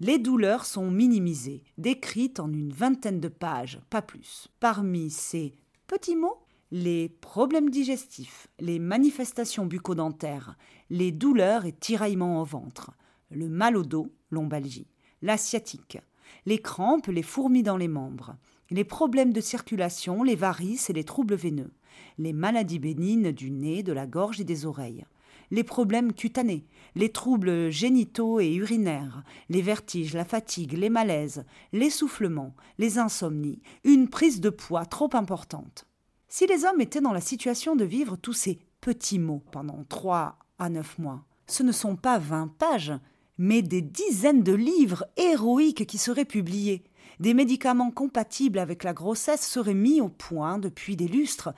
Les 0.00 0.18
douleurs 0.18 0.64
sont 0.64 0.90
minimisées, 0.90 1.62
décrites 1.78 2.40
en 2.40 2.52
une 2.52 2.72
vingtaine 2.72 3.20
de 3.20 3.28
pages, 3.28 3.80
pas 3.90 4.02
plus. 4.02 4.48
Parmi 4.58 5.10
ces 5.10 5.54
petits 5.86 6.16
mots, 6.16 6.42
les 6.72 7.08
problèmes 7.08 7.70
digestifs, 7.70 8.48
les 8.58 8.78
manifestations 8.78 9.66
bucco-dentaires, 9.66 10.56
les 10.90 11.12
douleurs 11.12 11.66
et 11.66 11.72
tiraillements 11.72 12.40
au 12.40 12.44
ventre, 12.44 12.92
le 13.30 13.48
mal 13.48 13.76
au 13.76 13.84
dos, 13.84 14.10
lombalgie, 14.30 14.88
la 15.20 15.36
sciatique, 15.36 15.98
les 16.46 16.58
crampes, 16.58 17.08
les 17.08 17.22
fourmis 17.22 17.62
dans 17.62 17.76
les 17.76 17.88
membres, 17.88 18.36
les 18.70 18.84
problèmes 18.84 19.34
de 19.34 19.40
circulation, 19.40 20.22
les 20.22 20.34
varices 20.34 20.88
et 20.88 20.94
les 20.94 21.04
troubles 21.04 21.34
veineux, 21.34 21.72
les 22.16 22.32
maladies 22.32 22.78
bénignes 22.78 23.32
du 23.32 23.50
nez, 23.50 23.82
de 23.82 23.92
la 23.92 24.06
gorge 24.06 24.40
et 24.40 24.44
des 24.44 24.64
oreilles, 24.64 25.04
les 25.52 25.64
problèmes 25.64 26.14
cutanés, 26.14 26.66
les 26.94 27.12
troubles 27.12 27.70
génitaux 27.70 28.40
et 28.40 28.54
urinaires, 28.54 29.22
les 29.50 29.60
vertiges, 29.60 30.14
la 30.14 30.24
fatigue, 30.24 30.72
les 30.72 30.88
malaises, 30.88 31.44
l'essoufflement, 31.72 32.54
les 32.78 32.98
insomnies, 32.98 33.60
une 33.84 34.08
prise 34.08 34.40
de 34.40 34.48
poids 34.48 34.86
trop 34.86 35.10
importante. 35.12 35.86
Si 36.26 36.46
les 36.46 36.64
hommes 36.64 36.80
étaient 36.80 37.02
dans 37.02 37.12
la 37.12 37.20
situation 37.20 37.76
de 37.76 37.84
vivre 37.84 38.16
tous 38.16 38.32
ces 38.32 38.60
petits 38.80 39.18
mots 39.18 39.42
pendant 39.52 39.84
trois 39.90 40.38
à 40.58 40.70
neuf 40.70 40.98
mois, 40.98 41.22
ce 41.46 41.62
ne 41.62 41.72
sont 41.72 41.96
pas 41.96 42.18
vingt 42.18 42.48
pages, 42.48 42.94
mais 43.36 43.60
des 43.60 43.82
dizaines 43.82 44.42
de 44.42 44.54
livres 44.54 45.04
héroïques 45.18 45.86
qui 45.86 45.98
seraient 45.98 46.24
publiés. 46.24 46.82
Des 47.20 47.34
médicaments 47.34 47.90
compatibles 47.90 48.58
avec 48.58 48.84
la 48.84 48.94
grossesse 48.94 49.46
seraient 49.46 49.74
mis 49.74 50.00
au 50.00 50.08
point 50.08 50.58
depuis 50.58 50.96
des 50.96 51.08
lustres, 51.08 51.50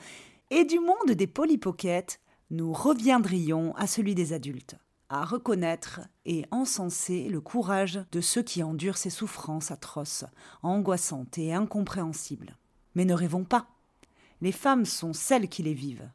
et 0.51 0.65
du 0.65 0.81
monde 0.81 1.13
des 1.13 1.29
polypockets, 1.29 2.19
nous 2.55 2.73
reviendrions 2.73 3.75
à 3.77 3.87
celui 3.87 4.15
des 4.15 4.33
adultes, 4.33 4.77
à 5.09 5.25
reconnaître 5.25 6.01
et 6.25 6.45
encenser 6.51 7.29
le 7.29 7.41
courage 7.41 8.01
de 8.13 8.21
ceux 8.21 8.43
qui 8.43 8.63
endurent 8.63 8.97
ces 8.97 9.11
souffrances 9.11 9.71
atroces, 9.71 10.25
angoissantes 10.63 11.37
et 11.37 11.53
incompréhensibles. 11.53 12.57
Mais 12.95 13.05
ne 13.05 13.15
rêvons 13.15 13.45
pas. 13.45 13.67
Les 14.41 14.53
femmes 14.53 14.85
sont 14.85 15.13
celles 15.13 15.49
qui 15.49 15.63
les 15.63 15.75
vivent. 15.75 16.09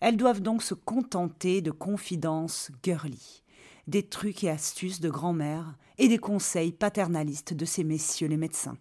Elles 0.00 0.16
doivent 0.16 0.42
donc 0.42 0.62
se 0.62 0.74
contenter 0.74 1.62
de 1.62 1.70
confidences 1.70 2.70
girly, 2.82 3.42
des 3.86 4.02
trucs 4.02 4.44
et 4.44 4.50
astuces 4.50 5.00
de 5.00 5.10
grand-mère 5.10 5.74
et 5.96 6.08
des 6.08 6.18
conseils 6.18 6.72
paternalistes 6.72 7.54
de 7.54 7.64
ces 7.64 7.82
messieurs 7.82 8.28
les 8.28 8.36
médecins. 8.36 8.76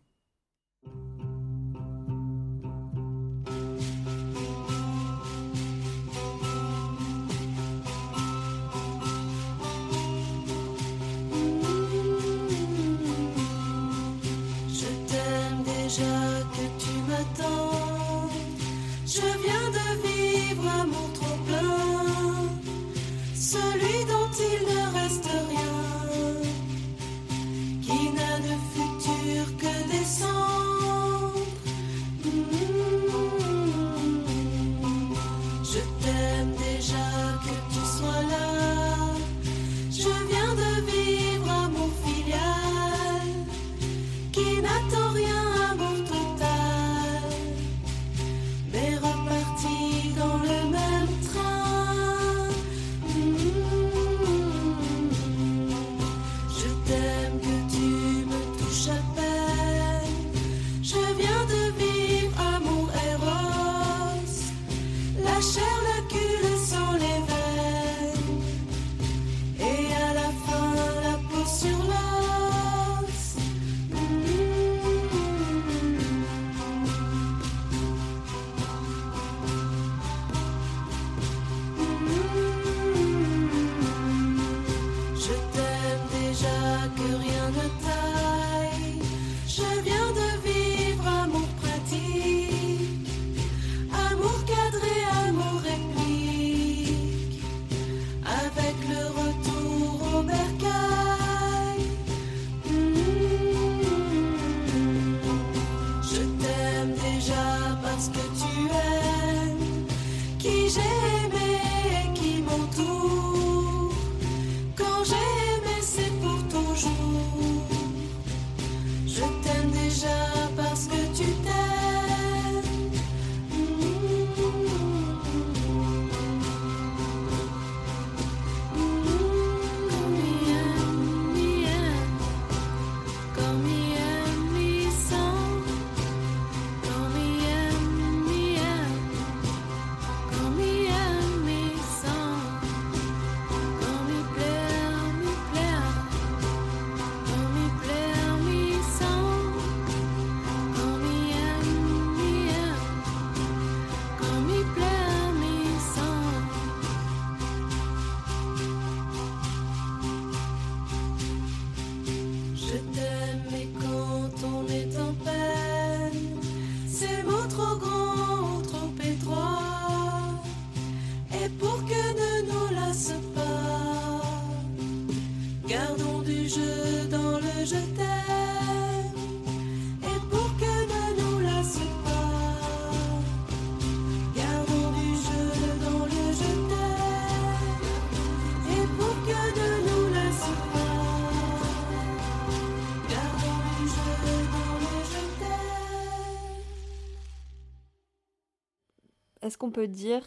Qu'on 199.67 199.71
peut 199.71 199.87
dire 199.89 200.21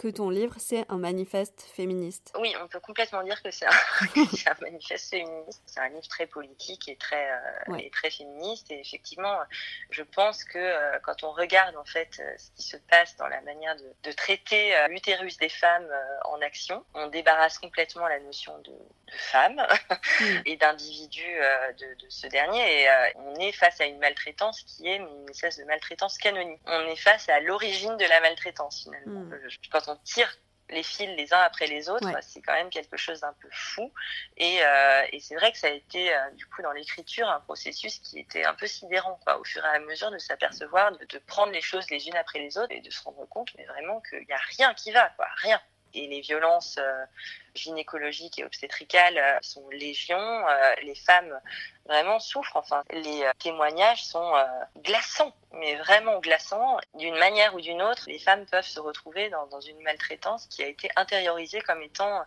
que 0.00 0.08
ton 0.08 0.30
livre, 0.30 0.54
c'est 0.56 0.86
un 0.88 0.96
manifeste 0.96 1.60
féministe. 1.60 2.32
Oui, 2.38 2.54
on 2.62 2.68
peut 2.68 2.80
complètement 2.80 3.22
dire 3.22 3.42
que 3.42 3.50
c'est 3.50 3.66
un, 3.66 3.70
un, 4.16 4.54
manifeste 4.62 5.10
féministe. 5.10 5.62
C'est 5.66 5.80
un 5.80 5.90
livre 5.90 6.08
très 6.08 6.26
politique 6.26 6.88
et 6.88 6.96
très, 6.96 7.30
euh, 7.30 7.76
et 7.76 7.90
très 7.90 8.10
féministe. 8.10 8.70
Et 8.70 8.80
effectivement, 8.80 9.38
je 9.90 10.02
pense 10.02 10.42
que 10.44 10.58
euh, 10.58 10.98
quand 11.02 11.22
on 11.22 11.32
regarde 11.32 11.76
en 11.76 11.84
fait 11.84 12.18
euh, 12.18 12.34
ce 12.38 12.50
qui 12.52 12.62
se 12.62 12.78
passe 12.78 13.14
dans 13.18 13.26
la 13.26 13.42
manière 13.42 13.76
de, 13.76 13.92
de 14.02 14.12
traiter 14.12 14.74
l'utérus 14.88 15.36
des 15.36 15.50
femmes 15.50 15.92
en 16.24 16.40
action, 16.40 16.82
on 16.94 17.08
débarrasse 17.08 17.58
complètement 17.58 18.08
la 18.08 18.20
notion 18.20 18.56
de, 18.60 18.70
de 18.70 19.18
femme 19.18 19.60
mm. 20.20 20.24
et 20.46 20.56
d'individu 20.56 21.26
de, 21.78 21.94
de, 22.02 22.06
ce 22.08 22.26
dernier. 22.28 22.84
Et 22.84 22.88
on 23.16 23.34
est 23.34 23.52
face 23.52 23.78
à 23.82 23.84
une 23.84 23.98
maltraitance 23.98 24.62
qui 24.62 24.88
est 24.88 24.96
une 24.96 25.28
espèce 25.28 25.58
de 25.58 25.64
maltraitance 25.64 26.16
canonique. 26.16 26.60
On 26.64 26.86
est 26.86 26.96
face 26.96 27.28
à 27.28 27.40
l'origine 27.40 27.98
de 27.98 28.06
la 28.06 28.20
maltraitance 28.20 28.84
finalement. 28.84 29.20
Mm. 29.20 29.38
Quand 29.70 29.89
on 29.89 29.89
tire 29.96 30.30
les 30.70 30.82
fils 30.82 31.08
les 31.16 31.34
uns 31.34 31.40
après 31.40 31.66
les 31.66 31.88
autres, 31.88 32.08
c'est 32.22 32.40
quand 32.42 32.52
même 32.52 32.70
quelque 32.70 32.96
chose 32.96 33.20
d'un 33.20 33.34
peu 33.40 33.48
fou. 33.50 33.92
Et, 34.36 34.62
euh, 34.62 35.02
et 35.12 35.20
c'est 35.20 35.34
vrai 35.34 35.52
que 35.52 35.58
ça 35.58 35.66
a 35.66 35.70
été, 35.70 36.14
euh, 36.14 36.30
du 36.32 36.46
coup, 36.46 36.62
dans 36.62 36.72
l'écriture, 36.72 37.28
un 37.28 37.40
processus 37.40 37.98
qui 37.98 38.18
était 38.18 38.44
un 38.44 38.54
peu 38.54 38.66
sidérant, 38.66 39.18
quoi, 39.24 39.38
au 39.38 39.44
fur 39.44 39.64
et 39.64 39.68
à 39.68 39.78
mesure 39.80 40.10
de 40.10 40.18
s'apercevoir, 40.18 40.92
de, 40.92 41.04
de, 41.04 41.18
prendre 41.18 41.52
les 41.52 41.60
choses 41.60 41.88
les 41.90 42.06
unes 42.08 42.16
après 42.16 42.38
les 42.38 42.56
autres 42.56 42.72
et 42.72 42.80
de 42.80 42.90
se 42.90 43.02
rendre 43.02 43.26
compte, 43.28 43.50
mais 43.56 43.66
vraiment 43.66 44.00
qu'il 44.00 44.24
n'y 44.24 44.32
a 44.32 44.40
rien 44.56 44.72
qui 44.74 44.92
va, 44.92 45.08
quoi, 45.10 45.26
rien 45.38 45.60
et 45.94 46.06
les 46.06 46.20
violences 46.20 46.76
euh, 46.78 47.04
gynécologiques 47.54 48.38
et 48.38 48.44
obstétricales 48.44 49.18
euh, 49.18 49.38
sont 49.42 49.68
légion. 49.70 50.18
Euh, 50.18 50.74
les 50.82 50.94
femmes 50.94 51.38
vraiment 51.86 52.18
souffrent. 52.18 52.56
Enfin, 52.56 52.82
les 52.92 53.24
témoignages 53.38 54.04
sont 54.04 54.32
glaçants, 54.84 55.34
mais 55.52 55.76
vraiment 55.76 56.20
glaçants. 56.20 56.78
D'une 56.94 57.16
manière 57.16 57.54
ou 57.54 57.60
d'une 57.60 57.82
autre, 57.82 58.04
les 58.06 58.18
femmes 58.18 58.46
peuvent 58.46 58.66
se 58.66 58.78
retrouver 58.78 59.30
dans, 59.30 59.60
une 59.60 59.80
maltraitance 59.82 60.46
qui 60.46 60.62
a 60.62 60.66
été 60.66 60.88
intériorisée 60.96 61.60
comme 61.62 61.82
étant 61.82 62.22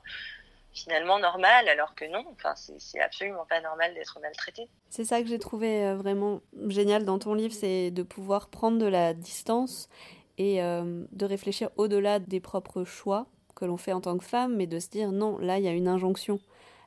finalement 0.74 1.20
normale, 1.20 1.70
alors 1.70 1.93
que 1.95 2.03
non, 2.05 2.26
enfin, 2.34 2.55
c'est 2.55 2.99
absolument 2.99 3.45
pas 3.45 3.61
normal 3.61 3.93
d'être 3.93 4.20
maltraité. 4.20 4.68
C'est 4.89 5.05
ça 5.05 5.22
que 5.22 5.28
j'ai 5.28 5.39
trouvé 5.39 5.93
vraiment 5.93 6.41
génial 6.68 7.05
dans 7.05 7.20
ton 7.20 7.36
livre, 7.36 7.53
c'est 7.53 7.91
de 7.91 8.03
pouvoir 8.03 8.49
prendre 8.49 8.80
de 8.80 8.88
la 8.88 9.14
distance 9.14 9.88
et 10.38 10.57
de 10.61 11.26
réfléchir 11.26 11.70
au-delà 11.78 12.20
des 12.20 12.41
propres 12.41 12.84
choix 12.84 13.28
que 13.56 13.66
l'on 13.66 13.78
fait 13.78 13.93
en 13.93 14.01
tant 14.01 14.18
que 14.18 14.26
femme, 14.26 14.56
mais 14.56 14.68
de 14.68 14.80
se 14.80 14.89
dire 14.89 15.12
non, 15.12 15.38
là 15.38 15.60
il 15.60 15.66
y 15.66 15.68
a 15.68 15.74
une 15.74 15.88
injonction. 15.88 16.39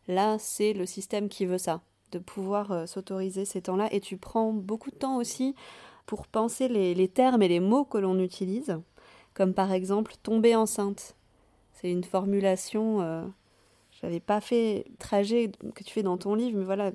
Là 0.09 0.39
c'est 0.39 0.73
le 0.73 0.87
système 0.87 1.29
qui 1.29 1.47
veut 1.47 1.59
ça, 1.59 1.81
de 2.13 2.19
pouvoir 2.19 2.73
euh, 2.73 2.87
s'autoriser 2.87 3.45
ces 3.45 3.63
temps-là. 3.63 3.93
Et 3.93 4.01
tu 4.01 4.17
prends 4.17 4.53
beaucoup 4.53 4.91
de 4.91 4.97
temps 4.97 5.17
aussi 5.17 5.55
pour 6.07 6.27
penser 6.27 6.69
les, 6.69 7.09
termes 7.09 7.43
et 7.43 7.49
les 7.49 7.61
mots 7.61 7.85
que 7.85 7.99
l'on 7.99 8.19
utilise, 8.19 8.79
comme 9.35 9.55
par 9.55 9.73
exemple 9.73 10.15
tomber 10.23 10.55
enceinte. 10.55 11.17
C'est 11.73 11.91
une 11.91 12.05
formulation, 12.05 13.03
euh, 13.03 13.23
j'avais 14.01 14.21
pas 14.21 14.41
fait 14.41 14.87
trajet 14.99 15.51
que 15.75 15.83
tu 15.83 15.93
fais 15.93 16.05
dans 16.05 16.17
ton 16.17 16.35
livre, 16.35 16.59
mais 16.59 16.65
voilà, 16.65 16.93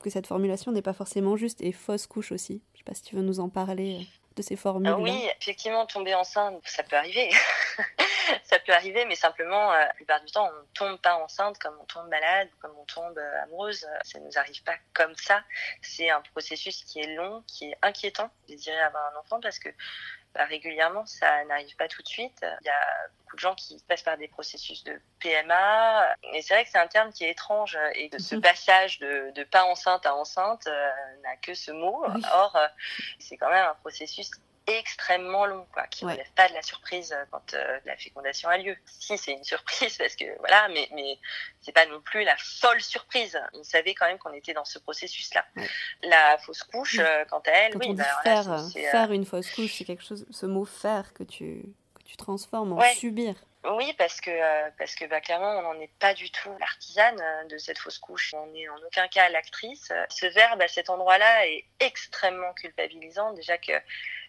que 0.00 0.10
cette 0.10 0.26
formulation 0.26 0.72
n'est 0.72 0.82
pas 0.82 0.92
forcément 0.92 1.36
juste, 1.36 1.60
et 1.60 1.72
fausse 1.72 2.06
couche 2.06 2.32
aussi. 2.32 2.62
Je 2.74 2.78
sais 2.78 2.84
pas 2.84 2.94
si 2.94 3.02
tu 3.02 3.16
veux 3.16 3.22
nous 3.22 3.40
en 3.40 3.48
parler 3.48 3.98
euh, 4.00 4.04
de 4.36 4.42
ces 4.42 4.56
formules. 4.56 4.90
-là. 4.90 5.00
oui, 5.00 5.28
effectivement, 5.40 5.86
tomber 5.86 6.14
enceinte, 6.14 6.60
ça 6.64 6.82
peut 6.82 6.96
arriver. 6.96 7.30
ça 8.44 8.58
peut 8.58 8.72
arriver, 8.72 9.04
mais 9.04 9.14
simplement, 9.14 9.72
euh, 9.72 9.78
la 9.78 9.94
plupart 9.94 10.20
du 10.20 10.32
temps, 10.32 10.48
on 10.48 10.66
tombe 10.74 10.98
pas 11.00 11.16
enceinte 11.16 11.58
comme 11.58 11.76
on 11.80 11.84
tombe 11.84 12.08
malade 12.08 12.48
comme 12.60 12.72
on 12.78 12.84
tombe 12.84 13.18
euh, 13.18 13.42
amoureuse. 13.44 13.86
Ça 14.02 14.18
ne 14.18 14.24
nous 14.26 14.38
arrive 14.38 14.62
pas 14.62 14.76
comme 14.94 15.14
ça. 15.16 15.42
C'est 15.80 16.10
un 16.10 16.20
processus 16.32 16.84
qui 16.84 17.00
est 17.00 17.14
long, 17.14 17.42
qui 17.46 17.70
est 17.70 17.76
inquiétant, 17.82 18.30
désirer 18.48 18.80
avoir 18.80 19.12
un 19.12 19.20
enfant 19.20 19.40
parce 19.40 19.58
que 19.58 19.68
bah, 20.34 20.44
régulièrement, 20.44 21.04
ça 21.06 21.44
n'arrive 21.44 21.74
pas 21.76 21.88
tout 21.88 22.02
de 22.02 22.08
suite. 22.08 22.44
Il 22.62 22.66
y 22.66 22.70
a 22.70 23.08
beaucoup 23.18 23.36
de 23.36 23.40
gens 23.40 23.54
qui 23.54 23.82
passent 23.88 24.02
par 24.02 24.16
des 24.16 24.28
processus 24.28 24.84
de 24.84 25.00
PMA. 25.20 26.16
Et 26.34 26.42
c'est 26.42 26.54
vrai 26.54 26.64
que 26.64 26.70
c'est 26.70 26.78
un 26.78 26.86
terme 26.86 27.12
qui 27.12 27.24
est 27.24 27.30
étrange 27.30 27.78
et 27.94 28.08
que 28.08 28.18
ce 28.18 28.36
mhm. 28.36 28.42
passage 28.42 28.98
de, 28.98 29.30
de 29.34 29.44
pas 29.44 29.64
enceinte 29.64 30.06
à 30.06 30.14
enceinte 30.14 30.66
euh, 30.66 30.90
n'a 31.22 31.36
que 31.36 31.54
ce 31.54 31.70
mot. 31.70 32.04
Or, 32.32 32.58
c'est 33.18 33.36
quand 33.36 33.50
même 33.50 33.66
un 33.66 33.74
processus 33.74 34.30
extrêmement 34.66 35.46
long, 35.46 35.66
quoi, 35.72 35.86
qui 35.88 36.04
ne 36.04 36.10
relève 36.10 36.30
pas 36.34 36.48
de 36.48 36.54
la 36.54 36.62
surprise 36.62 37.12
euh, 37.12 37.24
quand 37.30 37.54
euh, 37.54 37.80
la 37.84 37.96
fécondation 37.96 38.48
a 38.48 38.58
lieu. 38.58 38.76
Si, 38.86 39.18
c'est 39.18 39.32
une 39.32 39.44
surprise, 39.44 39.96
parce 39.98 40.14
que 40.14 40.24
voilà, 40.38 40.68
mais, 40.68 40.88
mais 40.94 41.18
c'est 41.60 41.72
pas 41.72 41.86
non 41.86 42.00
plus 42.00 42.24
la 42.24 42.36
folle 42.36 42.80
surprise. 42.80 43.38
On 43.54 43.64
savait 43.64 43.94
quand 43.94 44.06
même 44.06 44.18
qu'on 44.18 44.32
était 44.32 44.54
dans 44.54 44.64
ce 44.64 44.78
processus-là. 44.78 45.44
La 46.02 46.38
fausse 46.38 46.62
couche, 46.62 46.98
euh, 46.98 47.24
quant 47.28 47.42
à 47.46 47.50
elle, 47.50 47.76
oui, 47.76 47.94
bah, 47.94 48.04
faire, 48.22 48.60
faire 48.72 49.12
une 49.12 49.24
fausse 49.24 49.50
couche, 49.50 49.74
c'est 49.78 49.84
quelque 49.84 50.04
chose, 50.04 50.26
ce 50.30 50.46
mot 50.46 50.64
faire 50.64 51.12
que 51.12 51.24
tu, 51.24 51.64
que 51.94 52.02
tu 52.04 52.16
transformes 52.16 52.72
en 52.72 52.82
subir. 52.94 53.34
Oui, 53.64 53.94
parce 53.96 54.20
que 54.20 54.30
parce 54.76 54.96
que 54.96 55.04
bah, 55.04 55.20
clairement, 55.20 55.58
on 55.58 55.62
n'en 55.62 55.80
est 55.80 55.92
pas 56.00 56.14
du 56.14 56.32
tout 56.32 56.50
l'artisane 56.58 57.22
de 57.48 57.58
cette 57.58 57.78
fausse 57.78 57.98
couche. 57.98 58.34
On 58.34 58.46
n'est 58.46 58.68
en 58.68 58.76
aucun 58.84 59.06
cas 59.06 59.28
l'actrice. 59.28 59.92
Ce 60.08 60.26
verbe 60.26 60.60
à 60.62 60.66
cet 60.66 60.90
endroit-là 60.90 61.46
est 61.46 61.64
extrêmement 61.78 62.52
culpabilisant. 62.54 63.32
Déjà 63.34 63.58
que 63.58 63.72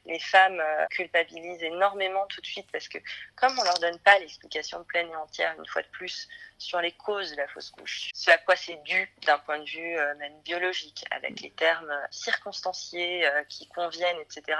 les 0.05 0.19
femmes 0.19 0.59
euh, 0.59 0.85
culpabilisent 0.91 1.63
énormément 1.63 2.25
tout 2.27 2.41
de 2.41 2.45
suite 2.45 2.67
parce 2.71 2.87
que 2.87 2.97
comme 3.35 3.57
on 3.57 3.63
leur 3.63 3.79
donne 3.79 3.99
pas 3.99 4.19
l'explication 4.19 4.83
pleine 4.83 5.09
et 5.09 5.15
entière 5.15 5.55
une 5.57 5.65
fois 5.65 5.81
de 5.81 5.87
plus 5.87 6.27
sur 6.63 6.81
les 6.81 6.91
causes 6.91 7.31
de 7.31 7.37
la 7.37 7.47
fausse 7.47 7.71
couche, 7.71 8.09
ce 8.13 8.31
à 8.31 8.37
quoi 8.37 8.55
c'est 8.55 8.81
dû 8.83 9.11
d'un 9.25 9.37
point 9.39 9.59
de 9.59 9.65
vue 9.65 9.97
euh, 9.97 10.15
même 10.15 10.39
biologique, 10.41 11.05
avec 11.11 11.41
les 11.41 11.51
termes 11.51 11.89
euh, 11.89 12.05
circonstanciés 12.11 13.25
qui 13.49 13.67
conviennent, 13.67 14.19
etc. 14.19 14.57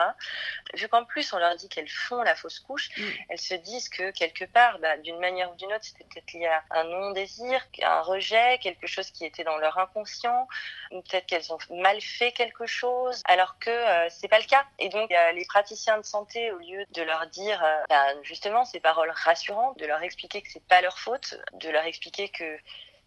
Vu 0.73 0.87
qu'en 0.87 1.05
plus 1.05 1.33
on 1.33 1.37
leur 1.37 1.55
dit 1.55 1.69
qu'elles 1.69 1.89
font 1.89 2.21
la 2.21 2.35
fausse 2.35 2.59
couche, 2.59 2.89
mm. 2.97 3.03
elles 3.29 3.39
se 3.39 3.55
disent 3.55 3.89
que 3.89 4.11
quelque 4.11 4.45
part, 4.45 4.79
bah, 4.79 4.97
d'une 4.97 5.19
manière 5.19 5.51
ou 5.51 5.55
d'une 5.55 5.71
autre, 5.73 5.83
c'était 5.83 6.03
peut-être 6.05 6.33
lié 6.33 6.47
à 6.47 6.63
un 6.71 6.83
non-désir, 6.83 7.65
un 7.81 8.01
rejet, 8.01 8.59
quelque 8.59 8.87
chose 8.87 9.09
qui 9.11 9.25
était 9.25 9.43
dans 9.43 9.57
leur 9.57 9.77
inconscient, 9.77 10.47
ou 10.91 11.01
peut-être 11.01 11.25
qu'elles 11.25 11.51
ont 11.51 11.57
mal 11.69 11.99
fait 12.01 12.31
quelque 12.31 12.65
chose, 12.65 13.21
alors 13.25 13.57
que 13.59 13.71
c'est 14.09 14.27
pas 14.27 14.39
le 14.39 14.45
cas. 14.45 14.65
Et 14.79 14.89
donc 14.89 15.09
les 15.33 15.45
praticiens 15.45 15.97
de 15.97 16.03
santé, 16.03 16.51
au 16.51 16.57
lieu 16.57 16.85
de 16.91 17.01
leur 17.01 17.27
dire 17.27 17.63
euh, 17.63 17.83
ben, 17.89 18.17
justement 18.23 18.65
ces 18.65 18.79
paroles 18.79 19.11
rassurantes, 19.11 19.77
de 19.79 19.85
leur 19.85 20.01
expliquer 20.01 20.41
que 20.41 20.49
c'est 20.51 20.65
pas 20.65 20.81
leur 20.81 20.99
faute, 20.99 21.35
de 21.53 21.69
leur 21.69 21.85
expliquer 21.93 22.29
que 22.29 22.57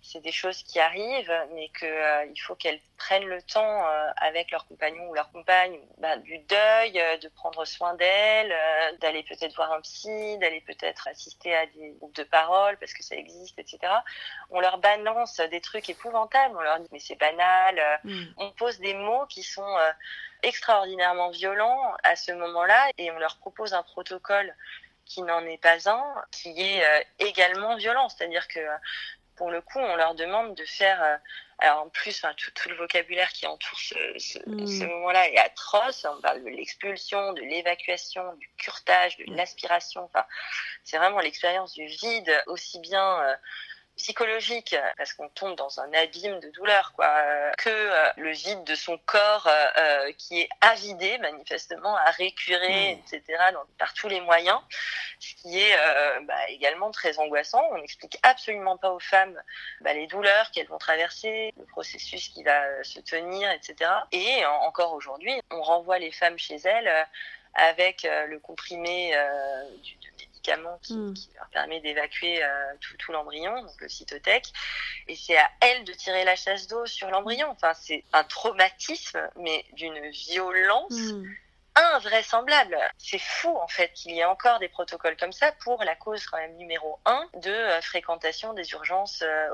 c'est 0.03 0.21
des 0.21 0.31
choses 0.31 0.63
qui 0.63 0.79
arrivent, 0.79 1.35
mais 1.55 1.69
qu'il 1.71 1.89
euh, 1.89 2.27
faut 2.47 2.55
qu'elles 2.55 2.81
prennent 2.97 3.27
le 3.27 3.43
temps 3.43 3.85
euh, 3.89 4.11
avec 4.19 4.53
leur 4.53 4.65
compagnon 4.69 5.09
ou 5.09 5.15
leur 5.15 5.33
compagne 5.33 5.77
ben, 5.99 6.17
du 6.19 6.39
deuil, 6.39 6.93
de 7.21 7.29
prendre 7.29 7.65
soin 7.65 7.95
d'elles, 7.95 8.55
d'aller 9.01 9.25
peut-être 9.25 9.57
voir 9.57 9.73
un 9.73 9.81
psy, 9.81 10.39
d'aller 10.39 10.61
peut-être 10.61 11.09
assister 11.09 11.57
à 11.57 11.67
des 11.67 11.95
groupes 11.99 12.15
de 12.15 12.23
parole 12.23 12.77
parce 12.79 12.93
que 12.93 13.03
ça 13.03 13.17
existe, 13.17 13.59
etc. 13.59 13.79
On 14.51 14.61
leur 14.61 14.79
balance 14.79 15.41
des 15.51 15.61
trucs 15.61 15.91
épouvantables, 15.91 16.55
on 16.57 16.63
leur 16.63 16.79
dit 16.79 16.89
mais 16.93 17.01
c'est 17.01 17.19
banal, 17.19 17.81
mm. 18.05 18.25
on 18.37 18.51
pose 18.53 18.79
des 18.79 18.95
mots 18.95 19.27
qui 19.27 19.43
sont 19.43 19.77
extraordinairement 20.45 21.31
violents 21.31 21.95
à 22.05 22.15
ce 22.15 22.31
moment-là 22.31 22.91
et 22.99 23.11
on 23.11 23.19
leur 23.19 23.39
propose 23.39 23.75
un 23.75 23.83
protocole 23.83 24.55
qui 25.07 25.23
n'en 25.23 25.45
est 25.47 25.61
pas 25.63 25.89
un, 25.89 26.25
qui 26.33 26.51
est 26.61 26.85
euh, 26.85 27.05
également 27.19 27.77
violent. 27.77 28.09
C'est-à-dire 28.09 28.47
que 28.49 28.61
pour 29.37 29.51
le 29.51 29.61
coup, 29.61 29.79
on 29.79 29.97
leur 29.97 30.15
demande 30.15 30.55
de 30.55 30.65
faire. 30.65 31.03
Euh, 31.03 31.17
alors 31.59 31.83
en 31.83 31.89
plus, 31.89 32.21
tout, 32.37 32.51
tout, 32.51 32.69
le 32.69 32.77
vocabulaire 32.77 33.31
qui 33.31 33.47
entoure 33.47 33.79
ce, 33.79 33.95
ce, 34.19 34.39
mmh. 34.47 34.67
ce 34.67 34.85
moment-là 34.85 35.29
est 35.31 35.39
atroce. 35.39 36.05
On 36.05 36.21
parle 36.21 36.43
de 36.43 36.49
l'expulsion, 36.51 37.33
de 37.33 37.41
l'évacuation, 37.43 38.35
du 38.35 38.51
curtage, 38.59 39.17
de 39.19 39.31
mmh. 39.31 39.37
l'aspiration. 39.37 40.05
Enfin, 40.05 40.27
c'est 40.85 40.99
vraiment 40.99 41.21
l'expérience 41.21 41.73
du 41.73 41.87
vide, 41.87 42.31
aussi 42.47 42.79
bien 42.81 43.21
euh, 43.23 43.37
psychologique 43.97 44.77
parce 44.97 45.15
qu'on 45.15 45.29
tombe 45.31 45.57
dans 45.57 45.81
un 45.81 45.93
abîme 45.95 46.39
de 46.41 46.51
douleur 46.51 46.93
quoi. 46.95 47.09
Que 47.59 47.71
euh, 47.71 48.11
le 48.17 48.31
vide 48.31 48.65
de 48.65 48.75
son 48.75 48.99
corps 48.99 49.47
euh, 49.47 49.67
euh, 49.79 50.13
qui 50.19 50.43
est 50.43 50.49
avidé 50.61 51.19
manifestement 51.19 51.97
à 51.97 52.11
récurer 52.11 52.93
etc 52.93 53.23
par 53.79 53.95
tous 53.95 54.09
les 54.09 54.21
moyens. 54.21 54.59
Ce 55.19 55.35
qui 55.35 55.59
est 55.59 55.77
bah, 56.23 56.49
également 56.49 56.91
très 56.91 57.19
angoissant. 57.19 57.63
On 57.73 57.79
n'explique 57.79 58.19
absolument 58.23 58.77
pas 58.77 58.91
aux 58.91 59.01
femmes 59.01 59.41
bah, 59.81 59.95
les 59.95 60.07
douleurs 60.07 60.51
qu'elles 60.51 60.69
vont 60.69 60.79
traverser 60.79 61.53
le 61.59 61.65
processus 61.65 62.29
qui 62.29 62.43
va 62.43 62.85
se 62.85 63.01
tenir 63.01 63.51
etc 63.51 63.91
et 64.13 64.45
encore 64.45 64.93
aujourd'hui 64.93 65.41
on 65.51 65.63
renvoie 65.63 65.99
les 65.99 66.13
femmes 66.13 66.39
chez 66.39 66.57
elles 66.57 67.07
avec 67.55 68.07
le 68.29 68.39
comprimé 68.39 69.17
du, 69.83 69.97
Hmm. 70.55 71.13
qui, 71.15 71.31
leur 71.35 71.49
permet 71.49 71.81
d'évacuer 71.81 72.43
euh, 72.43 72.73
tout, 72.99 73.13
l'embryon, 73.13 73.63
donc 73.63 73.81
le 73.81 73.89
cytothèque. 73.89 74.53
Et 75.09 75.17
c'est 75.17 75.37
à 75.37 75.51
elle 75.61 75.85
de 75.85 75.93
tirer 75.93 76.25
la 76.25 76.37
chasse 76.37 76.67
d'eau 76.67 76.87
sur 76.87 77.11
l'embryon. 77.11 77.49
Enfin, 77.51 77.75
c'est 77.75 78.05
un 78.13 78.25
traumatisme, 78.25 79.21
mais 79.37 79.65
d'une 79.73 80.11
violence. 80.11 80.93
Hmm. 80.93 81.25
invraisemblable. 81.95 82.79
C'est 82.97 83.21
fou 83.21 83.55
en 83.55 83.69
fait 83.69 83.93
qu'il 83.93 84.13
y 84.13 84.21
ait 84.21 84.25
encore 84.25 84.59
des 84.61 84.69
protocoles 84.69 85.17
comme 85.19 85.33
ça 85.33 85.53
pour 85.63 85.85
la 85.85 85.95
cause 85.95 86.25
quand 86.25 86.39
même 86.39 86.57
numéro 86.57 86.99
un 87.05 87.29
de 87.35 87.51
euh, 87.51 87.83
fréquentation 87.83 88.55
des 88.55 88.71
urgences 88.71 89.21
euh, 89.23 89.51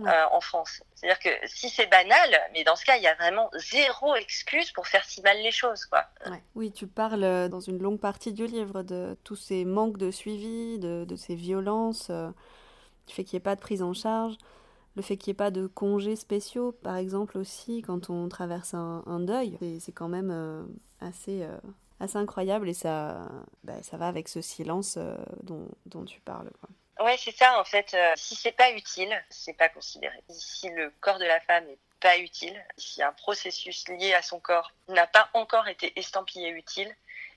euh, 0.00 0.24
en 0.32 0.40
France. 0.40 0.82
C'est-à-dire 0.94 1.18
que 1.18 1.28
si 1.46 1.68
c'est 1.68 1.86
banal, 1.86 2.30
mais 2.52 2.64
dans 2.64 2.76
ce 2.76 2.84
cas, 2.84 2.96
il 2.96 3.02
y 3.02 3.06
a 3.06 3.14
vraiment 3.14 3.50
zéro 3.54 4.16
excuse 4.16 4.72
pour 4.72 4.88
faire 4.88 5.04
si 5.04 5.20
mal 5.20 5.36
les 5.42 5.52
choses, 5.52 5.84
quoi. 5.84 6.06
Oui, 6.54 6.72
tu 6.72 6.86
parles 6.86 7.22
euh, 7.22 7.48
dans 7.48 7.60
une 7.60 7.78
longue 7.78 8.00
partie 8.00 8.32
du 8.32 8.46
livre 8.46 8.82
de 8.82 9.16
tous 9.22 9.36
ces 9.36 9.64
manques 9.64 9.98
de 9.98 10.10
suivi, 10.10 10.78
de, 10.78 11.14
ces 11.16 11.34
violences, 11.34 12.08
euh, 12.10 12.30
du 13.06 13.14
fait 13.14 13.22
qu'il 13.22 13.36
n'y 13.36 13.42
ait 13.42 13.44
pas 13.44 13.54
de 13.54 13.60
prise 13.60 13.82
en 13.82 13.92
charge, 13.92 14.36
le 14.96 15.02
fait 15.02 15.16
qu'il 15.16 15.30
n'y 15.30 15.32
ait 15.32 15.44
pas 15.44 15.50
de 15.50 15.66
congés 15.66 16.16
spéciaux, 16.16 16.72
par 16.72 16.96
exemple 16.96 17.36
aussi 17.36 17.82
quand 17.82 18.08
on 18.08 18.28
traverse 18.28 18.74
un, 18.74 19.20
deuil. 19.20 19.58
C'est 19.78 19.92
quand 19.92 20.08
même 20.08 20.66
assez, 21.00 21.46
assez 22.00 22.16
incroyable 22.16 22.68
et 22.68 22.74
ça, 22.74 23.28
bah, 23.62 23.82
ça 23.82 23.98
va 23.98 24.08
avec 24.08 24.28
ce 24.28 24.40
silence 24.40 24.98
dont, 25.42 25.68
dont, 25.86 26.04
tu 26.04 26.20
parles. 26.20 26.50
Quoi. 26.60 26.70
Ouais, 27.02 27.16
c'est 27.18 27.36
ça 27.36 27.58
en 27.58 27.64
fait. 27.64 27.94
Euh, 27.94 28.12
si 28.14 28.36
c'est 28.36 28.52
pas 28.52 28.70
utile, 28.70 29.12
c'est 29.28 29.56
pas 29.56 29.68
considéré. 29.68 30.16
Si 30.28 30.68
le 30.68 30.92
corps 31.00 31.18
de 31.18 31.24
la 31.24 31.40
femme 31.40 31.68
est 31.68 31.78
pas 31.98 32.16
utile, 32.18 32.64
si 32.76 33.02
un 33.02 33.12
processus 33.12 33.88
lié 33.88 34.14
à 34.14 34.22
son 34.22 34.38
corps 34.38 34.72
n'a 34.88 35.06
pas 35.06 35.28
encore 35.34 35.66
été 35.66 35.98
estampillé 35.98 36.50
utile, 36.50 36.94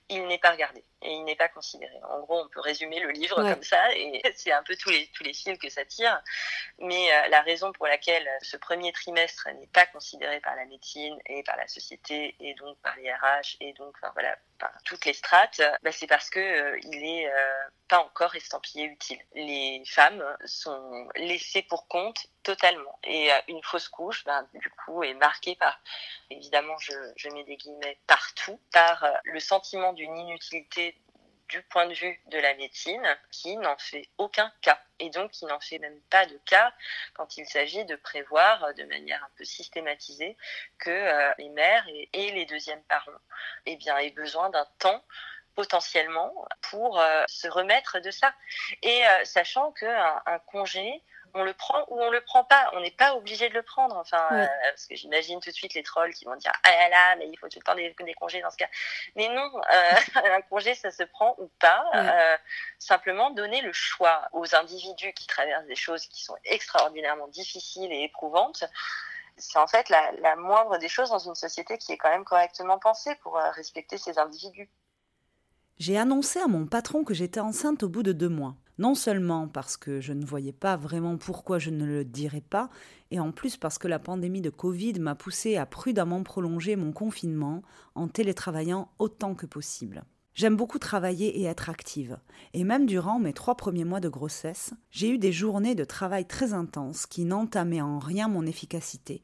il 0.08 0.24
n'est 0.26 0.38
pas 0.38 0.52
regardé 0.52 0.84
et 1.02 1.12
il 1.12 1.24
n'est 1.24 1.36
pas 1.36 1.48
considéré. 1.48 1.94
En 2.08 2.20
gros, 2.20 2.40
on 2.40 2.48
peut 2.48 2.60
résumer 2.60 3.00
le 3.00 3.10
livre 3.10 3.36
comme 3.36 3.62
ça, 3.62 3.94
et 3.94 4.22
c'est 4.34 4.52
un 4.52 4.62
peu 4.62 4.76
tous 4.76 4.90
les, 4.90 5.08
tous 5.14 5.24
les 5.24 5.32
fils 5.32 5.58
que 5.58 5.68
ça 5.68 5.84
tire. 5.84 6.20
Mais 6.78 7.12
euh, 7.12 7.28
la 7.28 7.42
raison 7.42 7.72
pour 7.72 7.86
laquelle 7.86 8.28
ce 8.42 8.56
premier 8.56 8.92
trimestre 8.92 9.48
n'est 9.60 9.66
pas 9.68 9.86
considéré 9.86 10.40
par 10.40 10.56
la 10.56 10.64
médecine 10.64 11.18
et 11.26 11.42
par 11.42 11.56
la 11.56 11.68
société, 11.68 12.34
et 12.40 12.54
donc 12.54 12.78
par 12.78 12.96
les 12.96 13.12
RH, 13.12 13.56
et 13.60 13.72
donc 13.74 13.94
enfin, 14.00 14.10
voilà, 14.14 14.36
par 14.58 14.72
toutes 14.84 15.04
les 15.04 15.12
strates, 15.12 15.60
bah, 15.82 15.92
c'est 15.92 16.06
parce 16.06 16.30
que 16.30 16.40
euh, 16.40 16.78
il 16.82 17.04
est 17.04 17.28
euh, 17.28 17.68
pas 17.88 17.98
encore 17.98 18.34
estampillé 18.34 18.84
utile. 18.84 19.20
Les 19.34 19.82
femmes 19.86 20.24
sont 20.44 21.08
laissées 21.16 21.62
pour 21.62 21.88
compte 21.88 22.26
totalement. 22.42 22.98
Et 23.04 23.30
une 23.48 23.62
fausse 23.62 23.88
couche, 23.88 24.24
ben, 24.24 24.48
du 24.54 24.70
coup, 24.70 25.02
est 25.02 25.14
marquée 25.14 25.56
par, 25.56 25.80
évidemment, 26.30 26.78
je, 26.78 26.92
je 27.16 27.28
mets 27.30 27.44
des 27.44 27.56
guillemets 27.56 27.98
partout, 28.06 28.60
par 28.72 29.04
le 29.24 29.40
sentiment 29.40 29.92
d'une 29.92 30.16
inutilité 30.16 30.95
du 31.48 31.62
point 31.62 31.86
de 31.86 31.94
vue 31.94 32.20
de 32.26 32.38
la 32.38 32.54
médecine 32.54 33.06
qui 33.30 33.56
n'en 33.56 33.76
fait 33.78 34.08
aucun 34.18 34.52
cas 34.62 34.80
et 34.98 35.10
donc 35.10 35.30
qui 35.30 35.46
n'en 35.46 35.60
fait 35.60 35.78
même 35.78 36.00
pas 36.10 36.26
de 36.26 36.36
cas 36.46 36.72
quand 37.14 37.36
il 37.36 37.46
s'agit 37.46 37.84
de 37.84 37.96
prévoir 37.96 38.74
de 38.74 38.84
manière 38.84 39.22
un 39.22 39.30
peu 39.36 39.44
systématisée 39.44 40.36
que 40.78 40.90
euh, 40.90 41.32
les 41.38 41.48
mères 41.50 41.86
et, 41.88 42.30
les 42.32 42.46
deuxièmes 42.46 42.82
parents 42.84 43.12
eh 43.66 43.78
aient 44.00 44.10
besoin 44.10 44.50
d'un 44.50 44.66
temps 44.78 45.04
potentiellement 45.54 46.46
pour 46.70 47.00
euh, 47.00 47.24
se 47.26 47.48
remettre 47.48 47.98
de 48.00 48.10
ça. 48.10 48.32
Et 48.82 49.06
euh, 49.06 49.24
sachant 49.24 49.72
qu'un 49.72 50.22
un 50.26 50.38
congé 50.40 51.02
on 51.34 51.44
le 51.44 51.52
prend 51.52 51.80
ou 51.88 52.00
on 52.00 52.10
le 52.10 52.20
prend 52.20 52.44
pas. 52.44 52.70
On 52.74 52.80
n'est 52.80 52.90
pas 52.90 53.14
obligé 53.14 53.48
de 53.48 53.54
le 53.54 53.62
prendre. 53.62 53.96
Enfin, 53.96 54.26
euh, 54.32 54.46
parce 54.70 54.86
que 54.86 54.96
j'imagine 54.96 55.40
tout 55.40 55.50
de 55.50 55.54
suite 55.54 55.74
les 55.74 55.82
trolls 55.82 56.12
qui 56.14 56.24
vont 56.24 56.36
dire 56.36 56.52
ah 56.62 56.70
là 56.70 56.88
là, 56.88 57.16
mais 57.16 57.28
il 57.28 57.36
faut 57.38 57.48
tout 57.48 57.58
le 57.58 57.64
temps 57.64 57.74
des, 57.74 58.14
congés 58.14 58.40
dans 58.40 58.50
ce 58.50 58.56
cas. 58.56 58.68
Mais 59.14 59.28
non, 59.28 59.50
euh, 59.56 60.20
un 60.36 60.40
congé 60.42 60.74
ça 60.74 60.90
se 60.90 61.02
prend 61.02 61.34
ou 61.38 61.48
pas. 61.58 61.84
Euh, 61.94 62.36
simplement 62.78 63.30
donner 63.30 63.60
le 63.62 63.72
choix 63.72 64.28
aux 64.32 64.54
individus 64.54 65.12
qui 65.12 65.26
traversent 65.26 65.66
des 65.66 65.76
choses 65.76 66.06
qui 66.06 66.22
sont 66.22 66.36
extraordinairement 66.44 67.28
difficiles 67.28 67.92
et 67.92 68.04
éprouvantes. 68.04 68.64
C'est 69.36 69.58
en 69.58 69.66
fait 69.66 69.88
la, 69.90 70.12
la 70.20 70.36
moindre 70.36 70.78
des 70.78 70.88
choses 70.88 71.10
dans 71.10 71.18
une 71.18 71.34
société 71.34 71.76
qui 71.76 71.92
est 71.92 71.98
quand 71.98 72.10
même 72.10 72.24
correctement 72.24 72.78
pensée 72.78 73.14
pour 73.16 73.34
respecter 73.34 73.98
ces 73.98 74.18
individus. 74.18 74.70
J'ai 75.78 75.98
annoncé 75.98 76.40
à 76.40 76.46
mon 76.46 76.66
patron 76.66 77.04
que 77.04 77.12
j'étais 77.12 77.40
enceinte 77.40 77.82
au 77.82 77.88
bout 77.90 78.02
de 78.02 78.12
deux 78.12 78.30
mois. 78.30 78.54
Non 78.78 78.94
seulement 78.94 79.48
parce 79.48 79.76
que 79.76 80.00
je 80.00 80.12
ne 80.12 80.24
voyais 80.24 80.52
pas 80.52 80.76
vraiment 80.76 81.16
pourquoi 81.16 81.58
je 81.58 81.70
ne 81.70 81.84
le 81.84 82.04
dirais 82.04 82.42
pas, 82.42 82.68
et 83.10 83.20
en 83.20 83.32
plus 83.32 83.56
parce 83.56 83.78
que 83.78 83.88
la 83.88 83.98
pandémie 83.98 84.42
de 84.42 84.50
Covid 84.50 85.00
m'a 85.00 85.14
poussé 85.14 85.56
à 85.56 85.64
prudemment 85.64 86.22
prolonger 86.22 86.76
mon 86.76 86.92
confinement 86.92 87.62
en 87.94 88.08
télétravaillant 88.08 88.90
autant 88.98 89.34
que 89.34 89.46
possible. 89.46 90.04
J'aime 90.34 90.56
beaucoup 90.56 90.78
travailler 90.78 91.40
et 91.40 91.44
être 91.44 91.70
active. 91.70 92.18
Et 92.52 92.62
même 92.64 92.84
durant 92.84 93.18
mes 93.18 93.32
trois 93.32 93.56
premiers 93.56 93.86
mois 93.86 94.00
de 94.00 94.10
grossesse, 94.10 94.74
j'ai 94.90 95.08
eu 95.08 95.16
des 95.16 95.32
journées 95.32 95.74
de 95.74 95.84
travail 95.84 96.26
très 96.26 96.52
intenses 96.52 97.06
qui 97.06 97.24
n'entamaient 97.24 97.80
en 97.80 97.98
rien 97.98 98.28
mon 98.28 98.44
efficacité, 98.44 99.22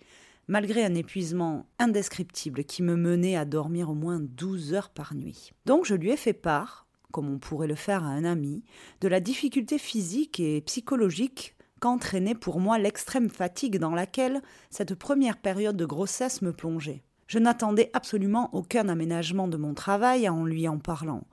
malgré 0.49 0.83
un 0.83 0.95
épuisement 0.95 1.67
indescriptible 1.79 2.65
qui 2.65 2.83
me 2.83 2.97
menait 2.97 3.37
à 3.37 3.45
dormir 3.45 3.91
au 3.91 3.95
moins 3.95 4.21
12 4.21 4.73
heures 4.73 4.89
par 4.89 5.15
nuit. 5.15 5.53
Donc 5.67 5.85
je 5.85 5.95
lui 5.95 6.11
ai 6.11 6.17
fait 6.17 6.33
part, 6.33 6.87
comme 7.13 7.33
on 7.33 7.39
pourrait 7.39 7.69
le 7.69 7.77
faire 7.77 8.03
à 8.03 8.09
un 8.09 8.25
ami, 8.25 8.65
de 9.01 9.07
la 9.07 9.21
difficulté 9.21 9.79
physique 9.79 10.41
et 10.41 10.61
psychologique 10.63 11.55
qu'entraînait 11.81 12.35
pour 12.35 12.59
moi 12.59 12.79
l'extrême 12.79 13.29
fatigue 13.29 13.79
dans 13.79 13.95
laquelle 13.95 14.43
cette 14.71 14.95
première 14.95 15.37
période 15.37 15.77
de 15.77 15.87
grossesse 15.87 16.43
me 16.43 16.53
plongeait. 16.53 17.03
Je 17.27 17.39
n'attendais 17.39 17.91
absolument 17.93 18.51
aucun 18.53 18.89
aménagement 18.89 19.49
de 19.49 19.57
mon 19.57 19.75
travail 19.75 20.29
en 20.29 20.45
lui 20.45 20.69
en 20.69 20.79
parlant, 20.79 21.25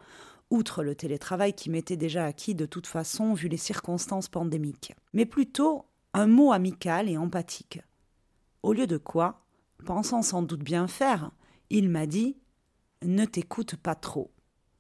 outre 0.50 0.84
le 0.84 0.96
télétravail 0.96 1.54
qui 1.54 1.70
m'était 1.70 1.98
déjà 1.98 2.26
acquis 2.26 2.56
de 2.56 2.66
toute 2.66 2.88
façon 2.88 3.34
vu 3.34 3.48
les 3.48 3.58
circonstances 3.58 4.30
pandémiques, 4.30 4.94
mais 5.14 5.26
plutôt 5.26 5.86
un 6.14 6.28
mot 6.28 6.52
amical 6.52 7.10
et 7.10 7.18
empathique. 7.18 7.82
Au 8.64 8.74
lieu 8.74 8.88
de 8.88 8.98
quoi, 8.98 9.46
pensant 9.86 10.22
sans 10.22 10.42
doute 10.42 10.64
bien 10.64 10.88
faire, 10.88 11.32
il 11.70 11.90
m'a 11.90 12.08
dit 12.08 12.38
Ne 13.04 13.26
t'écoute 13.26 13.76
pas 13.76 13.96
trop. 13.96 14.32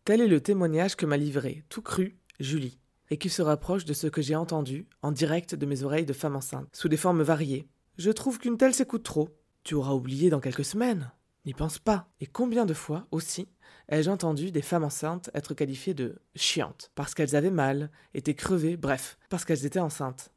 Tel 0.05 0.21
est 0.21 0.27
le 0.27 0.41
témoignage 0.41 0.95
que 0.95 1.05
m'a 1.05 1.17
livré, 1.17 1.63
tout 1.69 1.81
cru, 1.81 2.17
Julie, 2.39 2.79
et 3.09 3.17
qui 3.17 3.29
se 3.29 3.41
rapproche 3.41 3.85
de 3.85 3.93
ce 3.93 4.07
que 4.07 4.21
j'ai 4.21 4.35
entendu 4.35 4.87
en 5.01 5.11
direct 5.11 5.55
de 5.55 5.65
mes 5.65 5.83
oreilles 5.83 6.05
de 6.05 6.13
femme 6.13 6.35
enceinte, 6.35 6.69
sous 6.73 6.89
des 6.89 6.97
formes 6.97 7.21
variées. 7.21 7.67
Je 7.97 8.11
trouve 8.11 8.39
qu'une 8.39 8.57
telle 8.57 8.73
s'écoute 8.73 9.03
trop. 9.03 9.29
Tu 9.63 9.75
auras 9.75 9.93
oublié 9.93 10.29
dans 10.29 10.39
quelques 10.39 10.65
semaines. 10.65 11.11
N'y 11.45 11.53
pense 11.53 11.79
pas. 11.79 12.07
Et 12.19 12.25
combien 12.25 12.65
de 12.65 12.73
fois 12.73 13.07
aussi 13.11 13.49
ai-je 13.89 14.09
entendu 14.09 14.51
des 14.51 14.61
femmes 14.61 14.83
enceintes 14.83 15.29
être 15.33 15.53
qualifiées 15.53 15.93
de 15.93 16.21
chiantes, 16.35 16.91
parce 16.95 17.13
qu'elles 17.13 17.35
avaient 17.35 17.49
mal, 17.49 17.91
étaient 18.13 18.35
crevées, 18.35 18.77
bref, 18.77 19.17
parce 19.29 19.45
qu'elles 19.45 19.65
étaient 19.65 19.79
enceintes. 19.79 20.31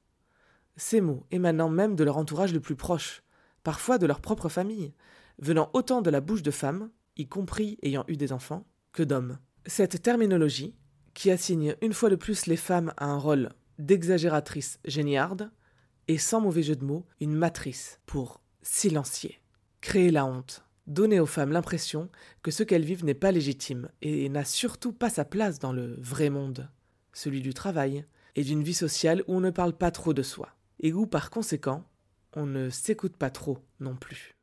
Ces 0.77 1.01
mots 1.01 1.27
émanant 1.31 1.69
même 1.69 1.97
de 1.97 2.05
leur 2.05 2.17
entourage 2.17 2.55
le 2.55 2.61
plus 2.61 2.77
proche, 2.77 3.23
parfois 3.63 3.99
de 3.99 4.07
leur 4.07 4.21
propre 4.21 4.49
famille, 4.49 4.95
venant 5.39 5.71
autant 5.75 6.03
de 6.03 6.11
la 6.11 6.21
bouche 6.21 6.43
de 6.43 6.51
femmes, 6.51 6.91
y 7.17 7.27
compris 7.27 7.79
ayant 7.83 8.05
eu 8.09 8.17
des 8.17 8.33
enfants, 8.33 8.67
que 8.93 9.03
d'hommes. 9.03 9.39
Cette 9.67 10.03
terminologie, 10.03 10.75
qui 11.15 11.31
assigne 11.31 11.77
une 11.83 11.93
fois 11.93 12.11
de 12.11 12.17
plus 12.17 12.47
les 12.47 12.57
femmes 12.57 12.93
à 12.97 13.07
un 13.07 13.19
rôle 13.19 13.51
d'exagératrice 13.79 14.81
géniarde, 14.85 15.51
est 16.09 16.19
sans 16.19 16.41
mauvais 16.41 16.65
jeu 16.65 16.75
de 16.75 16.85
mots 16.85 17.07
une 17.21 17.35
matrice 17.35 18.01
pour 18.07 18.41
silencier, 18.63 19.41
créer 19.81 20.11
la 20.11 20.25
honte, 20.25 20.65
donner 20.89 21.21
aux 21.21 21.27
femmes 21.27 21.53
l'impression 21.53 22.11
que 22.43 22.51
ce 22.51 22.65
qu'elles 22.65 22.85
vivent 22.85 23.05
n'est 23.05 23.15
pas 23.15 23.31
légitime 23.31 23.89
et 24.01 24.29
n'a 24.29 24.45
surtout 24.45 24.93
pas 24.93 25.11
sa 25.11 25.25
place 25.25 25.61
dans 25.61 25.73
le 25.73 25.95
vrai 26.01 26.29
monde, 26.29 26.69
celui 27.13 27.41
du 27.41 27.55
travail 27.55 28.05
et 28.35 28.43
d'une 28.43 28.65
vie 28.65 28.75
sociale 28.75 29.23
où 29.29 29.37
on 29.37 29.41
ne 29.41 29.51
parle 29.51 29.75
pas 29.75 29.93
trop 29.93 30.13
de 30.13 30.23
soi, 30.23 30.49
et 30.81 30.93
où 30.93 31.07
par 31.07 31.31
conséquent 31.31 31.85
on 32.35 32.47
ne 32.47 32.69
s'écoute 32.69 33.17
pas 33.17 33.31
trop 33.31 33.59
non 33.79 33.95
plus. 33.95 34.35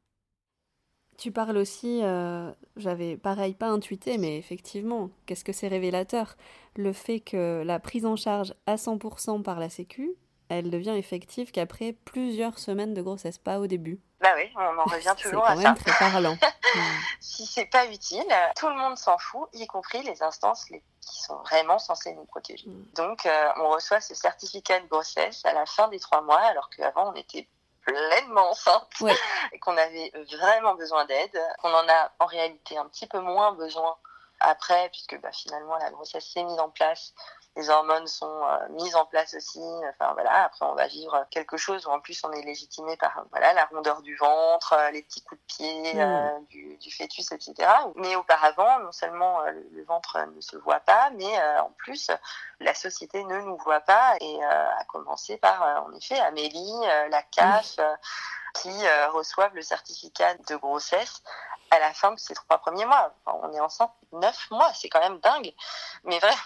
Tu 1.19 1.33
parles 1.33 1.57
aussi, 1.57 1.99
euh, 2.01 2.49
j'avais 2.77 3.17
pareil 3.17 3.53
pas 3.53 3.67
intuité, 3.67 4.17
mais 4.17 4.37
effectivement, 4.37 5.09
qu'est-ce 5.25 5.43
que 5.43 5.51
c'est 5.51 5.67
révélateur? 5.67 6.37
Le 6.77 6.93
fait 6.93 7.19
que 7.19 7.61
la 7.65 7.77
prise 7.77 8.05
en 8.05 8.15
charge 8.15 8.53
à 8.67 8.77
100% 8.77 9.43
par 9.43 9.59
la 9.59 9.69
Sécu, 9.69 10.13
elle 10.47 10.69
devient 10.69 10.95
effective 10.95 11.51
qu'après 11.51 11.91
plusieurs 12.05 12.57
semaines 12.57 12.93
de 12.93 13.01
grossesse, 13.01 13.37
pas 13.37 13.59
au 13.59 13.67
début. 13.67 13.99
Bah 14.21 14.29
oui, 14.37 14.49
on 14.55 14.79
en 14.79 14.85
revient 14.85 15.13
toujours 15.21 15.45
à 15.45 15.57
ça. 15.57 15.75
C'est 15.77 15.91
très 15.91 16.09
parlant. 16.09 16.37
si 17.19 17.45
c'est 17.45 17.65
pas 17.65 17.85
utile, 17.87 18.23
tout 18.55 18.69
le 18.69 18.77
monde 18.77 18.97
s'en 18.97 19.17
fout, 19.17 19.49
y 19.51 19.67
compris 19.67 20.01
les 20.03 20.23
instances 20.23 20.63
qui 20.63 21.21
sont 21.21 21.37
vraiment 21.39 21.79
censées 21.79 22.13
nous 22.13 22.23
protéger. 22.23 22.69
Mm. 22.69 22.85
Donc, 22.95 23.25
euh, 23.25 23.49
on 23.57 23.67
reçoit 23.71 23.99
ce 23.99 24.15
certificat 24.15 24.79
de 24.79 24.87
grossesse 24.87 25.43
à 25.43 25.51
la 25.51 25.65
fin 25.65 25.89
des 25.89 25.99
trois 25.99 26.21
mois, 26.21 26.39
alors 26.39 26.69
qu'avant 26.69 27.11
on 27.11 27.15
était 27.15 27.49
pleinement 27.91 28.49
enceinte 28.49 28.87
et 29.51 29.59
qu'on 29.59 29.77
avait 29.77 30.11
vraiment 30.37 30.75
besoin 30.75 31.05
d'aide, 31.05 31.39
qu'on 31.61 31.73
en 31.73 31.87
a 31.87 32.11
en 32.19 32.25
réalité 32.25 32.77
un 32.77 32.85
petit 32.85 33.07
peu 33.07 33.19
moins 33.19 33.53
besoin 33.53 33.95
après, 34.39 34.89
puisque 34.89 35.19
bah, 35.21 35.31
finalement 35.33 35.77
la 35.77 35.91
grossesse 35.91 36.25
s'est 36.25 36.43
mise 36.43 36.59
en 36.59 36.69
place 36.69 37.13
les 37.55 37.69
hormones 37.69 38.07
sont 38.07 38.41
euh, 38.43 38.69
mises 38.69 38.95
en 38.95 39.05
place 39.05 39.33
aussi. 39.33 39.61
Enfin 39.89 40.13
voilà, 40.13 40.45
après 40.45 40.65
on 40.65 40.75
va 40.75 40.87
vivre 40.87 41.25
quelque 41.29 41.57
chose 41.57 41.85
où 41.85 41.89
en 41.89 41.99
plus 41.99 42.23
on 42.23 42.31
est 42.31 42.43
légitimé 42.43 42.95
par 42.97 43.25
voilà 43.31 43.53
la 43.53 43.65
rondeur 43.65 44.01
du 44.01 44.15
ventre, 44.15 44.73
euh, 44.73 44.91
les 44.91 45.01
petits 45.03 45.21
coups 45.23 45.41
de 45.41 45.45
pied 45.45 45.93
mmh. 45.93 45.99
euh, 45.99 46.39
du, 46.49 46.77
du, 46.77 46.91
fœtus, 46.91 47.31
etc. 47.31 47.53
Mais 47.95 48.15
auparavant, 48.15 48.79
non 48.79 48.91
seulement 48.91 49.41
le, 49.43 49.83
ventre 49.83 50.17
ne 50.35 50.41
se 50.41 50.55
voit 50.57 50.79
pas, 50.81 51.09
mais 51.15 51.39
en 51.59 51.71
plus 51.77 52.11
la 52.59 52.73
société 52.73 53.23
ne 53.23 53.39
nous 53.41 53.57
voit 53.57 53.81
pas 53.81 54.15
et 54.19 54.43
à 54.43 54.83
commencer 54.87 55.37
par 55.37 55.85
en 55.85 55.93
effet 55.93 56.19
Amélie, 56.19 56.73
la 57.09 57.21
CAF. 57.23 57.79
qui 58.55 58.73
reçoivent 59.13 59.53
le 59.53 59.61
certificat 59.61 60.33
de 60.33 60.55
grossesse 60.55 61.21
à 61.71 61.79
la 61.79 61.93
fin 61.93 62.11
de 62.11 62.19
ces 62.19 62.33
trois 62.33 62.57
premiers 62.57 62.85
mois. 62.85 63.13
on 63.25 63.53
est 63.53 63.59
enceinte 63.59 63.91
neuf 64.11 64.49
mois, 64.51 64.73
c'est 64.73 64.89
quand 64.89 64.99
même 64.99 65.19
dingue. 65.19 65.53
Mais 66.03 66.19
vraiment, 66.19 66.37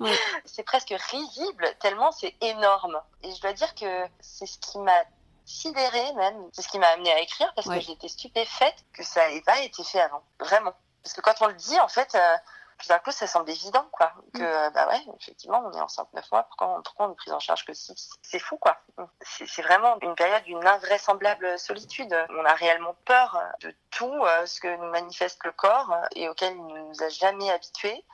c'est 0.44 0.62
presque 0.62 0.94
risible 1.10 1.68
tellement 1.80 2.12
c'est 2.12 2.36
énorme. 2.40 3.00
Et 3.22 3.34
je 3.34 3.40
dois 3.40 3.52
dire 3.52 3.74
que 3.74 4.06
c'est 4.20 4.46
ce 4.46 4.58
qui 4.58 4.78
m'a 4.78 5.04
sidérée 5.44 6.12
même. 6.14 6.48
C'est 6.52 6.62
ce 6.62 6.68
qui 6.68 6.78
m'a 6.78 6.88
amené 6.88 7.12
à 7.12 7.20
écrire 7.20 7.52
parce 7.54 7.68
que 7.68 7.80
j'étais 7.80 8.08
stupéfaite 8.08 8.76
que 8.92 9.02
ça 9.02 9.28
n'ait 9.30 9.42
pas 9.42 9.60
été 9.60 9.82
fait 9.82 10.00
avant. 10.00 10.22
Vraiment. 10.40 10.74
Parce 11.02 11.14
que 11.14 11.20
quand 11.20 11.40
on 11.40 11.46
le 11.46 11.54
dit, 11.54 11.78
en 11.80 11.88
fait, 11.88 12.14
euh, 12.14 12.36
tout 12.78 12.88
d'un 12.88 12.98
coup, 12.98 13.10
ça 13.10 13.26
semble 13.26 13.50
évident, 13.50 13.86
quoi. 13.92 14.12
Que, 14.34 14.68
mm. 14.68 14.72
bah 14.72 14.88
ouais, 14.88 15.00
effectivement, 15.20 15.62
on 15.66 15.72
est 15.72 15.80
enceinte 15.80 16.12
neuf 16.14 16.30
mois, 16.30 16.44
pourquoi, 16.44 16.80
pourquoi 16.84 17.08
on 17.08 17.12
est 17.12 17.16
pris 17.16 17.32
en 17.32 17.40
charge 17.40 17.64
que 17.64 17.74
six? 17.74 18.10
C'est 18.22 18.38
fou, 18.38 18.56
quoi. 18.56 18.78
C'est 19.22 19.62
vraiment 19.62 19.98
une 20.00 20.14
période 20.14 20.44
d'une 20.44 20.64
invraisemblable 20.66 21.58
solitude. 21.58 22.14
On 22.30 22.44
a 22.44 22.54
réellement 22.54 22.94
peur 23.04 23.40
de 23.60 23.74
tout 23.90 24.12
euh, 24.24 24.46
ce 24.46 24.60
que 24.60 24.76
nous 24.76 24.90
manifeste 24.90 25.44
le 25.44 25.52
corps 25.52 25.94
et 26.14 26.28
auquel 26.28 26.54
il 26.54 26.66
ne 26.66 26.78
nous 26.80 27.02
a 27.02 27.08
jamais 27.08 27.50
habitués 27.50 28.04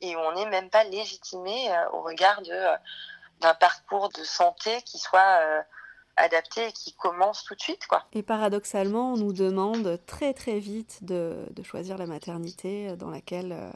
et 0.00 0.16
on 0.16 0.32
n'est 0.32 0.48
même 0.48 0.70
pas 0.70 0.84
légitimé 0.84 1.70
euh, 1.70 1.90
au 1.92 2.02
regard 2.02 2.40
euh, 2.48 2.76
d'un 3.40 3.54
parcours 3.54 4.10
de 4.10 4.22
santé 4.22 4.82
qui 4.82 4.98
soit 4.98 5.40
adapté 6.16 6.68
et 6.68 6.72
qui 6.72 6.94
commence 6.94 7.42
tout 7.44 7.54
de 7.54 7.60
suite. 7.60 7.86
Quoi. 7.88 8.04
Et 8.12 8.22
paradoxalement, 8.22 9.12
on 9.12 9.16
nous 9.16 9.32
demande 9.32 9.98
très 10.06 10.32
très 10.32 10.60
vite 10.60 11.02
de, 11.02 11.46
de 11.50 11.62
choisir 11.62 11.98
la 11.98 12.06
maternité 12.06 12.96
dans 12.96 13.10
laquelle 13.10 13.72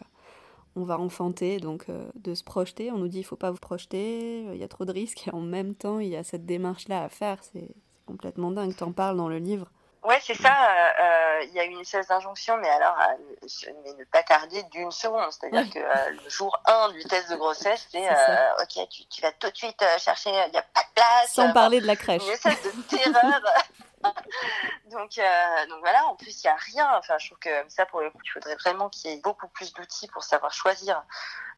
on 0.78 0.84
va 0.84 0.98
enfanter, 0.98 1.58
donc 1.58 1.84
euh, 1.88 2.08
de 2.14 2.34
se 2.34 2.44
projeter. 2.44 2.90
On 2.90 2.98
nous 2.98 3.08
dit 3.08 3.18
il 3.18 3.24
faut 3.24 3.36
pas 3.36 3.50
vous 3.50 3.58
projeter, 3.58 4.42
il 4.52 4.56
y 4.56 4.64
a 4.64 4.68
trop 4.68 4.84
de 4.84 4.92
risques, 4.92 5.28
et 5.28 5.30
en 5.32 5.40
même 5.40 5.74
temps 5.74 5.98
il 5.98 6.08
y 6.08 6.16
a 6.16 6.24
cette 6.24 6.46
démarche-là 6.46 7.04
à 7.04 7.08
faire. 7.08 7.38
C'est 7.52 7.68
complètement 8.06 8.50
dingue. 8.50 8.74
T'en 8.74 8.92
parles 8.92 9.16
dans 9.16 9.28
le 9.28 9.38
livre. 9.38 9.66
Ouais, 10.04 10.18
c'est 10.22 10.34
ça. 10.34 10.48
Euh, 10.48 11.02
euh, 11.02 11.44
il 11.48 11.52
y 11.52 11.60
a 11.60 11.64
une 11.64 11.80
espèce 11.80 12.06
d'injonction, 12.06 12.56
mais 12.56 12.68
alors, 12.68 12.96
mais 13.84 13.92
ne 13.92 14.04
pas 14.04 14.22
tarder 14.22 14.62
d'une 14.70 14.90
seconde. 14.90 15.26
C'est-à-dire 15.30 15.68
que 15.70 15.78
le 15.78 16.30
jour 16.30 16.56
1 16.66 16.92
du 16.92 17.04
test 17.04 17.30
de 17.30 17.36
grossesse, 17.36 17.88
c'est 17.90 18.08
ok, 18.08 18.88
tu, 19.10 19.20
vas 19.20 19.32
tout 19.32 19.50
de 19.50 19.56
suite 19.56 19.84
chercher, 19.98 20.30
il 20.30 20.52
n'y 20.52 20.58
a 20.58 20.62
pas 20.62 20.82
de 20.82 20.94
place. 20.94 21.32
Sans 21.32 21.52
parler 21.52 21.80
de 21.80 21.86
la 21.86 21.96
crèche. 21.96 22.22
Une 22.24 22.32
espèce 22.32 22.62
de 22.62 22.70
terreur. 22.82 23.42
donc, 24.90 25.18
euh, 25.18 25.66
donc 25.68 25.80
voilà, 25.80 26.06
en 26.06 26.16
plus, 26.16 26.42
il 26.42 26.46
n'y 26.46 26.50
a 26.50 26.56
rien. 26.56 26.96
Enfin, 26.96 27.18
je 27.18 27.26
trouve 27.26 27.38
que 27.38 27.50
ça, 27.68 27.86
pour 27.86 28.00
le 28.00 28.10
coup, 28.10 28.18
il 28.24 28.30
faudrait 28.30 28.56
vraiment 28.56 28.88
qu'il 28.88 29.10
y 29.10 29.14
ait 29.14 29.20
beaucoup 29.20 29.48
plus 29.48 29.72
d'outils 29.72 30.08
pour 30.08 30.22
savoir 30.22 30.52
choisir 30.52 31.02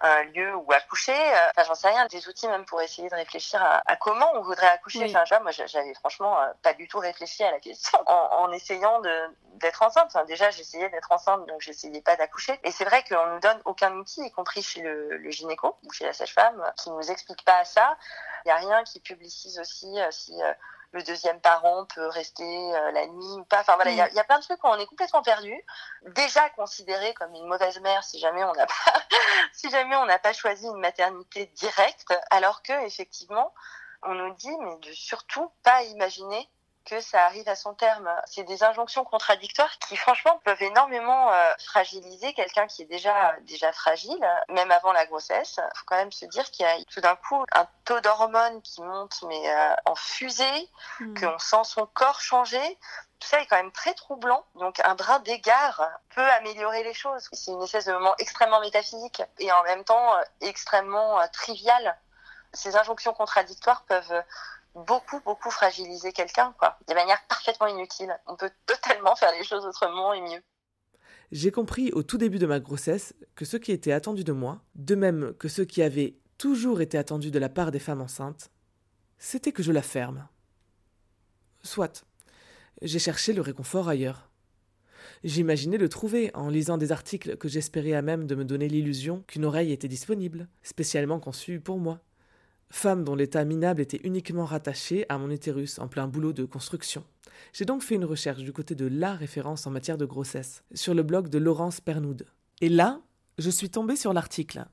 un 0.00 0.22
lieu 0.24 0.54
où 0.54 0.72
accoucher. 0.72 1.16
Enfin, 1.50 1.64
j'en 1.66 1.74
sais 1.74 1.88
rien, 1.88 2.06
des 2.06 2.26
outils 2.28 2.48
même 2.48 2.64
pour 2.64 2.80
essayer 2.80 3.08
de 3.08 3.14
réfléchir 3.14 3.62
à, 3.62 3.96
comment 3.96 4.30
on 4.34 4.42
voudrait 4.42 4.68
accoucher. 4.68 5.04
Enfin, 5.04 5.24
je 5.24 5.34
vois, 5.34 5.40
moi, 5.40 5.50
j'avais 5.52 5.94
franchement 5.94 6.40
euh, 6.40 6.52
pas 6.62 6.72
du 6.72 6.88
tout 6.88 6.98
réfléchi 6.98 7.44
à 7.44 7.50
la 7.50 7.60
question 7.60 7.98
en, 8.06 8.50
essayant 8.52 9.00
d'être 9.54 9.82
enceinte. 9.82 10.06
Enfin, 10.06 10.24
déjà, 10.24 10.50
j'essayais 10.50 10.88
d'être 10.88 11.12
enceinte, 11.12 11.46
donc 11.46 11.60
j'essayais 11.60 12.00
pas 12.00 12.16
d'accoucher. 12.16 12.58
Et 12.64 12.70
c'est 12.70 12.84
vrai 12.84 13.04
qu'on 13.04 13.26
nous 13.34 13.40
donne 13.40 13.60
aucun 13.64 13.92
outil, 13.94 14.22
y 14.22 14.30
compris 14.30 14.62
chez 14.62 14.80
le, 14.80 15.18
le 15.18 15.30
gynéco 15.30 15.76
ou 15.84 15.92
chez 15.92 16.04
la 16.04 16.12
sage-femme, 16.12 16.62
qui 16.76 16.90
nous 16.90 17.10
explique 17.10 17.44
pas 17.44 17.64
ça. 17.64 17.96
Il 18.44 18.48
n'y 18.48 18.52
a 18.52 18.56
rien 18.56 18.84
qui 18.84 19.00
publicise 19.00 19.58
aussi 19.58 20.00
euh, 20.00 20.10
si 20.10 20.32
le 20.92 21.02
deuxième 21.02 21.40
parent 21.40 21.86
peut 21.86 22.06
rester 22.08 22.44
euh, 22.74 22.90
la 22.92 23.06
nuit 23.06 23.38
ou 23.38 23.44
pas. 23.44 23.60
Enfin 23.60 23.76
voilà, 23.76 23.90
il 23.90 23.96
y, 23.96 24.00
a, 24.00 24.08
mm. 24.08 24.14
y, 24.14 24.18
a 24.18 24.24
plein 24.24 24.38
de 24.38 24.44
trucs 24.44 24.62
où 24.64 24.68
on 24.68 24.78
est 24.78 24.86
complètement 24.86 25.22
perdu. 25.22 25.54
Déjà 26.08 26.48
considéré 26.50 27.14
comme 27.14 27.34
une 27.34 27.46
mauvaise 27.46 27.80
mère 27.80 28.02
si 28.04 28.18
jamais 28.18 28.42
on 28.44 28.52
n'a 28.52 28.66
pas, 28.66 28.74
si 29.52 29.70
jamais 29.70 29.96
on 29.96 30.06
n'a 30.06 30.18
pas 30.18 30.32
choisi 30.32 30.66
une 30.66 30.80
maternité 30.80 31.46
directe, 31.46 32.14
alors 32.30 32.62
que 32.62 32.72
effectivement, 32.86 33.52
on 34.02 34.14
nous 34.14 34.34
dit 34.34 34.56
mais 34.60 34.76
de 34.78 34.92
surtout 34.92 35.50
pas 35.62 35.82
imaginer 35.84 36.48
que 36.90 37.00
ça 37.00 37.24
arrive 37.24 37.48
à 37.48 37.54
son 37.54 37.72
terme. 37.74 38.10
C'est 38.26 38.42
des 38.42 38.64
injonctions 38.64 39.04
contradictoires 39.04 39.78
qui, 39.78 39.96
franchement, 39.96 40.40
peuvent 40.44 40.62
énormément 40.62 41.32
euh, 41.32 41.52
fragiliser 41.64 42.34
quelqu'un 42.34 42.66
qui 42.66 42.82
est 42.82 42.86
déjà 42.86 43.36
déjà 43.42 43.72
fragile, 43.72 44.18
même 44.48 44.70
avant 44.72 44.92
la 44.92 45.06
grossesse. 45.06 45.60
Il 45.62 45.78
faut 45.78 45.84
quand 45.86 45.96
même 45.96 46.10
se 46.10 46.26
dire 46.26 46.50
qu'il 46.50 46.66
y 46.66 46.68
a 46.68 46.84
tout 46.92 47.00
d'un 47.00 47.14
coup 47.14 47.44
un 47.52 47.66
taux 47.84 48.00
d'hormones 48.00 48.60
qui 48.62 48.82
monte, 48.82 49.22
mais 49.28 49.54
euh, 49.54 49.74
en 49.84 49.94
fusée, 49.94 50.68
hmm. 50.98 51.18
qu'on 51.18 51.38
sent 51.38 51.64
son 51.64 51.86
corps 51.86 52.20
changer. 52.20 52.78
Tout 53.20 53.28
ça 53.28 53.40
est 53.40 53.46
quand 53.46 53.56
même 53.56 53.72
très 53.72 53.94
troublant. 53.94 54.44
Donc, 54.56 54.80
un 54.80 54.94
brin 54.94 55.20
d'égard 55.20 55.88
peut 56.14 56.28
améliorer 56.32 56.82
les 56.82 56.94
choses. 56.94 57.28
C'est 57.32 57.52
une 57.52 57.62
espèce 57.62 57.84
de 57.84 57.92
moment 57.92 58.14
extrêmement 58.18 58.60
métaphysique 58.60 59.22
et 59.38 59.52
en 59.52 59.62
même 59.62 59.84
temps 59.84 60.16
euh, 60.16 60.22
extrêmement 60.40 61.20
trivial. 61.28 61.96
Ces 62.52 62.74
injonctions 62.74 63.12
contradictoires 63.12 63.84
peuvent 63.84 64.24
beaucoup, 64.74 65.20
beaucoup 65.24 65.50
fragiliser 65.50 66.12
quelqu'un, 66.12 66.54
quoi, 66.58 66.78
de 66.88 66.94
manière 66.94 67.18
parfaitement 67.28 67.66
inutile. 67.66 68.14
On 68.26 68.36
peut 68.36 68.50
totalement 68.66 69.16
faire 69.16 69.32
les 69.32 69.44
choses 69.44 69.64
autrement 69.64 70.12
et 70.12 70.20
mieux. 70.20 70.42
J'ai 71.32 71.50
compris 71.50 71.92
au 71.92 72.02
tout 72.02 72.18
début 72.18 72.38
de 72.38 72.46
ma 72.46 72.60
grossesse 72.60 73.14
que 73.36 73.44
ce 73.44 73.56
qui 73.56 73.72
était 73.72 73.92
attendu 73.92 74.24
de 74.24 74.32
moi, 74.32 74.62
de 74.74 74.94
même 74.94 75.32
que 75.38 75.48
ce 75.48 75.62
qui 75.62 75.82
avait 75.82 76.16
toujours 76.38 76.80
été 76.80 76.98
attendu 76.98 77.30
de 77.30 77.38
la 77.38 77.48
part 77.48 77.70
des 77.70 77.78
femmes 77.78 78.00
enceintes, 78.00 78.50
c'était 79.18 79.52
que 79.52 79.62
je 79.62 79.72
la 79.72 79.82
ferme. 79.82 80.26
Soit, 81.62 82.04
j'ai 82.82 82.98
cherché 82.98 83.32
le 83.32 83.42
réconfort 83.42 83.88
ailleurs. 83.88 84.30
J'imaginais 85.22 85.76
le 85.76 85.88
trouver 85.88 86.30
en 86.34 86.48
lisant 86.48 86.78
des 86.78 86.92
articles 86.92 87.36
que 87.36 87.48
j'espérais 87.48 87.92
à 87.92 88.02
même 88.02 88.26
de 88.26 88.34
me 88.34 88.44
donner 88.44 88.68
l'illusion 88.68 89.22
qu'une 89.26 89.44
oreille 89.44 89.72
était 89.72 89.88
disponible, 89.88 90.48
spécialement 90.62 91.20
conçue 91.20 91.60
pour 91.60 91.78
moi 91.78 92.00
femme 92.70 93.04
dont 93.04 93.14
l'état 93.14 93.44
minable 93.44 93.80
était 93.80 94.00
uniquement 94.04 94.44
rattaché 94.44 95.04
à 95.08 95.18
mon 95.18 95.30
utérus 95.30 95.78
en 95.78 95.88
plein 95.88 96.06
boulot 96.06 96.32
de 96.32 96.44
construction. 96.44 97.04
J'ai 97.52 97.64
donc 97.64 97.82
fait 97.82 97.96
une 97.96 98.04
recherche 98.04 98.42
du 98.42 98.52
côté 98.52 98.74
de 98.74 98.86
la 98.86 99.14
référence 99.14 99.66
en 99.66 99.70
matière 99.70 99.98
de 99.98 100.04
grossesse, 100.04 100.62
sur 100.74 100.94
le 100.94 101.02
blog 101.02 101.28
de 101.28 101.38
Laurence 101.38 101.80
Pernoud. 101.80 102.26
Et 102.60 102.68
là, 102.68 103.00
je 103.38 103.50
suis 103.50 103.70
tombée 103.70 103.96
sur 103.96 104.12
l'article. 104.12 104.64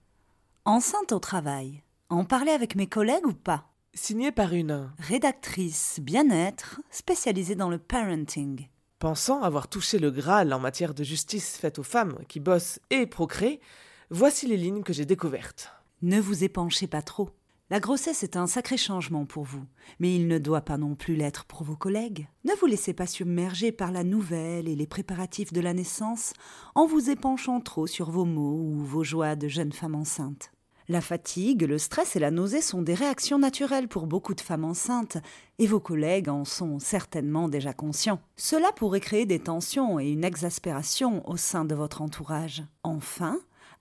Enceinte 0.66 1.12
au 1.12 1.20
travail. 1.20 1.82
En 2.10 2.26
parler 2.26 2.52
avec 2.52 2.76
mes 2.76 2.88
collègues 2.88 3.26
ou 3.26 3.34
pas? 3.34 3.70
Signé 3.94 4.32
par 4.32 4.54
une 4.54 4.92
rédactrice 5.00 6.00
bien-être 6.02 6.80
spécialisée 6.92 7.56
dans 7.56 7.70
le 7.70 7.80
parenting. 7.80 8.68
Pensant 9.00 9.42
avoir 9.42 9.68
touché 9.68 10.00
le 10.00 10.12
Graal 10.12 10.54
en 10.54 10.60
matière 10.60 10.94
de 10.94 11.04
justice 11.04 11.58
faite 11.58 11.80
aux 11.80 11.84
femmes 11.84 12.18
qui 12.28 12.40
bossent 12.40 12.80
et 12.90 13.06
procréent, 13.06 13.58
voici 14.10 14.48
les 14.48 14.58
lignes 14.58 14.84
que 14.84 14.94
j'ai 14.94 15.06
découvertes. 15.06 15.72
Ne 16.02 16.20
vous 16.20 16.44
épanchez 16.44 16.88
pas 16.88 17.02
trop. 17.02 17.30
La 17.70 17.82
grossesse 17.82 18.24
est 18.24 18.38
un 18.38 18.48
sacré 18.48 18.78
changement 18.78 19.26
pour 19.26 19.44
vous, 19.44 19.66
mais 20.00 20.16
il 20.16 20.30
ne 20.30 20.38
doit 20.38 20.62
pas 20.62 20.78
non 20.78 20.96
plus 20.96 21.16
l'être 21.18 21.44
pour 21.44 21.64
vos 21.64 21.76
collègues. 21.76 22.30
Ne 22.46 22.54
vous 22.62 22.66
laissez 22.66 22.94
pas 22.94 23.08
submerger 23.08 23.74
par 23.74 23.92
la 23.92 24.06
nouvelle 24.06 24.70
et 24.70 24.76
les 24.76 24.88
préparatifs 24.88 25.52
de 25.52 25.60
la 25.60 25.74
naissance 25.74 26.32
en 26.76 26.86
vous 26.86 27.10
épanchant 27.10 27.60
trop 27.60 27.86
sur 27.86 28.10
vos 28.10 28.24
maux 28.24 28.62
ou 28.62 28.86
vos 28.86 29.04
joies 29.04 29.36
de 29.36 29.50
jeune 29.50 29.74
femme 29.74 29.96
enceinte. 29.96 30.54
La 30.88 31.02
fatigue, 31.02 31.64
le 31.64 31.78
stress 31.78 32.16
et 32.16 32.20
la 32.20 32.32
nausée 32.32 32.62
sont 32.62 32.82
des 32.82 32.94
réactions 32.94 33.38
naturelles 33.38 33.90
pour 33.90 34.08
beaucoup 34.08 34.34
de 34.34 34.40
femmes 34.40 34.64
enceintes, 34.64 35.18
et 35.60 35.68
vos 35.68 35.82
collègues 35.82 36.30
en 36.30 36.46
sont 36.46 36.80
certainement 36.80 37.50
déjà 37.50 37.74
conscients. 37.74 38.22
Cela 38.38 38.72
pourrait 38.72 39.02
créer 39.02 39.26
des 39.26 39.40
tensions 39.40 40.00
et 40.00 40.10
une 40.10 40.24
exaspération 40.24 41.30
au 41.30 41.36
sein 41.36 41.66
de 41.66 41.76
votre 41.76 42.02
entourage. 42.02 42.64
Enfin, 42.84 43.38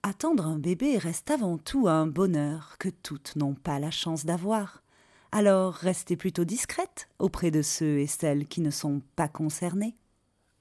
attendre 0.06 0.46
un 0.46 0.58
bébé 0.58 0.98
reste 0.98 1.32
avant 1.32 1.58
tout 1.58 1.88
un 1.88 2.06
bonheur 2.06 2.76
que 2.78 2.88
toutes 2.88 3.34
n'ont 3.34 3.54
pas 3.54 3.80
la 3.80 3.90
chance 3.90 4.24
d'avoir. 4.24 4.84
Alors 5.32 5.74
restez 5.74 6.16
plutôt 6.16 6.44
discrète 6.44 7.08
auprès 7.18 7.50
de 7.50 7.60
ceux 7.60 7.98
et 7.98 8.06
celles 8.06 8.46
qui 8.46 8.60
ne 8.60 8.70
sont 8.70 9.02
pas 9.16 9.26
concernés. 9.26 9.96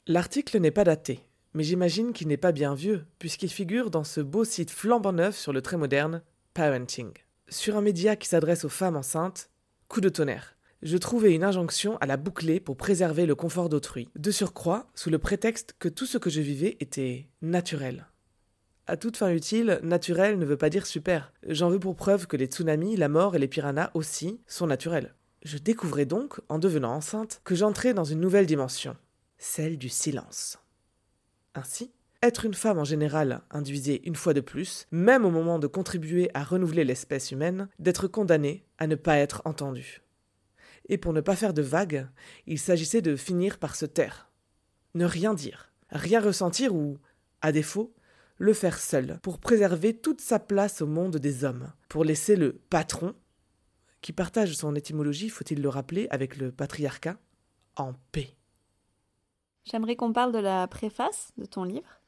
L'article 0.07 0.59
n'est 0.59 0.71
pas 0.71 0.83
daté, 0.83 1.19
mais 1.53 1.63
j'imagine 1.63 2.11
qu'il 2.11 2.27
n'est 2.27 2.37
pas 2.37 2.51
bien 2.51 2.73
vieux, 2.73 3.05
puisqu'il 3.19 3.51
figure 3.51 3.91
dans 3.91 4.03
ce 4.03 4.19
beau 4.19 4.45
site 4.45 4.71
flambant 4.71 5.13
neuf 5.13 5.37
sur 5.37 5.53
le 5.53 5.61
très 5.61 5.77
moderne 5.77 6.23
Parenting. 6.55 7.11
Sur 7.47 7.77
un 7.77 7.81
média 7.81 8.15
qui 8.15 8.27
s'adresse 8.27 8.65
aux 8.65 8.69
femmes 8.69 8.97
enceintes, 8.97 9.51
coup 9.87 10.01
de 10.01 10.09
tonnerre. 10.09 10.55
Je 10.81 10.97
trouvais 10.97 11.35
une 11.35 11.43
injonction 11.43 11.97
à 11.97 12.07
la 12.07 12.17
boucler 12.17 12.59
pour 12.59 12.77
préserver 12.77 13.27
le 13.27 13.35
confort 13.35 13.69
d'autrui, 13.69 14.09
de 14.15 14.31
surcroît 14.31 14.87
sous 14.95 15.11
le 15.11 15.19
prétexte 15.19 15.75
que 15.77 15.89
tout 15.89 16.07
ce 16.07 16.17
que 16.17 16.31
je 16.31 16.41
vivais 16.41 16.77
était 16.79 17.29
naturel. 17.43 18.07
À 18.88 18.97
toute 18.97 19.17
fin 19.17 19.31
utile, 19.31 19.79
naturel 19.81 20.38
ne 20.38 20.45
veut 20.45 20.57
pas 20.57 20.69
dire 20.69 20.86
super. 20.86 21.33
J'en 21.47 21.71
veux 21.71 21.79
pour 21.79 21.95
preuve 21.95 22.27
que 22.27 22.38
les 22.38 22.45
tsunamis, 22.45 22.95
la 22.95 23.09
mort 23.09 23.36
et 23.36 23.39
les 23.39 23.47
piranhas 23.47 23.89
aussi 23.95 24.39
sont 24.45 24.67
naturels. 24.67 25.15
Je 25.43 25.57
découvrais 25.57 26.05
donc, 26.05 26.39
en 26.49 26.59
devenant 26.59 26.93
enceinte, 26.93 27.41
que 27.43 27.55
j'entrais 27.55 27.95
dans 27.95 28.03
une 28.03 28.19
nouvelle 28.19 28.45
dimension, 28.45 28.95
celle 29.39 29.79
du 29.79 29.89
silence. 29.89 30.59
Ainsi, 31.55 31.91
être 32.21 32.45
une 32.45 32.53
femme 32.53 32.77
en 32.77 32.83
général 32.83 33.41
induisait 33.49 34.01
une 34.03 34.15
fois 34.15 34.33
de 34.36 34.41
plus, 34.41 34.86
même 34.91 35.25
au 35.25 35.31
moment 35.31 35.57
de 35.57 35.67
contribuer 35.67 36.29
à 36.36 36.43
renouveler 36.43 36.83
l'espèce 36.83 37.31
humaine, 37.31 37.69
d'être 37.79 38.07
condamnée 38.07 38.65
à 38.77 38.86
ne 38.86 38.95
pas 38.95 39.17
être 39.17 39.41
entendue. 39.45 40.03
Et 40.89 40.99
pour 40.99 41.13
ne 41.13 41.21
pas 41.21 41.36
faire 41.36 41.55
de 41.55 41.63
vagues, 41.63 42.07
il 42.45 42.59
s'agissait 42.59 43.01
de 43.01 43.15
finir 43.15 43.57
par 43.57 43.75
se 43.75 43.88
taire. 43.88 44.29
Ne 44.93 45.05
rien 45.05 45.33
dire, 45.33 45.71
rien 45.89 46.21
ressentir 46.21 46.75
ou, 46.75 46.99
à 47.41 47.51
défaut, 47.51 47.95
le 48.38 48.53
faire 48.53 48.79
seul, 48.79 49.19
pour 49.21 49.39
préserver 49.39 49.95
toute 49.95 50.21
sa 50.21 50.39
place 50.39 50.81
au 50.81 50.88
monde 50.88 51.17
des 51.17 51.43
hommes, 51.43 51.71
pour 51.89 52.03
laisser 52.03 52.36
le 52.36 52.53
patron, 52.53 53.15
qui 54.01 54.13
partage 54.13 54.53
son 54.55 54.75
étymologie, 54.75 55.29
faut-il 55.29 55.61
le 55.61 55.69
rappeler, 55.69 56.07
avec 56.11 56.38
le 56.38 56.51
patriarcat, 56.51 57.17
en 57.75 57.93
paix. 58.11 58.36
J'aimerais 59.63 59.95
qu'on 59.95 60.13
parle 60.13 60.31
de 60.31 60.39
la 60.39 60.67
préface 60.67 61.31
de 61.38 61.45
ton 61.45 61.63
livre. 61.63 62.01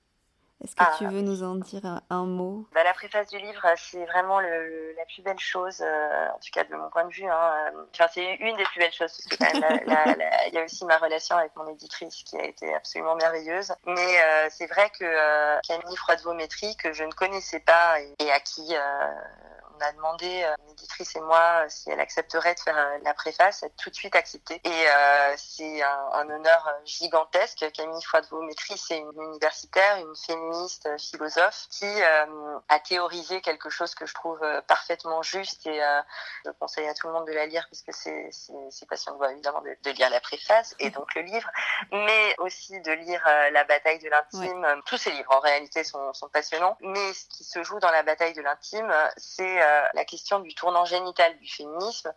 Est-ce 0.64 0.76
que 0.76 0.98
tu 0.98 1.06
ah. 1.06 1.10
veux 1.10 1.22
nous 1.22 1.44
en 1.44 1.56
dire 1.56 2.02
un, 2.10 2.26
mot? 2.26 2.66
Bah, 2.74 2.84
La 2.84 2.94
préface 2.94 3.28
du 3.30 3.38
livre, 3.38 3.62
c'est 3.78 4.04
vraiment 4.06 4.40
le, 4.40 4.94
la 4.98 5.06
plus 5.06 5.22
belle 5.22 5.40
chose, 5.40 5.82
euh, 5.82 6.30
en 6.30 6.40
tout 6.40 6.50
cas 6.52 6.64
de 6.64 6.76
mon 6.76 6.90
point 6.90 7.06
de 7.06 7.14
vue. 7.14 7.30
Hein. 7.30 7.72
Enfin, 7.94 8.08
c'est 8.12 8.36
une 8.36 8.56
des 8.58 8.64
plus 8.64 8.80
belles 8.80 8.92
choses, 8.92 9.12
parce 9.12 9.26
que 9.26 9.38
quand 9.38 9.60
même, 9.60 10.16
il 10.48 10.54
y 10.54 10.58
a 10.58 10.64
aussi 10.64 10.84
ma 10.86 10.98
relation 10.98 11.38
avec 11.38 11.56
mon 11.56 11.68
éditrice 11.68 12.24
qui 12.24 12.38
a 12.38 12.46
été 12.46 12.74
absolument 12.74 13.16
merveilleuse. 13.16 13.72
Mais 13.86 14.22
euh, 14.22 14.48
c'est 14.50 14.68
vrai 14.68 14.90
que 15.00 15.06
euh, 15.06 15.60
Camille 15.68 15.96
Froidevométrie, 15.96 16.76
que 16.78 16.92
je 16.92 17.04
ne 17.04 17.12
connaissais 17.12 17.60
pas 17.60 18.00
et, 18.20 18.32
à 18.32 18.40
qui 18.40 18.74
on 19.78 19.86
a 19.86 19.92
demandé, 19.92 20.44
euh, 20.44 20.56
l'éditrice 20.68 21.16
et 21.16 21.22
moi, 21.22 21.64
euh, 21.64 21.66
si 21.70 21.90
elle 21.90 22.00
accepterait 22.00 22.56
de 22.56 22.60
faire 22.60 22.78
euh, 22.78 22.98
la 23.04 23.14
préface, 23.14 23.64
elle 23.64 23.70
a 23.70 23.82
tout 23.82 23.90
de 23.90 23.96
suite 23.96 24.16
accepté. 24.16 24.62
Et 24.64 24.86
c'est 25.38 25.82
un, 25.84 26.30
honneur 26.30 26.70
gigantesque. 26.86 27.66
Camille 27.74 28.02
Foidevaux-Métry, 28.04 28.78
c'est 28.78 28.98
une 28.98 29.12
universitaire, 29.22 29.98
une 29.98 30.16
féministe, 30.16 30.90
philosophe, 31.00 31.68
qui 31.70 31.88
a 32.02 32.80
théorisé 32.80 33.42
quelque 33.42 33.70
chose 33.70 33.96
que 33.96 34.06
je 34.06 34.14
trouve 34.14 34.40
parfaitement 34.68 35.22
juste 35.22 35.66
et 35.68 35.80
je 36.46 36.52
conseille 36.60 36.88
à 36.88 36.94
tout 36.94 37.08
le 37.08 37.14
monde 37.14 37.28
de 37.28 37.34
la 37.34 37.46
lire 37.46 37.66
puisque 37.68 37.94
c'est 37.94 38.86
passionnant 38.90 39.24
évidemment 39.30 39.62
de, 39.62 39.78
de, 39.84 39.92
lire 39.92 40.10
la 40.10 40.20
préface 40.20 40.76
et 40.80 40.90
donc 40.90 41.14
le 41.16 41.22
livre, 41.22 41.50
mais 41.92 42.36
aussi 42.40 42.80
de 42.82 42.92
lire 42.92 43.24
La 43.52 43.64
bataille 43.64 44.00
de 44.00 44.10
l'intime. 44.10 44.82
Tous 44.86 44.98
ces 44.98 45.12
livres 45.12 45.34
en 45.36 45.40
réalité 45.40 45.84
sont, 45.84 46.14
sont 46.14 46.30
passionnants, 46.30 46.78
mais 46.82 47.14
ce 47.14 47.26
qui 47.28 47.44
se 47.44 47.64
joue 47.64 47.80
dans 47.80 47.92
La 47.92 48.04
bataille 48.04 48.34
de 48.34 48.42
l'intime, 48.42 48.92
c'est 49.18 49.62
la 49.94 50.06
question 50.06 50.40
du 50.40 50.54
tournant 50.56 50.86
génital 50.86 51.38
du 51.38 51.48
féminisme 51.48 52.14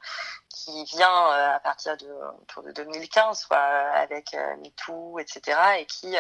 qui 0.48 0.84
vient 0.84 1.32
euh, 1.32 1.57
à 1.57 1.61
partir 1.61 1.96
de, 1.96 2.09
autour 2.42 2.62
de 2.62 2.72
2015, 2.72 3.40
soit 3.40 3.59
avec 3.59 4.34
euh, 4.34 4.57
MeToo, 4.57 5.18
etc., 5.18 5.59
et 5.78 5.86
qui 5.86 6.16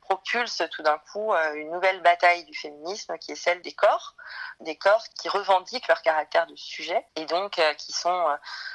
propulse 0.00 0.62
tout 0.70 0.82
d'un 0.82 0.98
coup 1.12 1.34
une 1.56 1.72
nouvelle 1.72 2.00
bataille 2.00 2.44
du 2.44 2.54
féminisme 2.54 3.18
qui 3.18 3.32
est 3.32 3.36
celle 3.36 3.60
des 3.62 3.72
corps, 3.72 4.14
des 4.60 4.76
corps 4.76 5.02
qui 5.20 5.28
revendiquent 5.28 5.88
leur 5.88 6.00
caractère 6.00 6.46
de 6.46 6.54
sujet 6.54 7.04
et 7.16 7.24
donc 7.24 7.60
qui 7.76 7.90
sont 7.90 8.24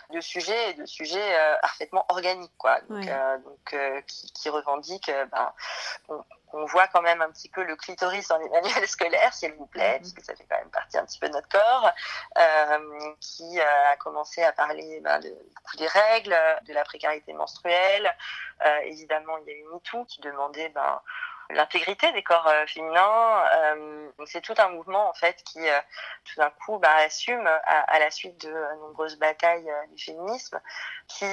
de 0.10 0.20
sujets 0.20 0.72
et 0.72 0.74
de 0.74 0.86
sujets 0.86 1.58
parfaitement 1.62 2.06
organiques 2.10 2.52
quoi. 2.58 2.82
Donc, 2.90 3.06
donc 3.46 4.06
qui, 4.08 4.30
qui, 4.34 4.50
revendiquent 4.50 5.10
ben, 5.32 5.54
on 6.54 6.66
voit 6.66 6.88
quand 6.88 7.02
même 7.02 7.22
un 7.22 7.30
petit 7.32 7.50
peu 7.50 7.64
le 7.64 7.76
clitoris 7.76 8.28
dans 8.28 8.38
les 8.38 8.50
manuels 8.50 8.88
scolaires, 8.88 9.34
s'il 9.34 9.54
vous 9.54 9.66
plaît, 9.66 9.98
parce 10.00 10.14
que 10.14 10.24
ça 10.24 10.36
fait 10.36 10.46
quand 10.50 10.58
même 10.58 10.70
partie 10.70 10.98
un 10.98 11.06
petit 11.06 11.20
peu 11.20 11.28
de 11.28 11.34
notre 11.34 11.50
corps, 11.50 11.92
euh, 12.38 13.14
qui 13.20 13.60
euh, 13.60 13.92
a 13.92 13.98
commencé 13.98 14.44
à 14.44 14.52
parler 14.52 15.00
ben, 15.02 15.20
de 15.20 15.30
beaucoup 15.30 15.78
des 15.78 15.88
règles, 15.88 16.36
de 16.68 16.74
la 16.74 16.84
précarité 16.84 17.34
menstruelle. 17.34 18.14
Euh, 18.66 18.80
évidemment, 18.86 19.38
il 19.40 19.48
y 19.48 19.52
a 19.52 19.58
eu 19.58 19.64
MeToo 19.74 20.06
qui 20.06 20.22
demandait 20.22 20.70
ben, 20.70 21.02
l'intégrité 21.50 22.12
des 22.14 22.24
corps 22.24 22.50
féminins. 22.68 23.44
c'est 24.26 24.42
tout 24.42 24.56
un 24.58 24.70
mouvement 24.70 25.10
en 25.10 25.14
fait 25.14 25.44
qui, 25.44 25.60
tout 26.24 26.40
d'un 26.40 26.50
coup, 26.50 26.78
ben, 26.80 26.94
assume 27.06 27.46
à, 27.66 28.00
la 28.00 28.10
suite 28.10 28.40
de 28.46 28.54
nombreuses 28.80 29.18
batailles 29.18 29.70
du 29.94 30.02
féminisme, 30.02 30.62
qui 31.08 31.26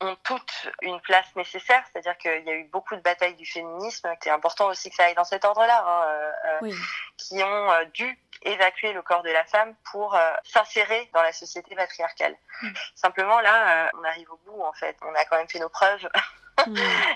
ont 0.00 0.16
toutes 0.24 0.68
une 0.82 1.00
place 1.00 1.26
nécessaire, 1.36 1.82
c'est-à-dire 1.86 2.16
qu'il 2.18 2.44
y 2.44 2.50
a 2.50 2.54
eu 2.54 2.64
beaucoup 2.64 2.94
de 2.96 3.00
batailles 3.00 3.34
du 3.34 3.46
féminisme, 3.46 4.12
c'est 4.20 4.30
important 4.30 4.66
aussi 4.66 4.90
que 4.90 4.96
ça 4.96 5.04
aille 5.04 5.14
dans 5.14 5.24
cet 5.24 5.44
ordre-là, 5.44 5.84
hein, 5.86 6.04
euh, 6.08 6.66
euh 6.66 6.72
qui 7.16 7.42
ont 7.42 7.70
euh, 7.72 7.84
dû 7.86 8.18
évacuer 8.42 8.92
le 8.92 9.00
corps 9.02 9.22
de 9.22 9.30
la 9.30 9.44
femme 9.44 9.74
pour 9.90 10.14
euh, 10.14 10.32
s'insérer 10.44 11.08
dans 11.14 11.22
la 11.22 11.32
société 11.32 11.74
patriarcale. 11.74 12.36
Mm. 12.62 12.68
Simplement 12.94 13.40
là, 13.40 13.90
on 13.94 14.04
arrive 14.04 14.30
au 14.30 14.36
bout 14.44 14.62
en 14.62 14.72
fait, 14.74 14.96
on 15.02 15.14
a 15.14 15.24
quand 15.24 15.36
même 15.36 15.48
fait 15.48 15.58
nos 15.58 15.70
preuves. 15.70 16.08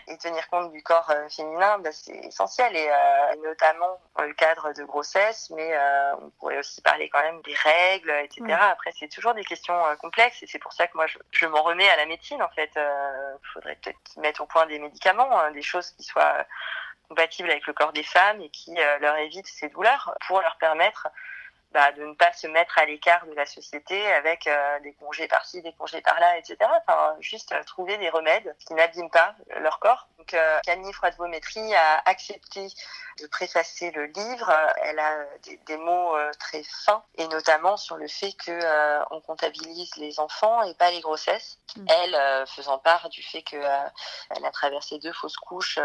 et 0.07 0.19
tenir 0.19 0.49
compte 0.49 0.71
du 0.73 0.83
corps 0.83 1.11
euh, 1.11 1.29
féminin, 1.29 1.79
bah, 1.79 1.93
c'est 1.93 2.15
essentiel, 2.15 2.77
et 2.77 2.89
euh, 2.89 3.37
notamment 3.43 3.99
dans 4.17 4.25
le 4.25 4.35
cadre 4.35 4.73
de 4.75 4.85
grossesse, 4.85 5.51
mais 5.51 5.75
euh, 5.75 6.15
on 6.21 6.31
pourrait 6.31 6.59
aussi 6.59 6.81
parler 6.83 7.09
quand 7.09 7.23
même 7.23 7.41
des 7.43 7.55
règles, 7.55 8.11
etc. 8.23 8.43
Après, 8.61 8.93
c'est 8.99 9.09
toujours 9.09 9.35
des 9.35 9.45
questions 9.45 9.79
complexes, 10.01 10.43
et 10.43 10.47
c'est 10.47 10.59
pour 10.59 10.73
ça 10.73 10.87
que 10.87 10.97
moi, 10.97 11.07
je, 11.07 11.19
je 11.31 11.47
m'en 11.47 11.63
remets 11.63 11.89
à 11.89 11.97
la 11.97 12.07
médecine, 12.07 12.43
en 12.43 12.49
fait. 12.51 12.71
Il 12.77 13.53
faudrait 13.53 13.77
peut-être 13.77 14.17
mettre 14.19 14.43
au 14.43 14.47
point 14.47 14.67
des 14.67 14.79
médicaments, 14.79 15.39
hein, 15.41 15.51
des 15.53 15.63
choses 15.63 15.91
qui 15.93 16.03
soient 16.03 16.45
compatibles 17.09 17.51
avec 17.51 17.67
le 17.67 17.73
corps 17.73 17.93
des 17.93 18.05
femmes 18.05 18.41
et 18.41 18.51
qui 18.51 18.75
leur 19.01 19.17
évitent 19.17 19.49
ces 19.49 19.69
douleurs 19.69 20.15
pour 20.27 20.41
leur 20.41 20.57
permettre 20.59 21.09
bah, 21.73 21.93
de 21.93 22.03
ne 22.05 22.15
pas 22.15 22.33
se 22.33 22.49
mettre 22.49 22.79
à 22.79 22.85
l'écart 22.85 23.25
de 23.27 23.33
la 23.33 23.47
société 23.47 24.05
avec 24.15 24.49
euh, 24.49 24.81
des 24.81 24.93
congés 24.95 25.29
par-ci, 25.29 25.63
des 25.63 25.73
congés 25.75 26.01
par-là, 26.01 26.37
etc. 26.39 26.57
Enfin, 26.63 27.15
juste 27.21 27.53
euh, 27.53 27.63
trouver 27.63 27.97
des 27.99 28.09
remèdes 28.09 28.57
qui 28.67 28.75
n'abîment 28.75 29.11
pas 29.11 29.37
leur 29.61 29.79
corps. 29.79 30.09
Donc, 30.19 30.35
euh, 30.35 30.59
Camille 30.65 30.93
Froidevométrie 30.93 31.73
a 31.75 32.03
accepté 32.07 32.67
de 33.21 33.27
préfacer 33.29 33.93
le 33.93 34.07
livre. 34.07 34.53
Elle 34.83 34.99
a 34.99 35.25
des, 35.45 35.59
des 35.59 35.77
mots 35.77 36.15
très 36.39 36.63
fins, 36.65 37.05
et 37.17 37.29
notamment 37.29 37.77
sur 37.77 37.97
le 37.97 38.09
fait 38.09 38.33
que 38.33 39.13
on 39.15 39.21
comptabilise 39.21 39.95
les 39.97 40.21
enfants 40.21 40.63
et 40.63 40.75
pas 40.75 40.91
les 40.91 41.01
grossesses. 41.01 41.59
Mm. 41.77 41.87
Elle 41.89 42.47
faisant 42.47 42.79
part 42.79 43.09
du 43.11 43.23
fait 43.23 43.43
que 43.43 43.57
elle 43.57 44.45
a 44.45 44.51
traversé 44.51 44.99
deux 44.99 45.13
fausses 45.13 45.37
couches 45.37 45.79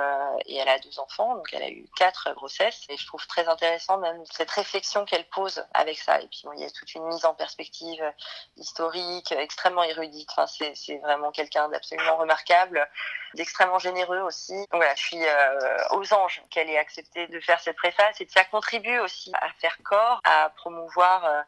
et 0.46 0.56
elle 0.56 0.70
a 0.70 0.80
deux 0.80 1.00
enfants, 1.00 1.36
donc 1.36 1.48
elle 1.52 1.64
a 1.64 1.70
eu 1.70 1.86
quatre 1.96 2.34
grossesses. 2.34 2.84
Et 2.90 2.98
je 2.98 3.06
trouve 3.06 3.26
très 3.28 3.48
intéressant 3.48 3.98
même 3.98 4.24
cette 4.32 4.52
réflexion 4.52 5.06
qu'elle 5.06 5.28
pose 5.30 5.66
avec 5.76 5.98
ça. 6.00 6.20
Et 6.22 6.28
puis 6.28 6.44
il 6.56 6.62
y 6.62 6.66
a 6.66 6.70
toute 6.70 6.94
une 6.96 7.06
mise 7.08 7.26
en 7.26 7.34
perspective 7.34 8.02
euh, 8.02 8.12
historique, 8.58 9.32
euh, 9.32 9.40
extrêmement 9.40 9.84
érudite. 9.84 10.30
Enfin, 10.36 10.48
c'est 10.48 10.98
vraiment 10.98 11.32
quelqu'un 11.32 11.70
d'absolument 11.70 12.18
remarquable, 12.18 12.88
d'extrêmement 13.34 13.80
généreux 13.80 14.20
aussi. 14.20 14.56
Donc 14.56 14.76
voilà, 14.76 14.96
je 14.96 15.04
suis 15.04 15.26
euh, 15.26 15.78
aux 15.92 16.14
anges 16.14 16.42
qu'elle 16.50 16.70
ait 16.70 16.78
accepté 16.78 17.28
de 17.28 17.40
faire 17.40 17.60
cette 17.60 17.78
préface 17.78 18.20
et 18.22 18.28
ça 18.30 18.44
contribue 18.46 19.00
aussi 19.00 19.32
à 19.36 19.50
faire 19.60 19.78
corps, 19.84 20.22
à 20.24 20.50
promouvoir 20.56 21.46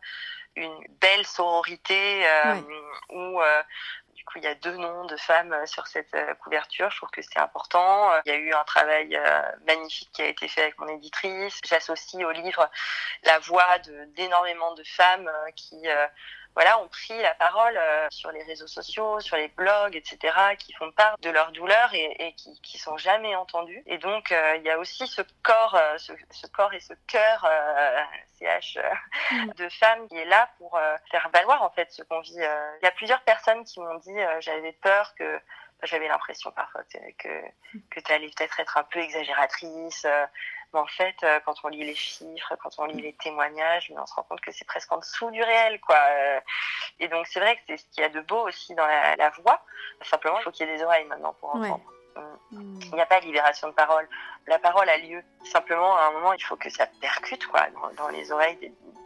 une 0.55 0.77
belle 0.99 1.25
sororité 1.25 2.25
où 3.09 3.39
il 4.35 4.43
y 4.43 4.47
a 4.47 4.55
deux 4.55 4.75
noms 4.77 5.05
de 5.05 5.15
femmes 5.17 5.53
euh, 5.53 5.65
sur 5.65 5.87
cette 5.87 6.13
euh, 6.13 6.33
couverture. 6.35 6.89
Je 6.91 6.97
trouve 6.97 7.09
que 7.09 7.21
c'est 7.21 7.39
important. 7.39 8.11
Il 8.25 8.29
y 8.29 8.35
a 8.35 8.37
eu 8.37 8.53
un 8.53 8.63
travail 8.63 9.15
euh, 9.15 9.41
magnifique 9.65 10.09
qui 10.13 10.21
a 10.21 10.27
été 10.27 10.47
fait 10.47 10.63
avec 10.63 10.77
mon 10.79 10.87
éditrice. 10.87 11.59
J'associe 11.65 12.23
au 12.23 12.31
livre 12.31 12.69
la 13.23 13.39
voix 13.39 13.79
d'énormément 14.15 14.73
de, 14.73 14.83
femmes 14.83 15.29
qui 15.55 15.81
voilà, 16.57 16.79
ont 16.79 16.87
pris 16.87 17.21
la 17.21 17.35
parole 17.35 17.79
sur 18.09 18.31
les 18.31 18.43
réseaux 18.43 18.67
sociaux, 18.67 19.19
sur 19.19 19.37
les 19.37 19.47
blogs, 19.49 19.95
etc., 19.95 20.35
qui 20.57 20.73
font 20.73 20.91
part 20.91 21.15
de 21.19 21.29
leur 21.29 21.51
douleur 21.51 21.93
et, 21.93 22.15
et 22.19 22.33
qui, 22.33 22.59
qui 22.61 22.79
sont 22.79 22.97
jamais 22.97 23.35
entendues. 23.35 23.83
Et 23.85 23.99
donc, 23.99 24.33
il 24.55 24.63
y 24.63 24.69
a 24.71 24.79
aussi 24.79 25.07
ce 25.07 25.21
corps, 25.43 25.79
ce, 25.97 26.13
ce 26.31 26.47
corps 26.47 26.73
et 26.73 26.79
ce 26.79 26.93
cœur 27.07 27.47
CH 28.39 28.77
euh, 28.77 29.35
mm. 29.35 29.53
de 29.53 29.69
femmes 29.69 30.07
qui 30.07 30.17
est 30.17 30.25
là 30.25 30.49
pour 30.57 30.75
euh, 30.75 30.95
faire 31.11 31.29
valoir 31.33 31.61
en 31.61 31.69
fait 31.69 31.91
ce 31.91 32.03
qu'on 32.03 32.19
vit. 32.21 32.39
Euh. 32.39 32.77
Il 32.81 32.85
y 32.85 32.87
a 32.87 32.91
plusieurs 32.91 33.21
personnes 33.21 33.63
qui 33.63 33.79
m'ont 33.79 33.95
dit 33.95 34.17
j'avais 34.39 34.73
peur 34.73 35.13
que 35.15 35.39
j'avais 35.83 36.07
l'impression 36.07 36.51
parfois 36.51 36.81
que 37.17 37.29
que 37.91 37.99
tu 37.99 38.11
allais 38.11 38.29
peut-être 38.35 38.59
être 38.59 38.77
un 38.77 38.83
peu 38.83 38.99
exagératrice. 38.99 40.05
Mais 40.73 40.79
en 40.79 40.87
fait, 40.87 41.15
quand 41.45 41.55
on 41.63 41.69
lit 41.69 41.85
les 41.85 41.95
chiffres, 41.95 42.55
quand 42.61 42.71
on 42.77 42.85
lit 42.85 43.01
les 43.01 43.13
témoignages, 43.13 43.91
on 43.95 44.05
se 44.05 44.13
rend 44.13 44.23
compte 44.23 44.41
que 44.41 44.51
c'est 44.51 44.65
presque 44.65 44.91
en 44.91 44.97
dessous 44.97 45.31
du 45.31 45.41
réel, 45.41 45.79
quoi. 45.79 45.97
Et 46.99 47.07
donc, 47.07 47.25
c'est 47.27 47.39
vrai 47.39 47.55
que 47.55 47.61
c'est 47.67 47.77
ce 47.77 47.85
qu'il 47.91 48.01
y 48.01 48.05
a 48.05 48.09
de 48.09 48.21
beau 48.21 48.47
aussi 48.47 48.75
dans 48.75 48.85
la, 48.85 49.15
la 49.15 49.29
voix. 49.29 49.61
Simplement, 50.01 50.39
il 50.39 50.43
faut 50.43 50.51
qu'il 50.51 50.67
y 50.67 50.69
ait 50.69 50.77
des 50.77 50.83
oreilles 50.83 51.05
maintenant 51.05 51.33
pour 51.39 51.55
entendre. 51.55 51.81
Mm. 52.51 52.79
Il 52.83 52.93
n'y 52.93 53.01
a 53.01 53.05
pas 53.05 53.19
de 53.19 53.25
libération 53.25 53.67
de 53.67 53.73
parole. 53.73 54.07
La 54.47 54.59
parole 54.59 54.87
a 54.89 54.97
lieu. 54.97 55.21
Simplement, 55.43 55.95
à 55.97 56.07
un 56.07 56.11
moment, 56.11 56.33
il 56.33 56.43
faut 56.43 56.55
que 56.55 56.69
ça 56.69 56.87
percute 57.01 57.45
quoi, 57.47 57.67
dans, 57.97 58.09
les 58.09 58.31
oreilles 58.31 58.57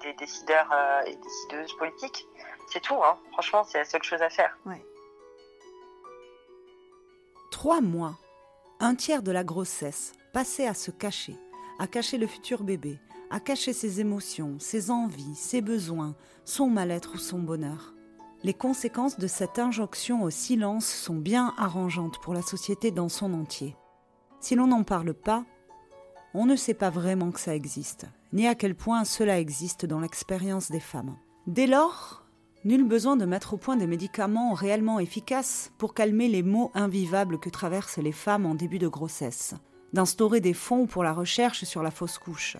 des, 0.02 0.14
décideurs 0.14 0.70
euh, 0.72 1.02
et 1.06 1.16
décideuses 1.16 1.74
politiques. 1.78 2.26
C'est 2.72 2.82
tout. 2.82 3.02
Hein. 3.04 3.18
Franchement, 3.34 3.64
c'est 3.64 3.80
la 3.80 3.86
seule 3.86 4.04
chose 4.04 4.22
à 4.22 4.30
faire. 4.30 4.58
Trois 7.52 7.82
mois, 7.82 8.16
un 8.80 8.96
tiers 8.96 9.24
de 9.24 9.32
la 9.32 9.44
grossesse, 9.44 10.14
passé 10.34 10.66
à 10.66 10.74
se 10.74 10.90
cacher, 10.90 11.36
à 11.82 11.88
cacher 11.88 12.20
le 12.20 12.28
futur 12.28 12.64
bébé, 12.64 13.00
à 13.32 13.40
cacher 13.40 13.74
ses 13.74 14.02
émotions, 14.02 14.58
ses 14.60 14.92
envies, 14.92 15.34
ses 15.34 15.62
besoins, 15.62 16.16
son 16.46 16.68
mal-être 16.68 17.16
ou 17.16 17.18
son 17.18 17.40
bonheur. 17.40 17.96
Les 18.44 18.54
conséquences 18.54 19.18
de 19.18 19.26
cette 19.26 19.58
injonction 19.58 20.22
au 20.22 20.30
silence 20.30 20.86
sont 20.86 21.16
bien 21.16 21.56
arrangeantes 21.58 22.20
pour 22.22 22.36
la 22.36 22.44
société 22.44 22.92
dans 22.92 23.10
son 23.10 23.34
entier. 23.34 23.76
Si 24.42 24.54
l'on 24.54 24.68
n'en 24.68 24.84
parle 24.84 25.16
pas, 25.16 25.44
on 26.36 26.46
ne 26.46 26.56
sait 26.56 26.76
pas 26.76 26.92
vraiment 26.92 27.32
que 27.32 27.40
ça 27.40 27.56
existe, 27.56 28.06
ni 28.32 28.48
à 28.48 28.54
quel 28.54 28.76
point 28.76 29.04
cela 29.04 29.40
existe 29.40 29.88
dans 29.88 30.02
l'expérience 30.02 30.70
des 30.70 30.80
femmes. 30.80 31.18
Dès 31.48 31.66
lors, 31.66 32.28
nul 32.64 32.84
besoin 32.84 33.16
de 33.16 33.26
mettre 33.26 33.56
au 33.56 33.58
point 33.58 33.76
des 33.76 33.88
médicaments 33.88 34.54
réellement 34.54 35.00
efficaces 35.00 35.72
pour 35.80 35.96
calmer 35.96 36.28
les 36.28 36.44
maux 36.44 36.70
invivables 36.76 37.40
que 37.40 37.50
traversent 37.50 37.98
les 37.98 38.12
femmes 38.12 38.46
en 38.46 38.54
début 38.54 38.78
de 38.78 38.88
grossesse, 38.88 39.56
d'instaurer 39.94 40.42
des 40.42 40.54
fonds 40.54 40.86
pour 40.86 41.04
la 41.04 41.14
recherche 41.14 41.64
sur 41.64 41.84
la 41.84 41.92
fausse 41.92 42.18
couche, 42.18 42.58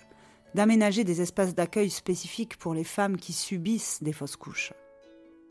d'aménager 0.54 1.04
des 1.04 1.20
espaces 1.20 1.54
d'accueil 1.54 1.90
spécifiques 1.90 2.56
pour 2.56 2.74
les 2.74 2.84
femmes 2.84 3.16
qui 3.16 3.32
subissent 3.32 4.02
des 4.02 4.12
fausses 4.12 4.36
couches. 4.36 4.72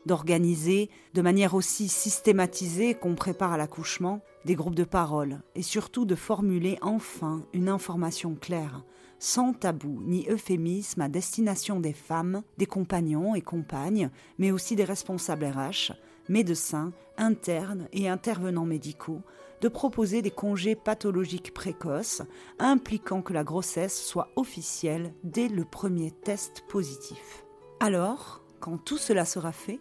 d'organiser 0.04 0.90
de 1.14 1.22
manière 1.22 1.54
aussi 1.54 1.86
systématisée 1.88 2.94
qu'on 2.94 3.14
prépare 3.14 3.52
à 3.52 3.56
l'accouchement 3.56 4.20
des 4.44 4.56
groupes 4.56 4.74
de 4.74 4.82
parole 4.82 5.42
et 5.54 5.62
surtout 5.62 6.04
de 6.06 6.16
formuler 6.16 6.76
enfin 6.82 7.44
une 7.52 7.68
information 7.68 8.34
claire, 8.34 8.84
sans 9.20 9.52
tabou 9.52 10.02
ni 10.02 10.26
euphémisme 10.28 11.02
à 11.02 11.08
destination 11.08 11.78
des 11.78 11.92
femmes, 11.92 12.42
des 12.58 12.66
compagnons 12.66 13.36
et 13.36 13.42
compagnes, 13.42 14.10
mais 14.38 14.50
aussi 14.50 14.74
des 14.74 14.82
responsables 14.82 15.44
RH, 15.44 15.92
médecins, 16.28 16.92
internes 17.16 17.88
et 17.92 18.08
intervenants 18.08 18.64
médicaux, 18.64 19.22
de 19.60 19.68
proposer 19.68 20.22
des 20.22 20.30
congés 20.30 20.74
pathologiques 20.74 21.54
précoces 21.54 22.22
impliquant 22.58 23.22
que 23.22 23.32
la 23.32 23.44
grossesse 23.44 24.04
soit 24.04 24.30
officielle 24.36 25.14
dès 25.22 25.48
le 25.48 25.64
premier 25.64 26.10
test 26.10 26.64
positif. 26.68 27.44
Alors, 27.78 28.42
quand 28.60 28.78
tout 28.78 28.98
cela 28.98 29.24
sera 29.24 29.52
fait, 29.52 29.80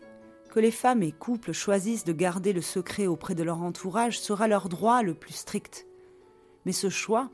que 0.52 0.60
les 0.60 0.72
femmes 0.72 1.02
et 1.02 1.12
couples 1.12 1.54
choisissent 1.54 2.04
de 2.04 2.14
garder 2.14 2.54
le 2.54 2.62
secret 2.62 3.08
auprès 3.08 3.36
de 3.36 3.44
leur 3.44 3.62
entourage 3.62 4.20
sera 4.20 4.48
leur 4.48 4.70
droit 4.70 5.02
le 5.02 5.14
plus 5.14 5.34
strict. 5.34 5.88
Mais 6.66 6.74
ce 6.74 6.90
choix 6.90 7.30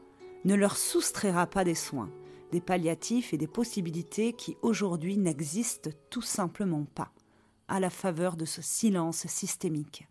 ne 0.46 0.56
leur 0.56 0.78
soustraira 0.78 1.48
pas 1.48 1.64
des 1.64 1.76
soins, 1.76 2.12
des 2.52 2.62
palliatifs 2.62 3.34
et 3.34 3.38
des 3.38 3.48
possibilités 3.48 4.34
qui 4.34 4.56
aujourd'hui 4.62 5.18
n'existent 5.18 5.90
tout 6.10 6.22
simplement 6.22 6.86
pas, 6.96 7.12
à 7.68 7.80
la 7.80 7.90
faveur 7.90 8.36
de 8.38 8.46
ce 8.46 8.62
silence 8.62 9.28
systémique. 9.28 10.08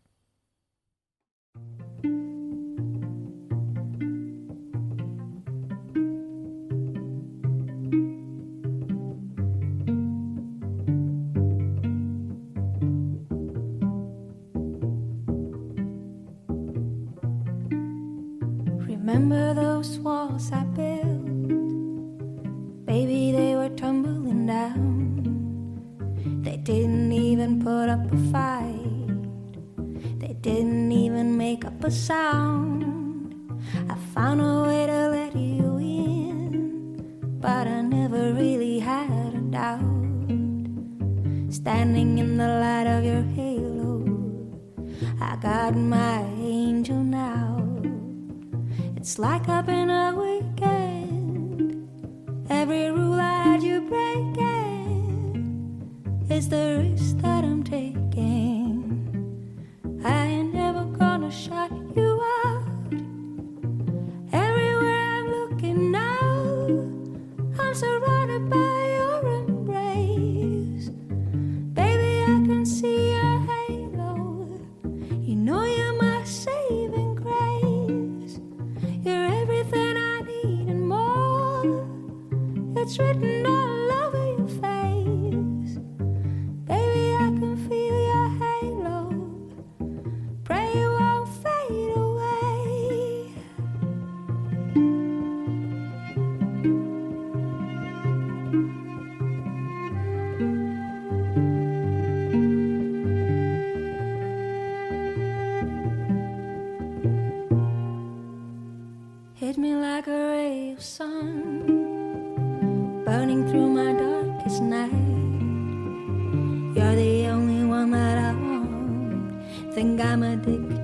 think 120.46 120.75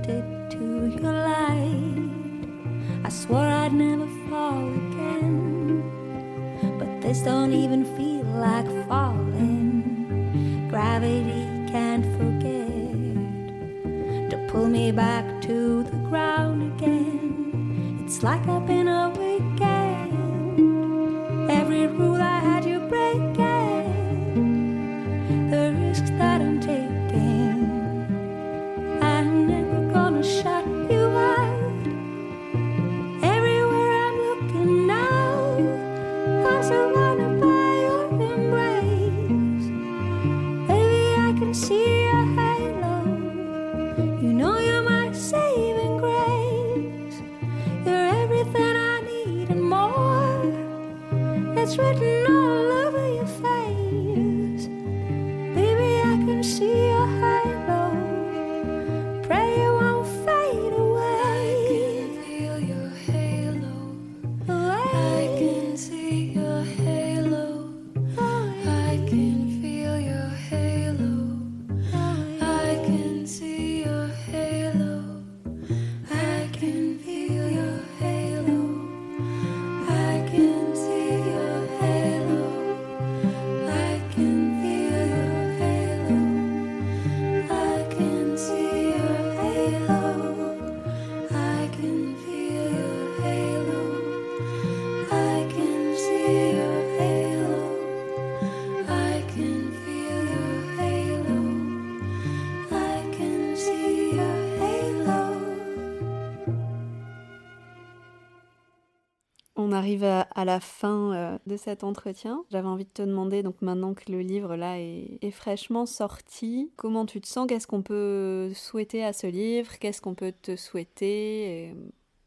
On 109.72 109.74
arrive 109.74 110.04
à, 110.04 110.44
la 110.44 110.60
fin 110.60 111.14
euh, 111.14 111.38
de 111.46 111.56
cet 111.56 111.82
entretien. 111.82 112.44
J'avais 112.50 112.68
envie 112.68 112.84
de 112.84 112.90
te 112.90 113.00
demander, 113.00 113.42
donc 113.42 113.62
maintenant 113.62 113.94
que 113.94 114.12
le 114.12 114.20
livre 114.20 114.54
là 114.54 114.78
est, 114.78 115.16
est 115.22 115.30
fraîchement 115.30 115.86
sorti, 115.86 116.70
comment 116.76 117.06
tu 117.06 117.22
te 117.22 117.26
sens? 117.26 117.46
Qu'est-ce 117.48 117.66
qu'on 117.66 117.80
peut 117.80 118.52
souhaiter 118.54 119.02
à 119.02 119.14
ce 119.14 119.26
livre? 119.26 119.78
Qu'est-ce 119.78 120.02
qu'on 120.02 120.14
peut 120.14 120.34
te 120.42 120.56
souhaiter? 120.56 121.68
Et, 121.68 121.74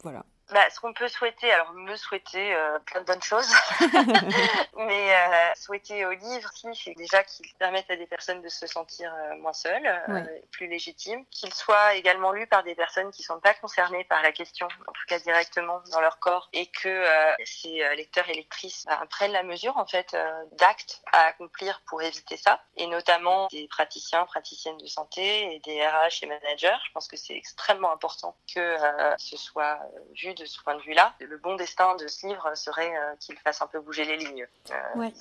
Voilà. 0.02 0.26
Bah, 0.54 0.70
ce 0.70 0.80
qu'on 0.80 0.94
peut 0.94 1.08
souhaiter, 1.08 1.52
alors 1.52 1.74
me 1.74 1.96
souhaiter 1.96 2.54
euh, 2.54 2.78
plein 2.80 3.02
de 3.02 3.06
bonnes 3.06 3.22
choses, 3.24 3.50
mais 4.78 5.16
euh, 5.16 5.52
souhaiter 5.56 6.06
au 6.06 6.12
livre, 6.12 6.50
c'est 6.74 6.94
déjà 6.96 7.24
qu'il 7.24 7.52
permette 7.58 7.90
à 7.90 7.96
des 7.96 8.06
personnes 8.06 8.42
de 8.42 8.50
se 8.50 8.68
sentir 8.68 9.12
euh, 9.14 9.36
moins 9.38 9.54
seules, 9.54 9.86
euh, 9.88 10.14
Ouais. 10.14 10.44
plus 10.52 10.68
légitimes, 10.68 11.26
qu'il 11.32 11.52
soit 11.54 11.96
également 11.96 12.32
lu 12.32 12.46
par 12.48 12.64
des 12.64 12.76
personnes 12.76 13.10
qui 13.12 13.24
sont 13.24 13.40
pas 13.40 13.54
concernées 13.56 14.04
par 14.04 14.22
la 14.22 14.32
question, 14.32 14.68
en 14.88 14.92
tout 14.92 15.06
cas 15.08 15.18
directement 15.20 15.82
dans 15.92 16.00
leur 16.02 16.20
corps, 16.20 16.48
et 16.54 16.68
que 16.68 16.90
euh, 16.90 17.34
ces 17.44 17.84
lecteurs 17.96 18.30
et 18.30 18.34
lectrices 18.36 18.86
bah, 18.86 19.02
prennent 19.10 19.32
la 19.32 19.44
mesure 19.44 19.76
en 19.78 19.86
fait 19.88 20.14
euh, 20.14 20.44
d'actes 20.54 21.02
à 21.12 21.22
accomplir 21.26 21.82
pour 21.88 22.04
éviter 22.04 22.38
ça, 22.38 22.62
et 22.78 22.86
notamment 22.88 23.48
des 23.48 23.68
praticiens, 23.68 24.26
praticiennes 24.26 24.78
de 24.78 24.86
santé 24.88 25.56
et 25.56 25.60
des 25.62 25.82
RH 25.86 26.24
et 26.24 26.28
managers. 26.28 26.78
Je 26.86 26.92
pense 26.94 27.08
que 27.08 27.18
c'est 27.18 27.36
extrêmement 27.36 27.92
important 27.92 28.36
que 28.54 28.60
euh, 28.60 29.16
ce 29.18 29.38
soit 29.38 29.80
vu 30.14 30.35
de 30.36 30.46
ce 30.46 30.62
point 30.62 30.76
de 30.76 30.82
vue-là. 30.82 31.14
Le 31.20 31.38
bon 31.38 31.56
destin 31.56 31.96
de 31.96 32.08
ce 32.08 32.28
livre 32.28 32.52
serait 32.56 32.96
euh, 32.96 33.16
qu'il 33.20 33.36
fasse 33.38 33.62
un 33.62 33.68
peu 33.68 33.80
bouger 33.80 34.06
les 34.06 34.18
lignes. 34.18 34.48
euh, 34.72 35.00
Ouais. 35.00 35.14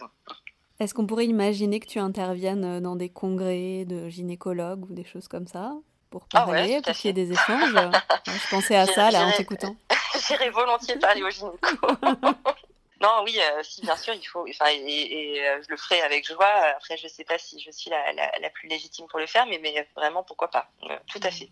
Est-ce 0.81 0.93
qu'on 0.93 1.07
pourrait 1.07 1.27
imaginer 1.27 1.79
que 1.81 1.87
tu 1.87 1.99
interviennes 2.01 2.65
euh, 2.65 2.81
dans 2.81 2.97
des 2.97 3.09
congrès 3.09 3.85
de 3.85 4.09
gynécologues 4.09 4.85
ou 4.91 4.93
des 4.95 5.05
choses 5.05 5.29
comme 5.29 5.47
ça 5.47 5.73
pour 6.11 6.27
Ah 6.35 6.45
parler, 6.45 6.81
pour 6.85 6.93
qu'il 6.95 7.07
y 7.07 7.11
ait 7.11 7.12
des 7.27 7.33
échanges? 7.33 7.75
Je 8.27 8.51
pensais 8.51 8.77
à 8.77 8.87
ça 8.87 9.11
là 9.11 9.27
en 9.27 9.33
t'écoutant. 9.33 9.77
J'irais 10.27 10.51
volontiers 10.51 10.97
parler 10.99 11.23
au 11.23 11.31
gynéco. 11.31 11.59
non, 13.01 13.23
oui, 13.25 13.39
euh, 13.39 13.62
si, 13.62 13.83
bien 13.83 13.97
sûr, 13.97 14.15
il 14.15 14.25
faut. 14.25 14.47
Enfin, 14.49 14.67
et, 14.71 15.37
et, 15.37 15.47
euh, 15.49 15.61
je 15.62 15.69
le 15.71 15.77
ferai 15.77 16.01
avec 16.03 16.27
joie. 16.27 16.47
Après, 16.77 16.97
je 16.97 17.07
sais 17.09 17.25
pas 17.25 17.37
si 17.39 17.61
je 17.61 17.71
suis 17.71 17.91
la, 17.91 18.12
la, 18.12 18.31
la 18.41 18.51
plus 18.51 18.69
légitime 18.69 19.07
pour 19.09 19.19
le 19.19 19.27
faire, 19.27 19.47
mais, 19.47 19.59
mais 19.62 19.87
vraiment, 19.97 20.23
pourquoi 20.23 20.49
pas. 20.51 20.69
Euh, 20.91 20.97
tout 21.12 21.21
à 21.23 21.31
fait. 21.31 21.51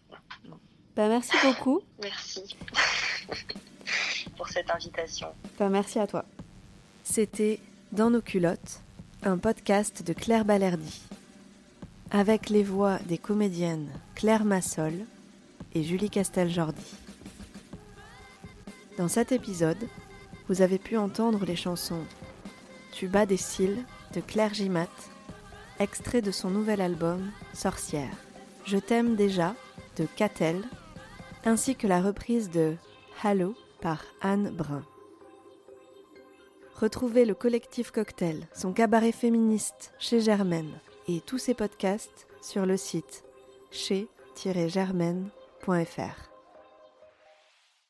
Bah, 0.97 1.09
merci 1.09 1.32
beaucoup. 1.43 1.80
Merci 2.03 2.57
pour 4.36 4.49
cette 4.49 4.70
invitation. 4.70 5.28
Bah, 5.59 5.68
merci 5.68 5.99
à 5.99 6.07
toi. 6.07 6.24
C'était 7.05 7.61
Dans 7.93 8.11
nos 8.11 8.20
culottes, 8.20 8.80
un 9.22 9.38
podcast 9.38 10.03
de 10.03 10.12
Claire 10.12 10.45
Balerdi. 10.45 11.03
Avec 12.11 12.51
les 12.51 12.62
voix 12.62 12.99
des 13.07 13.18
comédiennes 13.18 13.90
Claire 14.14 14.45
Massol 14.45 14.93
et 15.74 15.82
Julie 15.82 16.11
Castel-Jordi. 16.11 16.95
Dans 18.99 19.09
cet 19.09 19.32
épisode, 19.32 19.88
vous 20.49 20.61
avez 20.61 20.78
pu 20.78 20.97
entendre 20.99 21.45
les 21.47 21.57
chansons 21.57 22.05
Tu 22.93 23.07
bats 23.09 23.26
des 23.26 23.38
cils 23.38 23.84
de 24.14 24.20
Claire 24.20 24.53
Gimat, 24.53 24.86
extrait 25.78 26.20
de 26.20 26.30
son 26.30 26.51
nouvel 26.51 26.80
album 26.82 27.30
Sorcière. 27.55 28.14
Je 28.66 28.76
t'aime 28.76 29.16
déjà 29.16 29.55
de 29.97 30.07
Catel, 30.16 30.62
ainsi 31.45 31.76
que 31.76 31.86
la 31.86 32.01
reprise 32.01 32.51
de 32.51 32.76
Hallo 33.22 33.55
par 33.80 34.03
Anne 34.20 34.51
Brun. 34.51 34.84
Retrouvez 36.74 37.24
le 37.24 37.34
collectif 37.34 37.90
Cocktail, 37.90 38.47
son 38.55 38.72
cabaret 38.72 39.12
féministe 39.12 39.93
chez 39.99 40.20
Germaine 40.20 40.80
et 41.09 41.20
tous 41.20 41.38
ses 41.38 41.55
podcasts 41.55 42.28
sur 42.40 42.66
le 42.66 42.76
site 42.76 43.24
chez-germaine.fr. 43.70 46.32